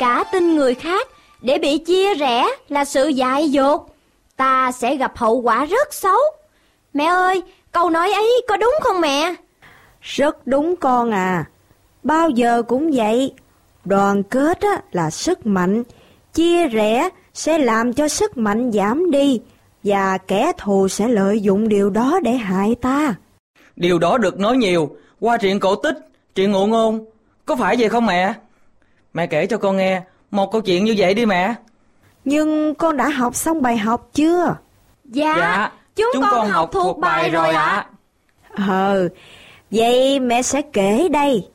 Cả 0.00 0.24
tin 0.32 0.56
người 0.56 0.74
khác 0.74 1.08
để 1.42 1.58
bị 1.58 1.78
chia 1.78 2.14
rẽ 2.14 2.46
là 2.68 2.84
sự 2.84 3.08
dại 3.08 3.50
dột. 3.50 3.86
Ta 4.36 4.72
sẽ 4.72 4.96
gặp 4.96 5.16
hậu 5.16 5.40
quả 5.40 5.64
rất 5.64 5.94
xấu. 5.94 6.18
Mẹ 6.94 7.04
ơi, 7.04 7.42
câu 7.72 7.90
nói 7.90 8.12
ấy 8.12 8.42
có 8.48 8.56
đúng 8.56 8.74
không 8.82 9.00
mẹ? 9.00 9.34
Rất 10.00 10.46
đúng 10.46 10.76
con 10.76 11.10
à. 11.10 11.44
Bao 12.02 12.30
giờ 12.30 12.62
cũng 12.62 12.90
vậy. 12.94 13.32
Đoàn 13.84 14.22
kết 14.22 14.60
á, 14.60 14.82
là 14.92 15.10
sức 15.10 15.46
mạnh. 15.46 15.82
Chia 16.34 16.66
rẽ 16.66 17.08
sẽ 17.34 17.58
làm 17.58 17.92
cho 17.92 18.08
sức 18.08 18.36
mạnh 18.36 18.70
giảm 18.72 19.10
đi. 19.10 19.40
Và 19.84 20.18
kẻ 20.18 20.52
thù 20.58 20.88
sẽ 20.88 21.08
lợi 21.08 21.40
dụng 21.40 21.68
điều 21.68 21.90
đó 21.90 22.20
để 22.22 22.32
hại 22.32 22.74
ta. 22.80 23.14
Điều 23.76 23.98
đó 23.98 24.18
được 24.18 24.38
nói 24.38 24.56
nhiều 24.56 24.96
qua 25.20 25.36
truyện 25.36 25.60
cổ 25.60 25.74
tích, 25.74 25.96
truyện 26.34 26.52
ngụ 26.52 26.66
ngôn. 26.66 27.04
Có 27.44 27.56
phải 27.56 27.76
vậy 27.76 27.88
không 27.88 28.06
mẹ? 28.06 28.34
Mẹ 29.14 29.26
kể 29.26 29.46
cho 29.46 29.58
con 29.58 29.76
nghe 29.76 30.02
một 30.30 30.52
câu 30.52 30.60
chuyện 30.60 30.84
như 30.84 30.94
vậy 30.98 31.14
đi 31.14 31.26
mẹ. 31.26 31.54
Nhưng 32.24 32.74
con 32.74 32.96
đã 32.96 33.08
học 33.08 33.34
xong 33.34 33.62
bài 33.62 33.76
học 33.78 34.08
chưa? 34.12 34.56
Dạ, 35.04 35.70
chúng, 35.96 36.22
con, 36.30 36.48
học 36.48 36.70
thuộc 36.72 36.98
bài 36.98 37.30
rồi 37.30 37.48
ạ. 37.54 37.86
Ờ, 38.68 39.08
vậy 39.70 40.20
mẹ 40.20 40.42
sẽ 40.42 40.62
kể 40.62 41.08
đây. 41.08 41.48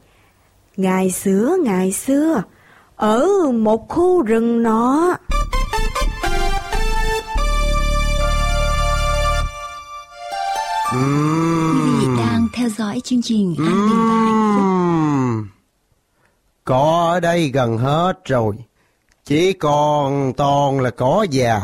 Ngày 0.77 1.11
xưa, 1.11 1.57
ngày 1.63 1.91
xưa, 1.91 2.43
ở 2.95 3.27
một 3.53 3.89
khu 3.89 4.21
rừng 4.21 4.63
nọ. 4.63 5.17
Quý 10.93 11.81
vị 11.99 12.07
đang 12.17 12.47
theo 12.53 12.69
dõi 12.69 13.01
chương 13.03 13.21
trình 13.21 13.55
An 13.57 13.65
Bình 13.65 14.09
và 14.09 14.15
Hạnh 14.15 14.55
Phúc. 14.55 15.54
Cỏ 16.65 17.09
ở 17.11 17.19
đây 17.19 17.51
gần 17.53 17.77
hết 17.77 18.13
rồi. 18.25 18.55
Chỉ 19.23 19.53
còn 19.53 20.33
toàn 20.37 20.79
là 20.79 20.89
cỏ 20.89 21.25
già. 21.31 21.61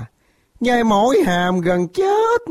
Nhai 0.59 0.83
mỗi 0.83 1.23
hàm 1.25 1.61
gần 1.61 1.87
chết. 1.87 2.41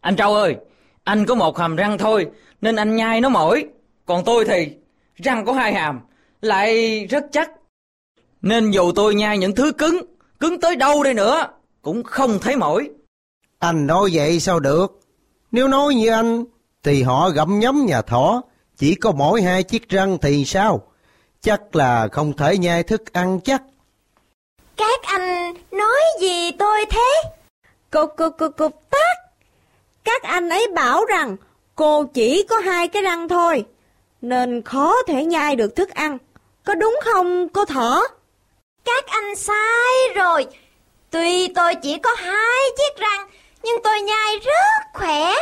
Anh 0.00 0.16
Trâu 0.16 0.34
ơi, 0.34 0.56
anh 1.04 1.26
có 1.26 1.34
một 1.34 1.58
hàm 1.58 1.76
răng 1.76 1.98
thôi 1.98 2.26
nên 2.60 2.76
anh 2.76 2.96
nhai 2.96 3.20
nó 3.20 3.28
mỏi. 3.28 3.66
Còn 4.06 4.24
tôi 4.24 4.44
thì 4.44 4.72
răng 5.16 5.44
có 5.44 5.52
hai 5.52 5.74
hàm, 5.74 6.00
lại 6.40 7.00
rất 7.06 7.24
chắc. 7.32 7.50
Nên 8.42 8.70
dù 8.70 8.92
tôi 8.94 9.14
nhai 9.14 9.38
những 9.38 9.54
thứ 9.54 9.72
cứng, 9.72 10.00
cứng 10.40 10.60
tới 10.60 10.76
đâu 10.76 11.02
đây 11.02 11.14
nữa, 11.14 11.48
cũng 11.82 12.02
không 12.02 12.38
thấy 12.38 12.56
mỏi. 12.56 12.90
Anh 13.58 13.86
nói 13.86 14.10
vậy 14.12 14.40
sao 14.40 14.60
được? 14.60 15.00
Nếu 15.52 15.68
nói 15.68 15.94
như 15.94 16.10
anh, 16.10 16.44
thì 16.82 17.02
họ 17.02 17.30
gặm 17.30 17.58
nhấm 17.58 17.86
nhà 17.86 18.02
thỏ. 18.02 18.42
Chỉ 18.78 18.94
có 18.94 19.12
mỗi 19.12 19.42
hai 19.42 19.62
chiếc 19.62 19.88
răng 19.88 20.18
thì 20.22 20.44
sao? 20.44 20.82
Chắc 21.40 21.76
là 21.76 22.08
không 22.12 22.32
thể 22.36 22.58
nhai 22.58 22.82
thức 22.82 23.12
ăn 23.12 23.40
chắc. 23.44 23.62
Các 24.76 25.02
anh 25.02 25.54
nói 25.70 26.00
gì 26.20 26.50
tôi 26.58 26.84
thế? 26.90 27.22
Cục 27.90 28.10
cục 28.16 28.38
cục 28.38 28.56
cục 28.56 28.90
tát. 28.90 29.16
Các 30.04 30.22
anh 30.22 30.48
ấy 30.48 30.66
bảo 30.74 31.04
rằng 31.04 31.36
cô 31.74 32.04
chỉ 32.04 32.42
có 32.42 32.58
hai 32.58 32.88
cái 32.88 33.02
răng 33.02 33.28
thôi. 33.28 33.64
Nên 34.20 34.62
khó 34.62 34.94
thể 35.06 35.24
nhai 35.24 35.56
được 35.56 35.76
thức 35.76 35.90
ăn. 35.90 36.18
Có 36.64 36.74
đúng 36.74 37.00
không 37.04 37.48
cô 37.48 37.64
thỏ? 37.64 38.02
Các 38.84 39.06
anh 39.06 39.36
sai 39.36 40.14
rồi. 40.14 40.46
Tuy 41.10 41.48
tôi 41.48 41.74
chỉ 41.74 41.98
có 41.98 42.14
hai 42.18 42.70
chiếc 42.76 43.00
răng, 43.00 43.28
nhưng 43.62 43.82
tôi 43.84 44.00
nhai 44.00 44.38
rất 44.38 44.92
khỏe. 44.94 45.32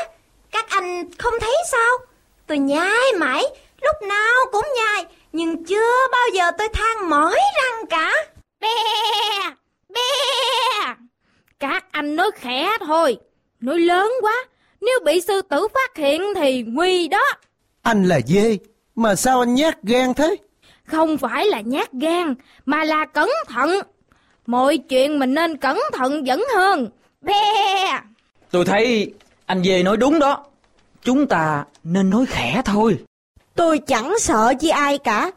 Các 0.50 0.68
anh 0.68 1.10
không 1.18 1.34
thấy 1.40 1.54
sao? 1.70 1.98
Tôi 2.46 2.58
nhai 2.58 3.12
mãi, 3.18 3.44
lúc 3.82 4.08
nào 4.08 4.34
cũng 4.52 4.64
nhai, 4.76 5.04
nhưng 5.32 5.64
chưa 5.64 6.08
bao 6.12 6.28
giờ 6.34 6.50
tôi 6.58 6.68
than 6.68 7.10
mỏi 7.10 7.36
răng 7.62 7.86
cả. 7.86 8.12
Be, 8.60 8.68
be. 9.88 10.00
Các 11.58 11.84
anh 11.90 12.16
nói 12.16 12.30
khẽ 12.34 12.70
thôi, 12.86 13.16
nói 13.60 13.78
lớn 13.78 14.12
quá. 14.20 14.44
Nếu 14.80 15.00
bị 15.04 15.20
sư 15.20 15.42
tử 15.42 15.68
phát 15.74 15.96
hiện 15.96 16.22
thì 16.36 16.62
nguy 16.62 17.08
đó. 17.08 17.22
Anh 17.82 18.04
là 18.04 18.20
dê, 18.26 18.58
mà 18.94 19.14
sao 19.14 19.40
anh 19.40 19.54
nhát 19.54 19.82
gan 19.82 20.14
thế? 20.14 20.36
Không 20.84 21.18
phải 21.18 21.46
là 21.46 21.60
nhát 21.60 21.92
gan, 21.92 22.34
mà 22.66 22.84
là 22.84 23.06
cẩn 23.06 23.30
thận. 23.48 23.80
Mọi 24.46 24.78
chuyện 24.78 25.18
mình 25.18 25.34
nên 25.34 25.56
cẩn 25.56 25.80
thận 25.92 26.24
vẫn 26.24 26.44
hơn. 26.56 26.88
Be. 27.20 28.00
Tôi 28.50 28.64
thấy 28.64 29.14
anh 29.46 29.62
dê 29.64 29.82
nói 29.82 29.96
đúng 29.96 30.18
đó. 30.18 30.44
Chúng 31.06 31.26
ta 31.26 31.64
nên 31.84 32.10
nói 32.10 32.26
khẽ 32.28 32.62
thôi. 32.64 32.98
Tôi 33.54 33.78
chẳng 33.78 34.18
sợ 34.18 34.52
chi 34.60 34.68
ai 34.68 34.98
cả. 34.98 35.30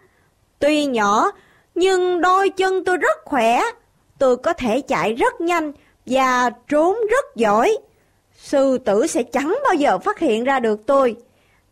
Tuy 0.59 0.85
nhỏ, 0.85 1.31
nhưng 1.75 2.21
đôi 2.21 2.49
chân 2.49 2.85
tôi 2.85 2.97
rất 2.97 3.17
khỏe. 3.25 3.61
Tôi 4.17 4.37
có 4.37 4.53
thể 4.53 4.81
chạy 4.81 5.13
rất 5.13 5.41
nhanh 5.41 5.71
và 6.05 6.49
trốn 6.67 6.97
rất 7.09 7.25
giỏi. 7.35 7.77
Sư 8.37 8.77
tử 8.77 9.07
sẽ 9.07 9.23
chẳng 9.23 9.59
bao 9.63 9.73
giờ 9.73 9.99
phát 9.99 10.19
hiện 10.19 10.43
ra 10.43 10.59
được 10.59 10.85
tôi. 10.85 11.15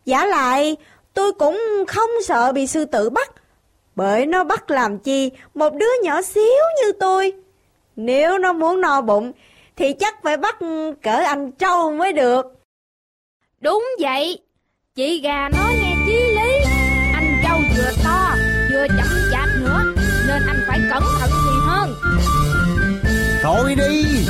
Giả 0.04 0.26
lại, 0.26 0.76
tôi 1.14 1.32
cũng 1.32 1.84
không 1.88 2.10
sợ 2.24 2.52
bị 2.52 2.66
sư 2.66 2.84
tử 2.84 3.10
bắt. 3.10 3.32
Bởi 3.96 4.26
nó 4.26 4.44
bắt 4.44 4.70
làm 4.70 4.98
chi 4.98 5.30
một 5.54 5.74
đứa 5.74 6.02
nhỏ 6.02 6.22
xíu 6.22 6.62
như 6.82 6.92
tôi. 7.00 7.32
Nếu 7.96 8.38
nó 8.38 8.52
muốn 8.52 8.80
no 8.80 9.00
bụng, 9.00 9.32
thì 9.76 9.92
chắc 9.92 10.22
phải 10.22 10.36
bắt 10.36 10.56
cỡ 11.02 11.16
anh 11.24 11.52
trâu 11.52 11.92
mới 11.92 12.12
được. 12.12 12.57
Đúng 13.60 13.84
vậy, 14.00 14.38
Chị 14.94 15.20
gà 15.20 15.48
nói 15.48 15.74
nghe 15.74 15.94
chí 16.06 16.12
lý. 16.12 16.52
Anh 17.14 17.40
trâu 17.44 17.58
vừa 17.76 17.90
to 18.04 18.34
Vừa 18.72 18.86
chậm 18.88 19.06
chạp 19.32 19.48
nữa 19.60 19.82
Nên 20.28 20.42
anh 20.46 20.60
phải 20.68 20.80
cẩn 20.90 21.02
thận 21.20 21.30
gì 21.30 21.58
hơn. 21.66 21.94
Thôi 23.42 23.74
đi. 23.78 24.26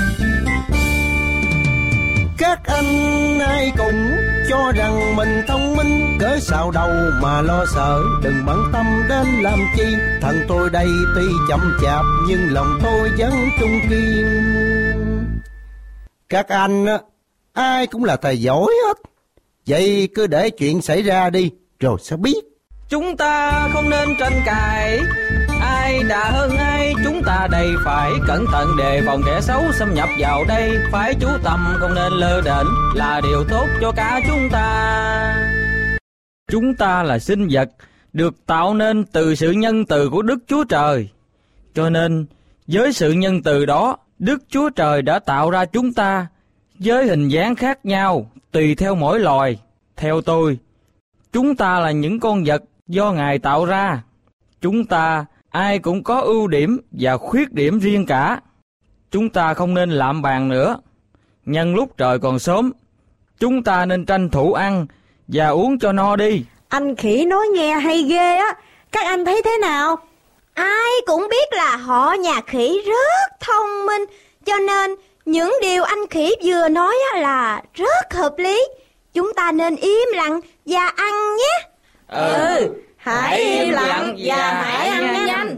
Các 2.38 2.60
anh 2.64 3.38
ai 3.40 3.72
cũng 3.78 4.10
cho 4.48 4.72
rằng 4.76 5.16
mình 5.16 5.42
thông 5.48 5.76
minh 5.76 6.18
Cớ 6.20 6.38
sao 6.40 6.70
đâu 6.70 6.90
mà 7.22 7.42
lo 7.42 7.64
sợ. 7.74 8.02
Đừng 8.22 8.46
bận 8.46 8.58
tâm 8.72 8.86
đến 9.08 9.26
làm 9.42 9.58
chi. 9.76 9.86
Thằng 10.22 10.44
tôi 10.48 10.70
đây 10.70 10.88
tuy 11.14 11.26
chậm 11.48 11.78
chạp 11.82 12.04
Nhưng 12.28 12.52
lòng 12.52 12.78
tôi 12.82 13.10
vẫn 13.18 13.32
trung 13.60 13.80
kiên. 13.90 14.26
Các 16.28 16.48
anh 16.48 16.86
ai 17.52 17.86
cũng 17.86 18.04
là 18.04 18.16
thầy 18.16 18.40
giỏi 18.40 18.72
hết. 18.86 18.98
Vậy 19.68 20.08
cứ 20.14 20.26
để 20.26 20.50
chuyện 20.50 20.82
xảy 20.82 21.02
ra 21.02 21.30
đi, 21.30 21.50
Rồi 21.80 21.96
sẽ 22.00 22.16
biết. 22.16 22.44
Chúng 22.88 23.16
ta 23.16 23.68
không 23.72 23.90
nên 23.90 24.08
tranh 24.20 24.40
cãi. 24.46 25.00
Ai 25.60 26.02
đã 26.08 26.30
hơn 26.30 26.56
ai, 26.56 26.94
Chúng 27.04 27.22
ta 27.26 27.48
đây 27.50 27.66
phải 27.84 28.10
cẩn 28.26 28.44
thận 28.52 28.68
đề 28.78 29.02
phòng 29.06 29.22
kẻ 29.26 29.40
xấu 29.40 29.62
xâm 29.72 29.94
nhập 29.94 30.08
vào 30.18 30.44
đây. 30.44 30.70
Phải 30.92 31.14
chú 31.20 31.28
tâm, 31.44 31.74
không 31.78 31.94
nên 31.94 32.12
lơ 32.12 32.40
đễnh, 32.40 32.66
Là 32.94 33.20
điều 33.22 33.44
tốt 33.50 33.66
cho 33.80 33.92
cả 33.96 34.20
chúng 34.28 34.48
ta. 34.52 35.50
Chúng 36.50 36.74
ta 36.74 37.02
là 37.02 37.18
sinh 37.18 37.48
vật, 37.50 37.68
Được 38.12 38.34
tạo 38.46 38.74
nên 38.74 39.04
từ 39.04 39.34
sự 39.34 39.50
nhân 39.50 39.86
từ 39.86 40.10
của 40.10 40.22
Đức 40.22 40.38
Chúa 40.46 40.64
Trời. 40.64 41.08
Cho 41.74 41.90
nên, 41.90 42.26
với 42.66 42.92
sự 42.92 43.12
nhân 43.12 43.42
từ 43.42 43.66
đó, 43.66 43.96
Đức 44.18 44.38
Chúa 44.48 44.70
Trời 44.70 45.02
đã 45.02 45.18
tạo 45.18 45.50
ra 45.50 45.64
chúng 45.64 45.92
ta 45.92 46.26
với 46.78 47.06
hình 47.06 47.28
dáng 47.28 47.54
khác 47.54 47.86
nhau 47.86 48.30
tùy 48.52 48.74
theo 48.74 48.94
mỗi 48.94 49.20
loài. 49.20 49.60
Theo 49.96 50.20
tôi, 50.20 50.58
chúng 51.32 51.56
ta 51.56 51.80
là 51.80 51.90
những 51.90 52.20
con 52.20 52.44
vật 52.44 52.62
do 52.86 53.12
Ngài 53.12 53.38
tạo 53.38 53.64
ra. 53.64 54.02
Chúng 54.60 54.84
ta 54.84 55.24
ai 55.50 55.78
cũng 55.78 56.04
có 56.04 56.20
ưu 56.20 56.46
điểm 56.46 56.80
và 56.90 57.16
khuyết 57.16 57.52
điểm 57.52 57.78
riêng 57.78 58.06
cả. 58.06 58.40
Chúng 59.10 59.28
ta 59.28 59.54
không 59.54 59.74
nên 59.74 59.90
lạm 59.90 60.22
bàn 60.22 60.48
nữa. 60.48 60.76
Nhân 61.44 61.74
lúc 61.74 61.96
trời 61.96 62.18
còn 62.18 62.38
sớm, 62.38 62.72
chúng 63.38 63.62
ta 63.62 63.86
nên 63.86 64.04
tranh 64.04 64.30
thủ 64.30 64.52
ăn 64.52 64.86
và 65.28 65.48
uống 65.48 65.78
cho 65.78 65.92
no 65.92 66.16
đi. 66.16 66.44
Anh 66.68 66.96
khỉ 66.96 67.24
nói 67.24 67.46
nghe 67.54 67.74
hay 67.74 68.02
ghê 68.02 68.36
á. 68.36 68.54
Các 68.92 69.06
anh 69.06 69.24
thấy 69.24 69.42
thế 69.44 69.58
nào? 69.62 69.96
Ai 70.54 70.90
cũng 71.06 71.26
biết 71.30 71.52
là 71.52 71.76
họ 71.76 72.12
nhà 72.12 72.40
khỉ 72.46 72.82
rất 72.86 73.40
thông 73.40 73.86
minh, 73.86 74.04
cho 74.44 74.56
nên 74.56 74.94
những 75.28 75.56
điều 75.62 75.82
anh 75.82 76.06
khỉ 76.10 76.34
vừa 76.44 76.68
nói 76.68 76.94
là 77.14 77.62
rất 77.74 78.14
hợp 78.14 78.34
lý. 78.38 78.68
Chúng 79.14 79.32
ta 79.34 79.52
nên 79.52 79.76
im 79.76 80.08
lặng 80.14 80.40
và 80.66 80.86
ăn 80.96 81.36
nhé. 81.36 81.68
Ừ, 82.08 82.68
hãy 82.96 83.38
im 83.38 83.70
lặng 83.70 84.16
và 84.24 84.36
hãy 84.36 84.88
ăn 84.88 85.26
nhanh. 85.26 85.26
nhanh 85.26 85.56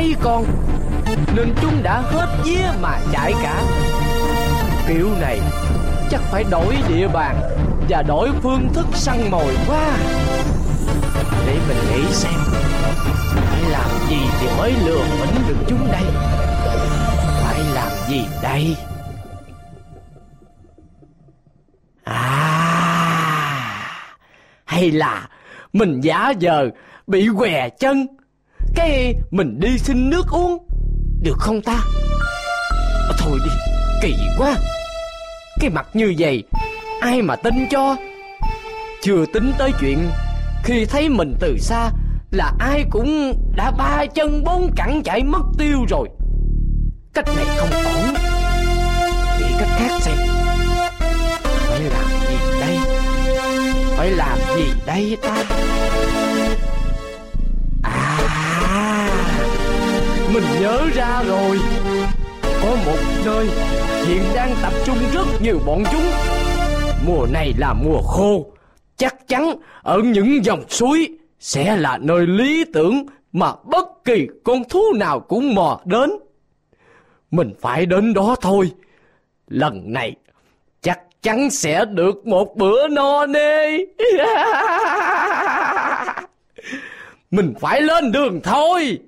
mấy 0.00 0.14
con. 0.22 0.44
Nên 1.36 1.54
chúng 1.62 1.82
đã 1.82 2.00
hết 2.00 2.26
vía 2.44 2.66
mà 2.80 2.98
chạy 3.12 3.32
cả. 3.42 3.62
Kiểu 4.88 5.08
này 5.20 5.40
Chắc 6.10 6.20
phải 6.20 6.44
đổi 6.50 6.76
địa 6.88 7.08
bàn 7.08 7.40
Và 7.88 8.02
đổi 8.02 8.28
phương 8.42 8.68
thức 8.74 8.86
săn 8.92 9.30
mồi 9.30 9.56
quá. 9.68 9.98
Để 11.46 11.58
mình 11.68 11.76
nghĩ 11.90 12.12
xem, 12.12 12.40
phải 13.34 13.70
làm 13.70 13.90
gì 14.08 14.16
thì 14.40 14.46
mới 14.58 14.72
lừa 14.84 15.04
mình 15.20 15.34
được 15.48 15.64
chúng 15.68 15.88
đây? 15.92 16.02
Phải 17.42 17.60
làm 17.74 17.92
gì 18.08 18.26
đây? 18.42 18.76
À 22.04 22.96
Hay 24.64 24.90
là 24.90 25.28
Mình 25.72 26.00
giả 26.00 26.32
giờ 26.38 26.70
Bị 27.06 27.28
què 27.38 27.68
chân? 27.68 28.06
Cái 28.74 29.14
mình 29.30 29.60
đi 29.60 29.78
xin 29.78 30.10
nước 30.10 30.28
uống. 30.30 30.66
Được 31.22 31.36
không 31.38 31.62
ta? 31.62 31.80
À, 33.08 33.14
Thôi 33.18 33.38
đi 33.44 33.50
Kỳ 34.02 34.14
quá. 34.38 34.56
Cái 35.60 35.70
mặt 35.70 35.86
như 35.94 36.14
vậy 36.18 36.42
Ai 37.00 37.22
mà 37.22 37.36
tin 37.36 37.54
cho? 37.70 37.96
Chưa 39.02 39.24
tính 39.32 39.52
tới 39.58 39.72
chuyện 39.80 40.08
Khi 40.64 40.84
thấy 40.84 41.08
mình 41.08 41.34
từ 41.40 41.58
xa 41.58 41.90
là 42.30 42.52
ai 42.58 42.84
cũng 42.90 43.32
đã 43.56 43.70
ba 43.70 44.06
chân 44.14 44.44
bốn 44.44 44.70
cẳng 44.76 45.02
chạy 45.04 45.24
mất 45.24 45.42
tiêu 45.58 45.78
rồi. 45.88 46.08
Cách 47.14 47.26
này 47.36 47.46
không 47.56 47.70
ổn. 47.70 48.14
Nghĩ 49.38 49.46
cách 49.58 49.68
khác 49.76 50.00
xem. 50.00 50.16
Phải 51.42 51.80
làm 51.80 52.04
gì 52.28 52.36
đây? 52.60 52.78
Phải 53.96 54.10
làm 54.10 54.38
gì 54.56 54.64
đây 54.86 55.16
ta? 55.22 55.44
Nhớ 60.60 60.80
ra 60.94 61.22
rồi 61.28 61.58
có 62.62 62.76
một 62.86 62.98
nơi 63.24 63.46
hiện 64.06 64.22
đang 64.34 64.54
tập 64.62 64.72
trung 64.84 64.96
rất 65.14 65.26
nhiều 65.42 65.60
bọn 65.66 65.84
chúng 65.92 66.02
mùa 67.06 67.26
này 67.32 67.52
là 67.58 67.74
mùa 67.84 68.00
khô 68.02 68.46
chắc 68.96 69.28
chắn 69.28 69.54
ở 69.82 69.98
những 69.98 70.44
dòng 70.44 70.64
suối 70.68 71.08
sẽ 71.40 71.76
là 71.76 71.98
nơi 71.98 72.26
lý 72.26 72.64
tưởng 72.72 73.06
mà 73.32 73.52
bất 73.64 74.04
kỳ 74.04 74.26
con 74.44 74.64
thú 74.68 74.82
nào 74.96 75.20
cũng 75.20 75.54
mò 75.54 75.80
đến. 75.84 76.10
Mình 77.30 77.52
phải 77.60 77.86
đến 77.86 78.14
đó 78.14 78.36
thôi. 78.40 78.70
Lần 79.48 79.92
này 79.92 80.16
chắc 80.80 81.00
chắn 81.22 81.50
sẽ 81.50 81.84
được 81.84 82.26
một 82.26 82.56
bữa 82.56 82.88
no 82.88 83.26
nê. 83.26 83.78
Mình 87.30 87.54
phải 87.60 87.82
lên 87.82 88.12
đường 88.12 88.40
thôi. 88.42 88.98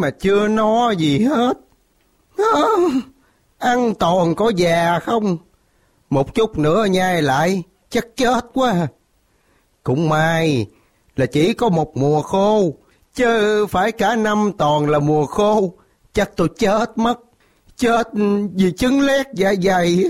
Mà 0.00 0.10
chưa 0.10 0.48
no 0.48 0.90
gì 0.90 1.18
hết. 1.18 1.58
À, 2.38 2.62
Ăn 3.58 3.94
toàn 3.94 4.34
có 4.34 4.52
già 4.56 4.98
không? 4.98 5.38
Một 6.10 6.34
chút 6.34 6.58
nữa 6.58 6.84
nhai 6.84 7.22
lại, 7.22 7.62
chắc 7.90 8.06
chết 8.16 8.46
quá. 8.54 8.74
Cũng 9.82 10.08
may 10.08 10.66
là 11.16 11.26
chỉ 11.26 11.52
có 11.52 11.68
một 11.68 11.96
mùa 11.96 12.22
khô, 12.22 12.72
chứ 13.14 13.66
phải 13.66 13.92
cả 13.92 14.16
năm 14.16 14.52
toàn 14.58 14.90
là 14.90 14.98
mùa 14.98 15.26
khô. 15.26 15.72
Chắc 16.12 16.36
tôi 16.36 16.48
chết 16.58 16.98
mất, 16.98 17.20
chết 17.76 18.08
vì 18.54 18.72
chứng 18.72 19.00
lét 19.00 19.26
dạ 19.34 19.54
dày. 19.62 20.04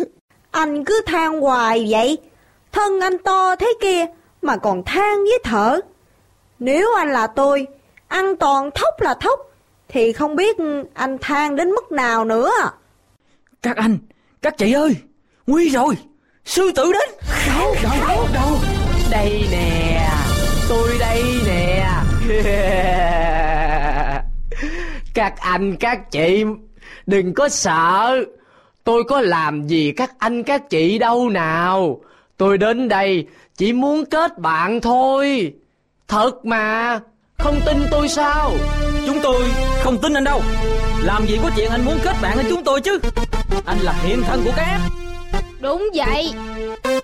Anh 0.51 0.85
cứ 0.85 1.03
than 1.07 1.41
hoài 1.41 1.87
vậy. 1.89 2.19
Thân 2.73 3.01
anh 3.01 3.19
to 3.19 3.57
thế 3.57 3.73
kia 3.81 4.07
mà 4.43 4.57
còn 4.57 4.83
than 4.85 5.25
với 5.25 5.39
thở. 5.45 5.81
Nếu 6.59 6.95
anh 6.97 7.13
là 7.13 7.27
tôi, 7.27 7.67
ăn 8.09 8.37
toàn 8.37 8.71
thóc 8.75 9.01
là 9.01 9.15
thóc, 9.21 9.41
thì 9.89 10.13
không 10.13 10.37
biết 10.37 10.57
anh 10.95 11.19
than 11.21 11.57
đến 11.57 11.71
mức 11.71 11.93
nào 11.93 12.25
nữa. 12.25 12.51
Các 13.63 13.77
anh, 13.77 13.99
Các 14.43 14.59
chị 14.59 14.73
ơi 14.73 14.97
Nguy 15.47 15.71
rồi 15.71 15.95
Sư 16.45 16.73
tử 16.75 16.93
đến. 16.93 17.09
Đâu 17.47 17.75
đâu 17.83 17.93
đâu 18.09 18.27
đâu. 18.35 18.59
Đây 19.11 19.45
nè 19.51 20.09
Tôi 20.69 20.89
đây 21.01 21.23
nè. 21.47 21.85
Các 25.15 25.35
anh 25.41 25.77
các 25.77 26.11
chị 26.11 26.45
Đừng 27.07 27.35
có 27.35 27.49
sợ. 27.49 28.25
Tôi 28.85 29.05
có 29.05 29.21
làm 29.21 29.67
gì 29.67 29.93
các 29.93 30.13
anh 30.19 30.43
các 30.43 30.71
chị 30.71 30.99
đâu 30.99 31.29
nào. 31.29 32.01
Tôi 32.37 32.59
đến 32.59 32.89
đây 32.89 33.27
chỉ 33.57 33.73
muốn 33.73 34.05
kết 34.05 34.39
bạn 34.39 34.81
thôi. 34.81 35.53
Thật 36.09 36.47
mà 36.47 37.01
Không 37.39 37.61
tin 37.67 37.87
tôi 37.91 38.09
sao? 38.09 38.53
Chúng 39.07 39.21
tôi 39.23 39.43
không 39.83 39.99
tin 39.99 40.15
anh 40.15 40.25
đâu. 40.25 40.43
Làm 41.03 41.27
gì 41.27 41.39
có 41.43 41.51
chuyện 41.57 41.71
anh 41.71 41.85
muốn 41.85 41.99
kết 42.05 42.17
bạn 42.23 42.37
với 42.37 42.45
chúng 42.49 42.65
tôi 42.65 42.81
chứ? 42.81 42.99
Anh 43.67 43.79
là 43.79 43.93
hiện 44.03 44.23
thân 44.27 44.43
của 44.45 44.51
các 44.57 44.81
Đúng 45.61 45.89
vậy. 45.95 46.33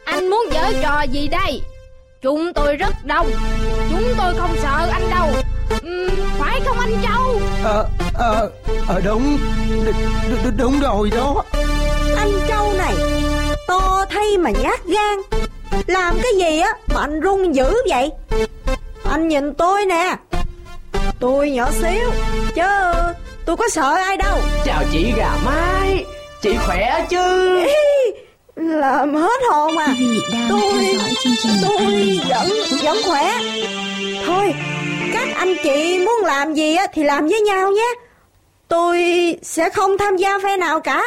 Anh 0.05 0.31
muốn 0.31 0.47
giở 0.55 0.73
trò 0.83 1.03
gì 1.03 1.29
đây? 1.29 1.63
Chúng 2.23 2.53
tôi 2.55 2.77
rất 2.77 2.95
đông. 3.05 3.31
Chúng 3.91 4.05
tôi 4.19 4.35
không 4.39 4.57
sợ 4.63 4.89
anh 4.93 5.11
đâu. 5.11 5.29
Ừm, 5.83 6.09
Phải 6.39 6.61
không 6.65 6.79
anh 6.79 7.03
Châu? 7.03 7.41
Ờ, 7.65 7.87
ờ, 8.15 8.51
ờ 8.89 9.01
đúng, 9.05 9.39
đ, 9.87 9.89
đ, 10.45 10.49
đúng 10.57 10.81
rồi 10.81 11.11
đó. 11.17 11.45
Anh 12.17 12.33
Châu 12.49 12.73
này 12.79 12.95
To 13.69 14.05
thay 14.11 14.39
mà 14.39 14.51
nhát 14.51 14.81
gan. 14.87 15.41
Làm 15.87 16.19
cái 16.23 16.33
gì 16.39 16.61
á 16.61 16.73
mà 16.95 17.01
anh 17.01 17.21
run 17.21 17.53
dữ 17.55 17.75
vậy 17.89 18.11
Anh 19.11 19.29
nhìn 19.29 19.55
tôi 19.55 19.87
nè. 19.87 20.17
Tôi 21.21 21.51
nhỏ 21.51 21.71
xíu 21.71 22.11
Chứ 22.55 22.63
tôi 23.47 23.57
có 23.57 23.69
sợ 23.69 23.95
ai 23.95 24.17
đâu. 24.17 24.39
Chào 24.65 24.83
chị 24.93 25.13
gà 25.17 25.31
mái 25.45 26.05
Chị 26.41 26.57
khỏe 26.67 27.07
chứ? 27.11 27.19
Làm 28.57 29.15
hết 29.15 29.41
hồn 29.51 29.79
à 29.79 29.95
Tôi 30.49 30.99
Tôi 31.63 32.21
vẫn 32.29 32.49
vẫn 32.83 32.97
khỏe. 33.07 33.33
Thôi 34.27 34.55
Các 35.13 35.29
anh 35.37 35.55
chị 35.63 35.99
muốn 35.99 36.25
làm 36.25 36.55
gì 36.55 36.75
á 36.75 36.87
Thì 36.93 37.03
làm 37.03 37.27
với 37.27 37.41
nhau 37.41 37.71
nhé. 37.71 37.95
Tôi 38.69 38.99
sẽ 39.43 39.71
không 39.71 39.99
tham 39.99 40.17
gia 40.17 40.39
phe 40.39 40.57
nào 40.57 40.81
cả. 40.81 41.03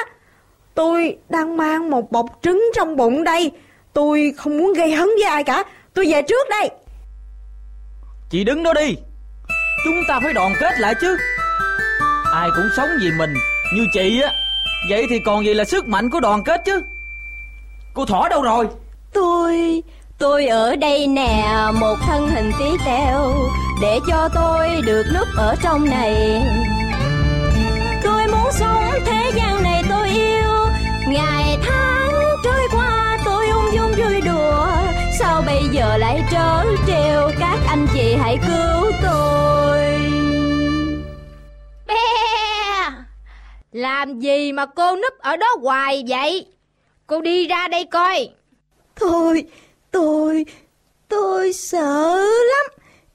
Tôi 0.74 1.18
đang 1.30 1.58
mang 1.58 1.90
một 1.90 2.12
bọc 2.12 2.26
trứng 2.42 2.66
trong 2.76 2.96
bụng 2.96 3.24
đây. 3.24 3.52
Tôi 3.94 4.34
không 4.38 4.58
muốn 4.58 4.74
gây 4.74 4.92
hấn 4.92 5.10
với 5.20 5.30
ai 5.30 5.44
cả. 5.44 5.64
Tôi 5.94 6.06
về 6.12 6.22
trước 6.22 6.50
đây 6.50 6.70
Chị 8.30 8.44
đứng 8.44 8.64
đó 8.64 8.74
đi. 8.74 8.96
Chúng 9.84 10.04
ta 10.08 10.20
phải 10.24 10.34
đoàn 10.34 10.54
kết 10.60 10.80
lại 10.80 10.96
chứ. 11.02 11.18
Ai 12.34 12.50
cũng 12.56 12.70
sống 12.78 12.90
vì 13.02 13.12
mình 13.12 13.34
Như 13.74 13.86
chị 13.94 14.22
á. 14.22 14.32
Vậy 14.90 15.06
thì 15.10 15.20
còn 15.26 15.46
gì 15.46 15.54
là 15.54 15.64
sức 15.64 15.88
mạnh 15.88 16.10
của 16.10 16.20
đoàn 16.20 16.44
kết 16.44 16.62
chứ? 16.66 16.82
Cô 17.94 18.06
Thỏ 18.06 18.28
đâu 18.30 18.42
rồi? 18.42 18.68
Tôi, 19.14 19.84
tôi 20.18 20.48
ở 20.48 20.76
đây 20.76 21.08
nè, 21.08 21.46
một 21.80 21.96
thân 22.08 22.30
hình 22.30 22.52
tí 22.60 22.66
teo, 22.86 23.34
để 23.82 24.00
cho 24.08 24.30
tôi 24.36 24.82
được 24.86 25.04
núp 25.16 25.28
ở 25.38 25.56
trong 25.64 25.90
này. 25.90 26.42
Tôi 28.04 28.28
muốn 28.28 28.52
sống 28.52 28.92
thế 29.06 29.32
gian 29.36 29.64
này 29.64 29.84
tôi 29.90 30.10
yêu, 30.10 30.68
ngày 31.08 31.58
tháng 31.64 32.12
trôi 32.44 32.68
qua 32.72 33.18
tôi 33.26 33.48
ung 33.48 33.74
dung 33.74 33.92
vui 33.92 34.22
đùa, 34.22 34.37
sao 35.38 35.46
bây 35.46 35.64
giờ 35.72 35.98
lại 35.98 36.22
trớ 36.32 36.64
trêu, 36.88 37.32
các 37.40 37.60
anh 37.68 37.88
chị 37.94 38.16
hãy 38.20 38.38
cứu 38.48 38.92
tôi. 39.04 39.80
Be 41.88 41.96
Làm 43.72 44.20
gì 44.20 44.52
mà 44.52 44.66
cô 44.66 44.96
núp 44.96 45.14
ở 45.20 45.38
đó 45.38 45.48
hoài 45.62 46.04
vậy 46.08 46.48
Cô 47.08 47.22
đi 47.22 47.48
ra 47.48 47.68
đây 47.68 47.86
coi 47.86 48.30
Thôi, 48.96 49.44
tôi, 49.92 50.46
tôi 51.08 51.54
sợ 51.54 52.16
lắm. 52.26 52.66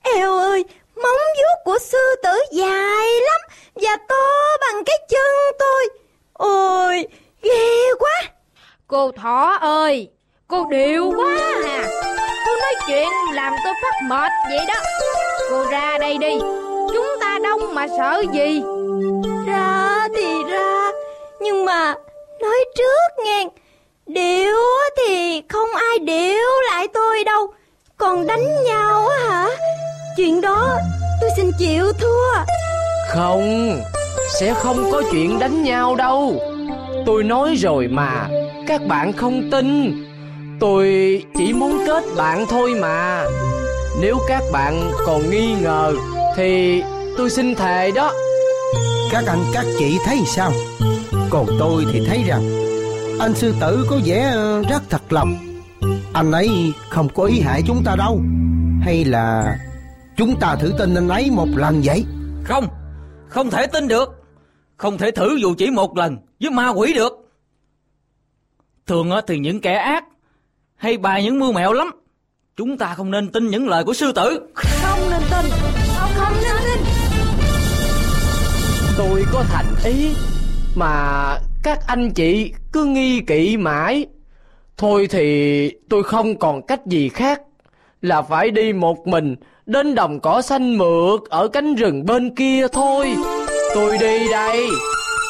Eo 0.02 0.36
ơi, 0.36 0.64
móng 0.96 1.20
vuốt 1.36 1.62
của 1.64 1.78
sư 1.78 2.14
tử 2.22 2.38
dài 2.52 3.06
lắm 3.20 3.40
và 3.74 3.96
to 4.08 4.56
bằng 4.60 4.84
cái 4.84 4.98
chân 5.08 5.56
tôi. 5.58 5.88
Ôi, 6.32 7.06
ghê 7.42 7.94
quá. 7.98 8.22
Cô 8.86 9.12
Thỏ 9.12 9.58
ơi 9.60 10.08
Cô 10.52 10.66
điệu 10.70 11.12
quá 11.16 11.34
à. 11.64 11.88
Cô 12.46 12.52
nói 12.56 12.74
chuyện 12.86 13.08
làm 13.32 13.52
tôi 13.64 13.74
phát 13.82 13.94
mệt 14.08 14.30
vậy 14.50 14.66
đó. 14.68 14.74
Cô 15.50 15.64
ra 15.70 15.98
đây 16.00 16.18
đi. 16.18 16.38
Chúng 16.94 17.06
ta 17.20 17.38
đông 17.42 17.74
mà 17.74 17.86
sợ 17.98 18.24
gì? 18.32 18.62
Ra 19.46 20.08
thì 20.16 20.42
ra, 20.50 20.90
nhưng 21.40 21.64
mà 21.64 21.94
nói 22.40 22.64
trước 22.76 23.24
nghe, 23.24 23.48
điệu 24.06 24.56
thì 24.96 25.42
không 25.48 25.68
ai 25.74 25.98
điệu 25.98 26.46
lại 26.70 26.88
tôi 26.94 27.24
đâu. 27.24 27.46
Còn 27.96 28.26
đánh 28.26 28.62
nhau 28.64 29.08
á 29.08 29.16
hả? 29.28 29.48
Chuyện 30.16 30.40
đó 30.40 30.76
tôi 31.20 31.30
xin 31.36 31.50
chịu 31.58 31.92
thua. 31.92 32.52
Không 33.08 33.80
Sẽ 34.40 34.54
không 34.54 34.88
có 34.92 35.02
chuyện 35.12 35.38
đánh 35.38 35.62
nhau 35.62 35.94
đâu. 35.94 36.34
Tôi 37.06 37.24
nói 37.24 37.54
rồi 37.56 37.88
mà 37.90 38.28
Các 38.66 38.86
bạn 38.86 39.12
không 39.12 39.50
tin 39.50 39.92
Tôi 40.62 41.22
chỉ 41.34 41.52
muốn 41.52 41.78
kết 41.86 42.04
bạn 42.16 42.46
thôi 42.48 42.74
mà 42.80 43.24
Nếu 44.00 44.18
các 44.28 44.42
bạn 44.52 44.90
còn 45.06 45.30
nghi 45.30 45.54
ngờ 45.62 45.94
Thì 46.36 46.82
tôi 47.18 47.30
xin 47.30 47.54
thề 47.54 47.90
đó 47.90 48.12
Các 49.10 49.24
anh 49.26 49.38
các 49.52 49.66
chị 49.78 49.98
thấy 50.06 50.18
sao? 50.26 50.52
Còn 51.30 51.46
tôi 51.58 51.84
thì 51.92 52.06
thấy 52.06 52.22
rằng 52.26 52.42
anh 53.20 53.34
sư 53.34 53.54
tử 53.60 53.86
có 53.90 53.98
vẻ 54.04 54.30
ờ, 54.34 54.62
rất 54.70 54.82
thật 54.90 55.12
lòng. 55.12 55.34
Anh 56.12 56.32
ấy 56.32 56.72
không 56.90 57.08
có 57.14 57.24
ý 57.24 57.40
hại 57.40 57.62
chúng 57.66 57.82
ta 57.84 57.96
đâu. 57.98 58.20
Hay 58.82 59.04
là 59.04 59.56
chúng 60.16 60.40
ta 60.40 60.56
thử 60.56 60.72
tin 60.78 60.94
anh 60.94 61.08
ấy 61.08 61.30
một 61.30 61.48
lần 61.56 61.80
vậy? 61.84 62.04
Không 62.44 62.66
Không 63.28 63.50
thể 63.50 63.66
tin 63.66 63.88
được 63.88 64.24
Không 64.76 64.98
thể 64.98 65.10
thử 65.10 65.36
dù 65.36 65.54
chỉ 65.58 65.70
một 65.70 65.96
lần 65.96 66.18
Với 66.40 66.50
ma 66.50 66.68
quỷ 66.68 66.92
được 66.94 67.12
Thường 68.86 69.10
thì 69.26 69.38
những 69.38 69.60
kẻ 69.60 69.74
ác 69.74 70.04
Hay 70.82 70.96
bài 70.96 71.24
những 71.24 71.38
mưu 71.38 71.52
mẹo 71.52 71.72
lắm 71.72 71.90
Chúng 72.56 72.78
ta 72.78 72.94
không 72.94 73.10
nên 73.10 73.28
tin 73.28 73.50
những 73.50 73.68
lời 73.68 73.84
của 73.84 73.92
sư 73.92 74.12
tử 74.12 74.40
Không 74.54 75.10
nên 75.10 75.22
tin. 75.30 75.50
Không, 75.96 76.10
không 76.14 76.32
nên 76.42 76.56
tin. 76.64 76.84
Tôi 78.98 79.24
có 79.32 79.44
thành 79.48 79.66
ý 79.84 80.14
Mà 80.74 81.38
các 81.62 81.78
anh 81.86 82.10
chị 82.10 82.52
cứ 82.72 82.84
nghi 82.84 83.20
kỵ 83.20 83.56
mãi 83.56 84.06
Thôi 84.76 85.06
thì 85.10 85.70
tôi 85.88 86.02
không 86.02 86.38
còn 86.38 86.66
cách 86.66 86.86
gì 86.86 87.08
khác 87.08 87.40
Là 88.00 88.22
phải 88.22 88.50
đi 88.50 88.72
một 88.72 89.06
mình 89.06 89.36
Đến 89.66 89.94
đồng 89.94 90.20
cỏ 90.20 90.42
xanh 90.42 90.78
mượt 90.78 91.20
Ở 91.30 91.48
cánh 91.48 91.74
rừng 91.74 92.06
bên 92.06 92.34
kia 92.34 92.66
thôi 92.72 93.14
Tôi 93.74 93.98
đi 93.98 94.28
đây 94.28 94.66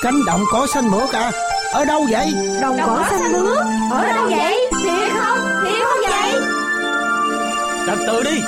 Cánh 0.03 0.25
đồng 0.27 0.41
cỏ 0.53 0.67
xanh 0.75 0.91
mượt 0.91 1.13
à? 1.13 1.33
Ở 1.73 1.85
đâu 1.85 2.07
vậy? 2.11 2.27
Đồng 2.63 2.77
cỏ 2.87 3.05
xanh 3.11 3.33
mướt. 3.33 3.67
Ở 3.91 4.13
đâu 4.15 4.29
vậy? 4.31 4.72
Trật 7.87 7.99
tự 8.07 8.23
đi 8.23 8.43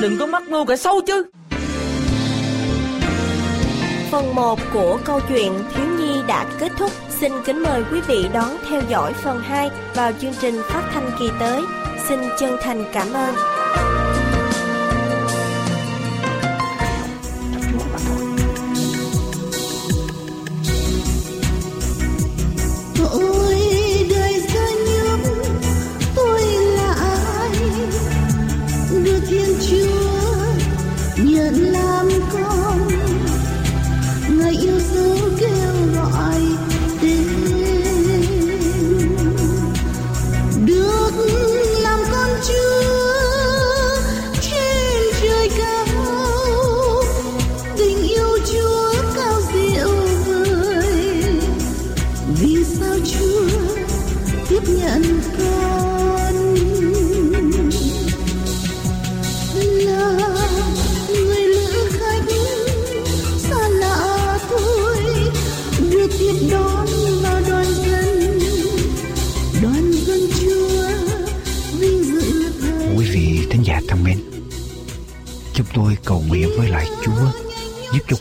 Đừng 0.00 0.18
có 0.18 0.26
mắc 0.26 0.42
mưu 0.48 0.64
kẻ 0.64 0.76
xấu 0.76 1.00
chứ 1.06 1.24
Phần 4.10 4.34
1 4.34 4.58
của 4.72 4.98
câu 5.04 5.20
chuyện 5.28 5.52
Thiếu 5.74 5.86
Nhi 5.98 6.20
đã 6.28 6.46
kết 6.58 6.72
thúc. 6.78 6.90
Xin 7.20 7.32
kính 7.44 7.62
mời 7.62 7.82
quý 7.92 8.00
vị 8.00 8.26
đón 8.32 8.56
theo 8.70 8.82
dõi 8.88 9.12
phần 9.12 9.40
2 9.42 9.70
vào 9.94 10.12
chương 10.20 10.32
trình 10.40 10.60
phát 10.68 10.90
thanh 10.94 11.10
kỳ 11.18 11.30
tới. 11.40 11.62
Xin 12.08 12.18
chân 12.40 12.56
thành 12.62 12.84
cảm 12.92 13.12
ơn. 13.12 13.34
Chúa 29.70 31.24
nhận 31.24 31.54
làm 31.72 32.08
con. 32.32 32.53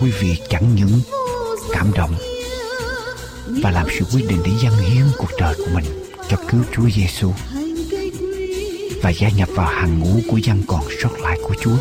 Quý 0.04 0.12
vị 0.12 0.38
chẳng 0.50 0.76
những 0.76 1.02
cảm 1.72 1.94
động 1.96 2.16
và 3.62 3.72
làm 3.72 3.88
sự 4.00 4.06
quyết 4.14 4.26
định 4.30 4.40
để 4.46 4.52
dâng 4.64 4.78
hiến 4.78 5.06
cuộc 5.18 5.30
đời 5.40 5.56
của 5.58 5.72
mình 5.74 5.86
cho 6.30 6.38
cứu 6.50 6.62
Chúa 6.76 6.90
Giêsu 6.90 7.32
và 9.02 9.10
gia 9.10 9.30
nhập 9.30 9.50
vào 9.56 9.68
hàng 9.68 10.00
ngũ 10.00 10.20
của 10.30 10.38
dân 10.38 10.62
còn 10.68 10.82
sót 11.02 11.20
lại 11.20 11.40
của 11.44 11.56
Chúa. 11.62 11.78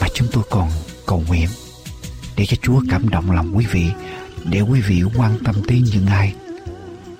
Và 0.00 0.08
chúng 0.14 0.28
tôi 0.32 0.44
còn 0.50 0.68
cầu 1.06 1.22
nguyện 1.28 1.48
để 2.36 2.46
cho 2.46 2.56
Chúa 2.62 2.80
cảm 2.90 3.08
động 3.08 3.30
lòng 3.30 3.56
quý 3.56 3.66
vị, 3.72 3.84
để 4.44 4.60
quý 4.60 4.80
vị 4.80 5.02
quan 5.16 5.38
tâm 5.44 5.54
tới 5.68 5.82
những 5.92 6.06
ai 6.06 6.34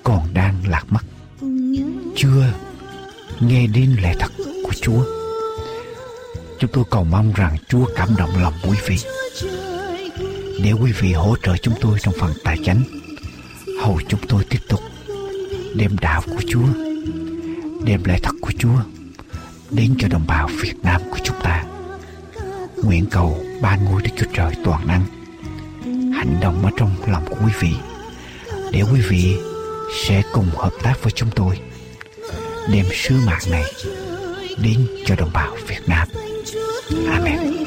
còn 0.03 0.33
đang 0.33 0.55
lạc 0.67 0.85
mất, 0.89 1.01
chưa 2.15 2.53
nghe 3.39 3.67
đến 3.67 3.95
lẽ 4.01 4.15
thật 4.19 4.31
của 4.37 4.73
Chúa. 4.81 5.03
Chúng 6.59 6.71
tôi 6.73 6.83
cầu 6.91 7.03
mong 7.03 7.33
rằng 7.33 7.57
Chúa 7.69 7.85
cảm 7.95 8.09
động 8.17 8.41
lòng 8.41 8.53
quý 8.63 8.77
vị 8.87 8.97
để 10.63 10.71
quý 10.71 10.91
vị 10.91 11.13
hỗ 11.13 11.35
trợ 11.43 11.57
chúng 11.57 11.73
tôi 11.81 11.99
trong 12.01 12.13
phần 12.19 12.33
tài 12.43 12.57
chánh, 12.63 12.81
hầu 13.81 13.99
chúng 14.07 14.19
tôi 14.27 14.43
tiếp 14.49 14.59
tục 14.69 14.79
đem 15.75 15.97
đạo 16.01 16.21
của 16.25 16.41
Chúa, 16.47 16.67
đem 17.83 18.03
lẽ 18.03 18.19
thật 18.23 18.35
của 18.41 18.51
Chúa 18.59 18.77
đến 19.69 19.95
cho 19.99 20.07
đồng 20.07 20.27
bào 20.27 20.49
Việt 20.61 20.75
Nam 20.83 21.01
của 21.11 21.17
chúng 21.23 21.37
ta. 21.43 21.63
Nguyện 22.83 23.05
cầu 23.11 23.43
ba 23.61 23.75
ngôi 23.75 24.01
Đức 24.01 24.09
Chúa 24.17 24.31
Trời 24.33 24.53
toàn 24.63 24.87
năng 24.87 25.05
hành 26.13 26.37
động 26.41 26.65
ở 26.65 26.71
trong 26.77 26.91
lòng 27.07 27.25
của 27.29 27.35
quý 27.45 27.51
vị, 27.59 27.73
để 28.71 28.83
quý 28.93 29.01
vị 29.09 29.37
sẽ 30.05 30.21
cùng 30.33 30.49
hợp 30.57 30.73
tác 30.83 30.93
với 31.03 31.11
chúng 31.15 31.29
tôi, 31.35 31.59
đem 32.71 32.85
sứ 32.93 33.15
mạng 33.25 33.41
này 33.51 33.63
đến 34.63 34.87
cho 35.05 35.15
đồng 35.15 35.29
bào 35.33 35.57
Việt 35.67 35.81
Nam. 35.87 36.07
Amen. 37.11 37.66